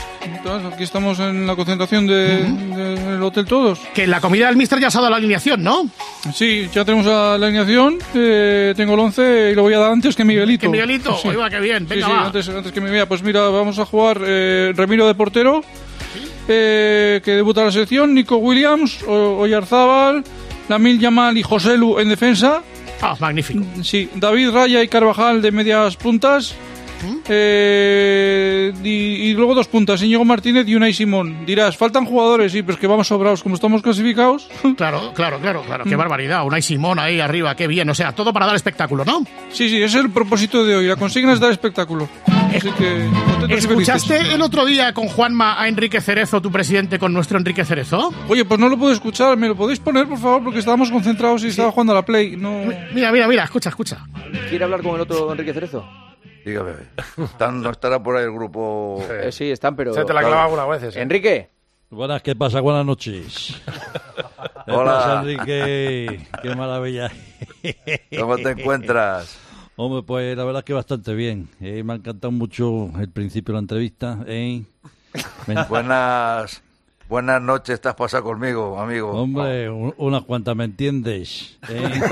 Aquí 0.73 0.83
estamos 0.83 1.19
en 1.19 1.45
la 1.45 1.55
concentración 1.55 2.07
de- 2.07 2.43
de- 2.43 2.95
del 2.95 3.21
Hotel 3.23 3.45
Todos. 3.45 3.79
Que 3.93 4.07
la 4.07 4.19
comida 4.19 4.47
del 4.47 4.57
Mister 4.57 4.79
ya 4.79 4.89
se 4.89 4.97
ha 4.97 5.01
dado 5.01 5.11
la 5.11 5.17
alineación, 5.17 5.61
¿no? 5.61 5.87
Sí, 6.33 6.67
ya 6.73 6.83
tenemos 6.83 7.05
la 7.05 7.35
alineación. 7.35 7.99
eh, 8.15 8.73
tengo 8.75 8.95
el 8.95 8.99
11 9.01 9.49
y 9.51 9.55
lo 9.55 9.61
voy 9.61 9.75
a 9.75 9.79
dar 9.79 9.91
antes 9.91 10.15
que 10.15 10.25
Miguelito. 10.25 10.61
Que 10.61 10.69
Miguelito, 10.69 11.15
Sí. 11.15 11.27
oiga, 11.27 11.47
qué 11.49 11.59
bien. 11.59 11.83
Sí, 11.87 11.93
Venga, 11.95 12.05
sí, 12.07 12.11
va. 12.11 12.25
antes, 12.25 12.49
antes 12.49 12.71
que 12.71 12.79
vea. 12.79 13.07
Pues 13.07 13.21
mira, 13.21 13.47
vamos 13.49 13.77
a 13.77 13.85
jugar 13.85 14.19
eh, 14.25 14.73
Remiro 14.75 15.05
de 15.05 15.13
portero, 15.13 15.63
eh, 16.47 17.21
que 17.23 17.31
debuta 17.31 17.63
la 17.65 17.71
selección, 17.71 18.15
Nico 18.15 18.37
Williams, 18.37 19.03
O- 19.07 19.37
Oyarzábal, 19.41 20.23
Lamil 20.69 20.99
Yamal 20.99 21.37
y 21.37 21.43
Joselu 21.43 21.99
en 21.99 22.09
defensa. 22.09 22.63
Ah, 23.01 23.15
magnífico. 23.19 23.63
Sí, 23.83 24.09
David 24.15 24.49
Raya 24.51 24.81
y 24.81 24.87
Carvajal 24.87 25.41
de 25.43 25.51
medias 25.51 25.95
puntas. 25.97 26.55
¿Mm? 27.05 27.17
Eh, 27.27 28.73
y, 28.83 28.89
y 28.89 29.33
luego 29.33 29.55
dos 29.55 29.67
puntas, 29.67 30.01
Íñigo 30.01 30.25
Martínez 30.25 30.67
y 30.67 30.75
Unai 30.75 30.93
Simón. 30.93 31.45
Dirás, 31.45 31.77
faltan 31.77 32.05
jugadores, 32.05 32.51
sí, 32.51 32.61
pero 32.61 32.73
es 32.73 32.79
que 32.79 32.87
vamos 32.87 33.07
sobrados. 33.07 33.43
Como 33.43 33.55
estamos 33.55 33.81
clasificados, 33.81 34.49
Claro, 34.77 35.11
claro, 35.13 35.39
claro, 35.39 35.61
claro. 35.63 35.83
Qué 35.85 35.95
barbaridad. 35.95 36.45
Unai 36.45 36.61
Simón 36.61 36.99
ahí 36.99 37.19
arriba, 37.19 37.55
qué 37.55 37.67
bien. 37.67 37.89
O 37.89 37.95
sea, 37.95 38.13
todo 38.13 38.33
para 38.33 38.45
dar 38.45 38.55
espectáculo, 38.55 39.05
¿no? 39.05 39.23
sí, 39.49 39.69
sí, 39.69 39.77
ese 39.77 39.99
es 39.99 40.05
el 40.05 40.11
propósito 40.11 40.65
de 40.65 40.75
hoy. 40.75 40.87
La 40.87 40.95
consigna 40.95 41.33
es 41.33 41.39
dar 41.39 41.51
espectáculo. 41.51 42.07
Así 42.55 42.71
que, 42.71 43.09
¿Escuchaste 43.49 44.33
el 44.33 44.41
otro 44.41 44.65
día 44.65 44.93
con 44.93 45.07
Juanma 45.07 45.61
a 45.61 45.67
Enrique 45.67 45.99
Cerezo, 45.99 46.41
tu 46.41 46.51
presidente, 46.51 46.97
con 46.97 47.11
nuestro 47.11 47.37
Enrique 47.37 47.65
Cerezo? 47.65 48.13
Oye, 48.29 48.45
pues 48.45 48.59
no 48.59 48.69
lo 48.69 48.77
puedo 48.77 48.93
escuchar. 48.93 49.35
¿Me 49.37 49.47
lo 49.49 49.55
podéis 49.55 49.79
poner, 49.79 50.07
por 50.07 50.17
favor? 50.17 50.43
Porque 50.43 50.59
estábamos 50.59 50.89
concentrados 50.89 51.43
y 51.43 51.47
estaba 51.47 51.71
jugando 51.71 51.91
a 51.91 51.97
la 51.97 52.05
Play. 52.05 52.37
No... 52.37 52.61
Mira, 52.93 53.11
mira, 53.11 53.27
mira, 53.27 53.43
escucha, 53.43 53.69
escucha. 53.69 54.05
¿Quiere 54.49 54.63
hablar 54.63 54.81
con 54.81 54.95
el 54.95 55.01
otro 55.01 55.31
Enrique 55.31 55.53
Cerezo? 55.53 55.85
Dígame, 56.45 56.73
¿están- 57.17 57.61
¿no 57.63 57.71
estará 57.71 58.01
por 58.01 58.15
ahí 58.17 58.23
el 58.25 58.31
grupo? 58.31 59.03
Eh, 59.09 59.31
sí, 59.31 59.49
están, 59.49 59.75
pero... 59.75 59.93
Se 59.95 60.05
te 60.05 60.13
la 60.13 60.21
clava 60.21 60.43
algunas 60.43 60.69
veces, 60.69 60.95
¿eh? 60.95 61.01
Enrique. 61.01 61.49
Buenas, 61.89 62.21
¿qué 62.21 62.35
pasa? 62.35 62.61
Buenas 62.61 62.85
noches. 62.85 63.59
¿Qué 64.65 64.71
Hola. 64.71 64.91
pasa, 64.93 65.21
Enrique? 65.21 66.27
Qué 66.43 66.55
maravilla. 66.55 67.11
¿Cómo 68.19 68.35
te 68.37 68.51
encuentras? 68.51 69.39
Hombre, 69.75 70.03
pues 70.03 70.37
la 70.37 70.43
verdad 70.45 70.59
es 70.59 70.65
que 70.65 70.73
bastante 70.73 71.13
bien. 71.15 71.49
Eh, 71.59 71.83
me 71.83 71.93
ha 71.93 71.95
encantado 71.97 72.31
mucho 72.31 72.91
el 72.99 73.09
principio 73.09 73.53
de 73.53 73.55
la 73.57 73.59
entrevista. 73.61 74.19
¿eh? 74.27 74.63
Buenas, 75.67 76.61
buenas 77.09 77.41
noches, 77.41 77.81
te 77.81 77.89
has 77.89 77.95
pasado 77.95 78.23
conmigo, 78.23 78.79
amigo. 78.79 79.11
Hombre, 79.11 79.69
un- 79.69 79.93
unas 79.97 80.23
cuantas, 80.23 80.55
¿me 80.55 80.63
entiendes? 80.65 81.57
¿Eh? 81.69 82.01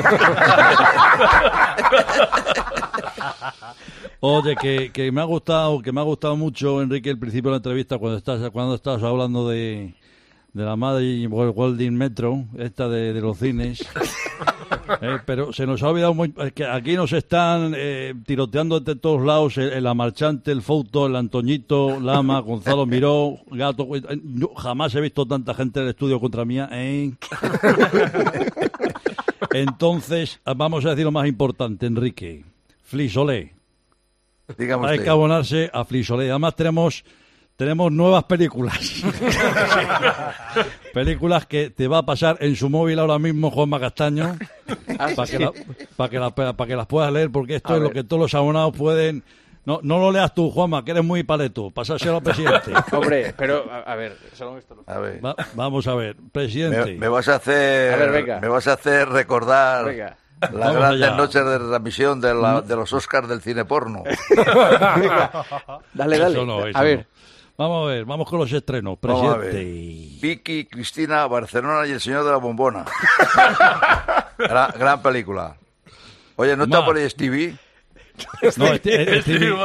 Oye, 4.26 4.56
que, 4.56 4.90
que 4.94 5.12
me 5.12 5.20
ha 5.20 5.26
gustado, 5.26 5.82
que 5.82 5.92
me 5.92 6.00
ha 6.00 6.04
gustado 6.06 6.38
mucho, 6.38 6.82
Enrique, 6.82 7.10
el 7.10 7.20
principio 7.20 7.50
de 7.50 7.56
la 7.56 7.58
entrevista 7.58 7.98
cuando 7.98 8.18
estás, 8.18 8.50
cuando 8.52 8.74
estás 8.74 9.04
hablando 9.04 9.50
de, 9.50 9.96
de 10.54 10.64
la 10.64 10.78
madre 10.78 11.28
Golding 11.28 11.94
Metro, 11.94 12.46
esta 12.58 12.88
de, 12.88 13.12
de 13.12 13.20
los 13.22 13.38
cines. 13.38 13.86
Eh, 15.02 15.18
pero 15.26 15.54
se 15.54 15.66
nos 15.66 15.82
ha 15.82 15.90
olvidado 15.90 16.14
muy, 16.14 16.34
es 16.38 16.52
que 16.52 16.66
aquí 16.66 16.96
nos 16.96 17.14
están 17.14 17.74
eh, 17.76 18.14
tiroteando 18.26 18.80
de 18.80 18.96
todos 18.96 19.26
lados 19.26 19.58
el, 19.58 19.72
el 19.72 19.88
Amarchante, 19.88 20.52
el 20.52 20.62
Fouto, 20.62 21.08
el 21.08 21.16
Antoñito, 21.16 22.00
Lama, 22.00 22.40
Gonzalo 22.42 22.86
Miró, 22.86 23.38
Gato. 23.52 23.88
eh, 23.96 24.02
yo 24.24 24.54
jamás 24.56 24.94
he 24.96 25.02
visto 25.02 25.26
tanta 25.26 25.54
gente 25.54 25.80
en 25.80 25.86
el 25.86 25.92
estudio 25.92 26.20
contra 26.20 26.44
mía. 26.44 26.68
¿eh? 26.72 27.14
Entonces, 29.54 30.42
vamos 30.56 30.86
a 30.86 30.90
decir 30.90 31.06
lo 31.06 31.12
más 31.12 31.28
importante, 31.28 31.86
Enrique. 31.86 32.44
Flisolé. 32.84 33.54
Hay 34.88 35.00
que 35.00 35.10
abonarse 35.10 35.70
a 35.74 35.84
Flisolé. 35.86 36.30
Además 36.30 36.56
tenemos 36.56 37.04
tenemos 37.56 37.92
nuevas 37.92 38.24
películas. 38.24 39.04
películas 40.94 41.46
que 41.46 41.70
te 41.70 41.88
va 41.88 42.00
a 42.00 42.06
pasar 42.06 42.38
en 42.40 42.56
su 42.56 42.70
móvil 42.70 43.00
ahora 43.00 43.20
mismo 43.20 43.52
Juanma 43.52 43.80
Castaño 43.80 44.38
Ah, 45.00 45.10
para 45.16 45.28
que, 45.30 45.40
la- 45.40 45.52
para 45.96 46.10
que, 46.10 46.20
la- 46.20 46.32
para 46.32 46.68
que 46.68 46.76
las 46.76 46.88
puedas 46.88 47.12
leer 47.12 47.32
porque 47.32 47.56
esto 47.56 47.74
A 47.74 47.78
es 47.78 47.82
lo 47.84 47.90
que 47.92 48.04
todos 48.04 48.22
los 48.22 48.34
abonados 48.34 48.76
pueden... 48.76 49.24
No, 49.66 49.80
no 49.82 49.98
lo 49.98 50.12
leas 50.12 50.34
tú, 50.34 50.52
Juanma, 50.52 50.84
que 50.84 50.92
eres 50.92 51.06
muy 51.06 51.24
paleto. 51.24 51.72
Pasárselo 51.72 52.18
al 52.18 52.24
presidente. 52.24 52.74
Hombre, 52.92 53.34
pero, 53.38 53.64
a, 53.72 53.80
a 53.80 53.96
ver, 53.96 54.18
solo 54.34 54.58
esto 54.58 54.76
no. 54.76 54.84
A 54.94 55.00
ver. 55.00 55.24
Va- 55.24 55.36
vamos 55.56 55.88
a 55.88 55.96
ver, 55.96 56.18
presidente. 56.34 56.94
Me, 56.96 56.98
me 57.00 57.08
vas 57.08 57.30
a 57.30 57.36
hacer, 57.36 57.94
A 57.94 57.96
ver, 57.96 58.12
venga. 58.12 58.40
me 58.42 58.50
vas 58.50 58.68
a 58.68 58.74
hacer 58.74 59.08
recordar 59.08 59.86
Venga. 59.86 60.18
Las 60.44 60.52
Vamos 60.52 60.76
grandes 60.76 61.08
allá. 61.08 61.16
noches 61.16 61.46
de 61.46 61.58
transmisión 61.60 62.22
de, 62.22 62.34
la- 62.34 62.62
de 62.62 62.76
los 62.76 62.92
Oscars 62.94 63.28
del 63.28 63.42
cine 63.42 63.66
porno. 63.66 64.04
Dale, 65.94 66.18
dale. 66.18 66.34
Eso 66.36 66.46
no, 66.46 66.66
eso 66.68 66.78
a 66.78 66.82
ver. 66.84 67.00
no. 67.00 67.06
Vamos 67.56 67.84
a 67.86 67.94
ver, 67.94 68.06
vamos 68.06 68.28
con 68.30 68.40
los 68.40 68.52
estrenos. 68.52 68.98
Vamos 69.02 69.34
a 69.34 69.38
ver. 69.38 69.52
Presidente. 69.52 70.18
Vicky, 70.28 70.66
Cristina, 70.66 71.28
Barcelona 71.28 71.86
y 71.88 71.92
el 71.92 72.02
señor 72.02 72.24
de 72.26 72.32
la 72.32 72.38
bombona. 72.38 72.84
gran, 74.38 74.72
gran 74.78 75.02
película. 75.02 75.56
Oye, 76.36 76.58
¿no 76.58 76.64
está 76.64 76.84
por 76.84 76.98
ahí 76.98 77.08
Stevie? 77.10 77.56
No, 78.58 78.68
Stevie, 78.76 79.22
Stevie, 79.22 79.56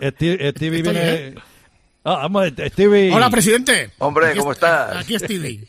eh, 0.00 0.12
Stevie, 0.14 0.50
Stevie 0.50 0.82
viene... 0.82 1.34
Ah, 2.10 2.20
vamos, 2.22 2.46
Stevie. 2.68 3.12
Hola, 3.14 3.28
presidente. 3.28 3.90
Hombre, 3.98 4.28
Aquí 4.28 4.38
¿cómo 4.38 4.52
est- 4.52 4.62
estás? 4.62 4.96
Aquí 4.96 5.18
Stevie. 5.18 5.68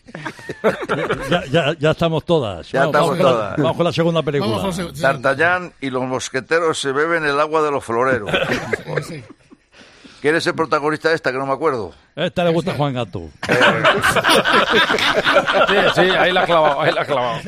Ya, 1.30 1.44
ya, 1.52 1.74
ya 1.78 1.92
estamos 1.92 2.24
todas. 2.24 2.72
Ya 2.72 2.86
Vamos, 2.86 2.96
estamos 2.96 3.10
vamos 3.10 3.18
con 3.18 3.26
la- 3.26 3.32
todas. 3.32 3.58
vamos 3.58 3.76
con 3.78 3.86
la 3.86 3.92
segunda 3.92 4.24
película. 4.24 4.72
D'Artagnan 4.96 5.74
y 5.82 5.90
los 5.90 6.04
mosqueteros 6.04 6.80
se 6.80 6.94
beben 6.94 7.26
el 7.26 7.38
agua 7.42 7.62
de 7.62 7.72
los 7.72 7.84
floreros. 7.84 8.32
¿Quién 10.22 10.36
es 10.36 10.48
el 10.48 10.54
protagonista 10.56 11.10
de 11.10 11.16
esta 11.16 11.32
que 11.34 11.38
no 11.38 11.46
me 11.46 11.52
acuerdo? 11.54 11.94
Esta 12.16 12.46
le 12.46 12.52
gusta 12.54 12.72
a 12.72 12.76
Juan 12.76 12.94
Gato. 12.94 13.22
Sí, 15.68 15.76
sí, 15.96 16.02
ahí 16.02 16.32
la 16.32 16.42
ha 16.42 16.46
clavado, 16.46 16.82
ahí 16.82 16.92
la 16.94 17.02
ha 17.02 17.06
clavado. 17.06 17.40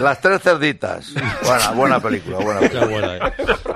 Las 0.00 0.20
tres 0.20 0.42
cerditas. 0.42 1.12
Buena, 1.44 1.70
buena 1.72 2.00
película, 2.00 2.38
buena 2.38 2.60
Qué 2.60 2.68
película. 2.68 2.86
buena, 3.00 3.16
eh. 3.16 3.32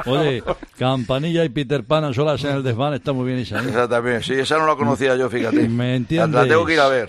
Oye, 0.07 0.43
Campanilla 0.79 1.45
y 1.45 1.49
Peter 1.49 1.85
Pan 1.85 2.13
solas 2.15 2.43
en 2.45 2.51
el 2.57 2.63
desván 2.63 2.95
está 2.95 3.13
muy 3.13 3.27
bien 3.27 3.39
esa. 3.39 3.59
¿eh? 3.61 3.69
Esa 3.69 3.89
también, 3.89 4.23
sí, 4.23 4.35
esa 4.35 4.59
no 4.59 4.67
la 4.67 4.77
conocía 4.77 5.15
yo, 5.17 5.29
fíjate. 5.31 5.69
¿Me 5.69 5.89
La, 5.91 5.95
entiendes? 5.97 6.41
la 6.43 6.47
tengo 6.49 6.65
que 6.67 6.75
ir 6.75 6.81
a 6.81 6.89
ver. 6.89 7.09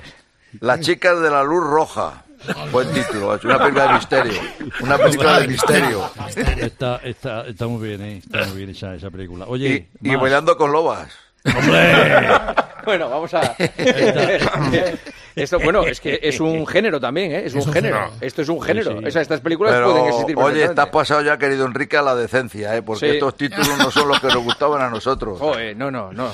Las 0.59 0.79
chicas 0.81 1.19
de 1.21 1.29
la 1.29 1.43
luz 1.43 1.63
roja. 1.63 2.23
Buen 2.71 2.91
título, 2.91 3.35
es 3.35 3.43
una 3.45 3.57
película 3.57 3.87
de 3.87 3.93
misterio. 3.93 4.33
Una 4.81 4.97
película 4.97 5.39
de 5.39 5.47
misterio. 5.47 6.09
Está, 6.57 6.97
está, 6.97 7.47
está 7.47 7.67
muy 7.67 7.87
bien, 7.87 8.01
¿eh? 8.01 8.17
Está 8.17 8.45
muy 8.47 8.57
bien 8.57 8.69
esa, 8.71 8.93
esa 8.95 9.09
película. 9.09 9.45
Oye, 9.47 9.87
Y, 10.01 10.11
y 10.11 10.15
bailando 10.15 10.57
con 10.57 10.71
lobas. 10.71 11.07
Bueno, 12.85 13.09
vamos 13.09 13.33
a. 13.33 13.55
Esto, 15.35 15.59
bueno, 15.59 15.83
es 15.83 15.99
que 15.99 16.19
es 16.21 16.39
un 16.39 16.65
género 16.67 16.99
también, 16.99 17.31
¿eh? 17.31 17.43
Es 17.45 17.53
un, 17.55 17.71
género. 17.71 18.11
Esto 18.21 18.41
es 18.43 18.49
un 18.49 18.61
género. 18.61 18.91
Sí, 18.91 18.97
sí. 19.01 19.05
O 19.07 19.11
sea, 19.11 19.21
estas 19.21 19.41
películas 19.41 19.73
Pero, 19.73 19.91
pueden 19.91 20.07
existir. 20.07 20.37
oye, 20.37 20.63
estás 20.63 20.87
pasado 20.89 21.21
ya, 21.21 21.37
querido 21.37 21.65
Enrique, 21.65 21.97
a 21.97 22.01
la 22.01 22.15
decencia, 22.15 22.75
¿eh? 22.75 22.81
Porque 22.83 23.07
Sí. 23.07 23.13
estos 23.13 23.35
títulos 23.35 23.69
no 23.79 23.89
son 23.91 24.07
los 24.07 24.19
que 24.19 24.27
nos 24.27 24.43
gustaban 24.43 24.81
a 24.81 24.89
nosotros. 24.89 25.39
Joder, 25.39 25.75
no, 25.75 25.89
no, 25.89 26.11
no. 26.13 26.31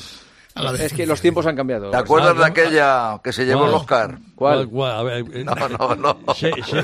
Es 0.77 0.91
que 0.91 1.05
los 1.05 1.21
tiempos 1.21 1.45
han 1.45 1.55
cambiado. 1.55 1.89
¿Te 1.91 1.95
acuerdas 1.97 2.35
de 2.37 2.43
aquella 2.43 3.19
que 3.23 3.31
se 3.31 3.45
llevó 3.45 3.65
el 3.67 3.73
Oscar? 3.73 4.17
¿Cuál? 4.35 4.67
¿Cuál? 4.67 4.91
A 4.91 5.03
ver, 5.03 5.25
eh, 5.33 5.43
No, 5.45 5.55
no, 5.55 5.95
no. 5.95 6.33
Sé, 6.33 6.51
sé- 6.65 6.83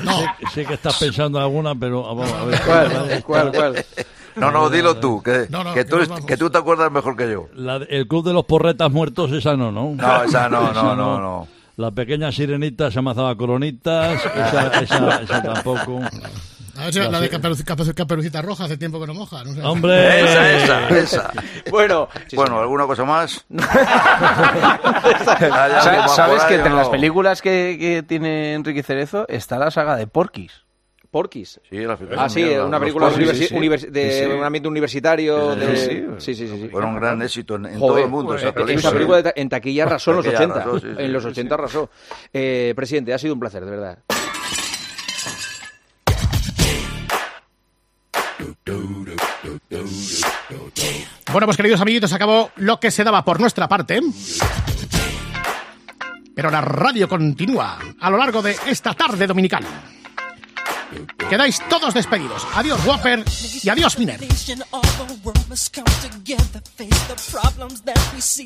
sé 0.54 0.64
que 0.64 0.74
estás 0.74 0.98
pensando 0.98 1.36
en 1.38 1.44
alguna, 1.44 1.74
pero 1.74 2.02
vamos 2.02 2.32
a 2.32 2.44
ver. 2.46 2.60
¿Cuál? 2.62 3.22
¿Cuál? 3.26 3.52
¿Cuál? 3.52 3.84
No, 4.36 4.50
no, 4.50 4.68
dilo 4.70 4.96
tú, 4.96 5.22
que, 5.22 5.46
No, 5.50 5.64
no, 5.64 5.72
que, 5.74 5.84
tú, 5.84 5.98
que 6.26 6.36
te 6.36 6.58
acuerdas 6.58 6.90
mejor 6.92 7.16
que 7.16 7.30
yo. 7.30 7.48
La 7.54 7.78
de- 7.78 7.86
el 7.90 8.06
club 8.06 8.24
de 8.24 8.32
los 8.34 8.44
porretas 8.44 8.90
muertos, 8.90 9.30
esa 9.32 9.56
no, 9.56 9.70
¿no? 9.72 9.94
No, 9.94 10.22
esa 10.22 10.48
no, 10.48 10.72
no, 10.72 10.94
no, 10.94 11.18
no. 11.18 11.48
La 11.76 11.90
pequeña 11.90 12.32
sirenita 12.32 12.90
se 12.90 12.98
amazaba 12.98 13.36
coronitas, 13.36 14.18
esa, 14.24 14.80
esa, 14.80 15.20
esa 15.22 15.42
tampoco. 15.42 16.00
A 16.78 16.84
ver 16.86 16.92
si 16.92 16.98
la 17.00 17.20
de 17.20 17.30
Caperuc- 17.30 17.64
Caperuc- 17.64 17.94
Caperucita 17.94 18.42
Roja 18.42 18.64
hace 18.64 18.76
tiempo 18.76 18.98
que 19.00 19.06
no 19.06 19.14
moja. 19.14 19.44
No 19.44 19.54
sé. 19.54 19.62
¡Hombre! 19.62 20.20
Esa, 20.24 20.52
esa, 20.52 20.88
esa. 20.90 21.30
Bueno, 21.70 22.08
Bueno, 22.34 22.60
¿alguna 22.60 22.86
cosa 22.86 23.04
más? 23.04 23.44
Sa- 25.24 26.08
¿Sabes 26.08 26.44
que 26.44 26.54
entre 26.56 26.72
las 26.72 26.88
películas 26.88 27.42
que, 27.42 27.76
que 27.78 28.02
tiene 28.02 28.54
Enrique 28.54 28.82
Cerezo 28.82 29.26
está 29.28 29.58
la 29.58 29.70
saga 29.70 29.96
de 29.96 30.06
Porquis? 30.06 30.52
Porquis. 31.10 31.60
Sí, 31.68 31.76
la 31.78 31.96
película. 31.96 32.24
Ah, 32.24 32.28
sí, 32.28 32.42
mierda, 32.42 32.66
una 32.66 32.78
película 32.80 33.08
Porquis, 33.08 33.28
universi- 33.28 33.34
sí, 33.38 33.46
sí. 33.48 33.54
univers- 33.54 33.88
de 33.90 34.10
Sí, 34.12 34.24
sí. 34.24 34.30
un 34.38 34.44
ambiente 34.44 34.68
universitario. 34.68 35.54
Sí, 35.54 35.60
de... 35.60 35.76
sí, 35.76 35.90
sí, 36.18 36.34
sí, 36.34 36.48
sí, 36.48 36.60
sí. 36.62 36.68
Fue 36.68 36.84
un 36.84 36.96
gran 36.96 37.20
éxito 37.22 37.56
en, 37.56 37.66
en 37.66 37.78
Joder, 37.78 37.94
todo 37.94 37.98
el 38.04 38.10
mundo 38.10 38.34
esa 38.34 38.48
esa 38.48 38.54
película. 38.54 38.90
película 38.92 39.16
de 39.18 39.22
ta- 39.22 39.32
en 39.36 39.48
taquilla 39.48 39.84
arrasó 39.84 40.10
en 40.10 40.16
los 40.16 40.24
Taquilla 40.26 40.44
80. 40.44 40.60
arrasó, 40.62 40.78
sí, 40.80 40.86
sí, 40.96 41.02
en 41.02 41.12
los 41.12 41.22
sí, 41.22 41.28
80 41.30 41.54
arrasó. 41.54 41.90
Eh, 42.32 42.72
presidente, 42.76 43.14
ha 43.14 43.18
sido 43.18 43.34
un 43.34 43.40
placer, 43.40 43.64
de 43.64 43.70
verdad. 43.70 43.98
Bueno, 51.32 51.46
pues 51.46 51.56
queridos 51.56 51.80
amiguitos, 51.80 52.12
acabó 52.12 52.50
lo 52.56 52.78
que 52.80 52.90
se 52.90 53.04
daba 53.04 53.24
por 53.24 53.40
nuestra 53.40 53.68
parte. 53.68 54.00
Pero 56.34 56.50
la 56.50 56.60
radio 56.60 57.08
continúa 57.08 57.78
a 58.00 58.10
lo 58.10 58.16
largo 58.18 58.42
de 58.42 58.56
esta 58.68 58.94
tarde 58.94 59.26
dominical. 59.26 59.64
Quedáis 61.28 61.60
todos 61.68 61.94
despedidos. 61.94 62.46
Adiós, 62.54 62.84
Whopper, 62.86 63.24
y 63.62 63.68
adiós, 63.68 63.98
Miner. 63.98 64.20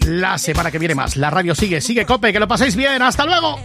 La 0.06 0.38
semana 0.38 0.70
que 0.70 0.78
viene 0.78 0.94
más. 0.94 1.16
La 1.16 1.30
radio 1.30 1.54
sigue, 1.54 1.80
sigue 1.80 2.06
Cope, 2.06 2.32
que 2.32 2.40
lo 2.40 2.48
paséis 2.48 2.76
bien. 2.76 3.02
Hasta 3.02 3.24
luego. 3.26 3.58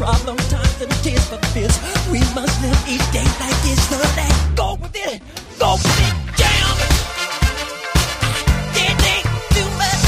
Problem 0.00 0.36
times 0.48 0.80
and 0.80 0.90
tears 1.04 1.26
for 1.28 1.36
fears. 1.52 1.76
We 2.10 2.20
must 2.32 2.56
live 2.64 2.80
each 2.88 3.04
day 3.12 3.28
like 3.36 3.60
it's 3.68 3.86
the 3.92 3.98
last. 4.16 4.56
Go 4.56 4.78
with 4.80 4.96
it, 4.96 5.20
go 5.58 5.76
with 5.76 6.04
it, 6.06 6.14
jam. 6.40 6.76
It 8.80 8.96
ain't 9.12 9.28
too 9.52 9.68
much. 9.76 10.02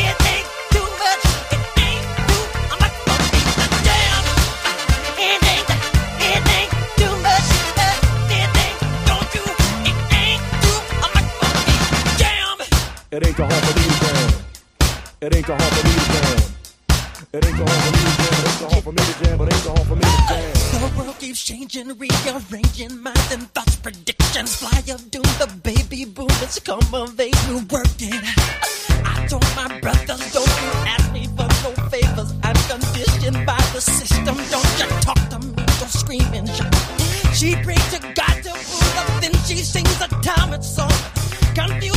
It 0.00 0.16
ain't 0.32 0.48
too 0.72 0.88
much. 1.02 1.24
It 1.52 1.60
ain't 1.84 2.06
too. 2.24 2.44
I'm 2.72 2.80
not 2.80 2.92
be 3.32 3.40
the 3.52 3.66
jam. 3.84 4.24
It 5.28 5.44
ain't. 5.52 5.68
It 6.32 6.44
ain't 6.56 6.72
too 6.96 7.14
much. 7.26 7.48
It 8.32 8.48
ain't. 8.64 8.78
Don't 9.08 9.28
you? 9.36 9.44
It 9.92 10.08
ain't 10.24 10.42
too. 10.64 10.78
Be 11.68 11.74
the 12.00 12.12
jam. 12.16 12.56
It 13.12 13.22
ain't 13.26 13.36
to 13.36 13.44
jam. 13.44 14.00
It 15.20 15.36
ain't 15.36 15.48
me 15.48 15.92
to 16.00 16.12
jam. 16.12 16.38
It 17.34 17.44
ain't 17.46 18.21
alcohol 18.62 18.82
for 18.82 18.92
me 18.92 19.02
to 19.02 19.24
jam, 19.24 19.38
but 19.38 19.52
alcohol 19.52 19.84
for 19.84 19.96
me 19.96 20.02
to 20.02 20.22
jam. 20.28 20.52
The 20.72 20.98
world 20.98 21.18
keeps 21.18 21.42
changing, 21.42 21.88
rearranging 21.98 23.02
minds 23.02 23.32
and 23.32 23.50
thoughts, 23.54 23.76
predictions, 23.76 24.56
fly 24.56 24.78
of 24.92 25.10
doom. 25.10 25.22
The 25.22 25.50
baby 25.62 26.04
boom 26.04 26.26
boomers 26.26 26.58
come 26.60 26.94
of 26.94 27.18
age, 27.18 27.34
who 27.50 27.58
worked 27.70 28.02
it. 28.02 28.22
I 29.04 29.26
told 29.26 29.46
my 29.56 29.80
brothers, 29.80 30.32
don't 30.32 30.54
you 30.62 30.70
ask 30.86 31.12
me 31.12 31.26
for 31.36 31.48
no 31.64 31.70
favors. 31.90 32.32
I'm 32.42 32.56
conditioned 32.70 33.46
by 33.46 33.62
the 33.74 33.80
system. 33.80 34.36
Don't 34.50 34.72
you 34.78 34.88
talk 35.00 35.22
to 35.30 35.38
me, 35.38 35.64
don't 35.78 35.90
scream 35.90 36.28
and 36.32 36.48
shout. 36.48 36.74
She 37.34 37.56
prays 37.62 37.84
to 37.94 38.00
God 38.14 38.36
to 38.46 38.52
pull 38.52 38.98
up, 38.98 39.20
then 39.20 39.34
she 39.46 39.56
sings 39.56 40.00
a 40.00 40.08
time 40.22 40.60
song. 40.62 40.92
Confused 41.54 41.91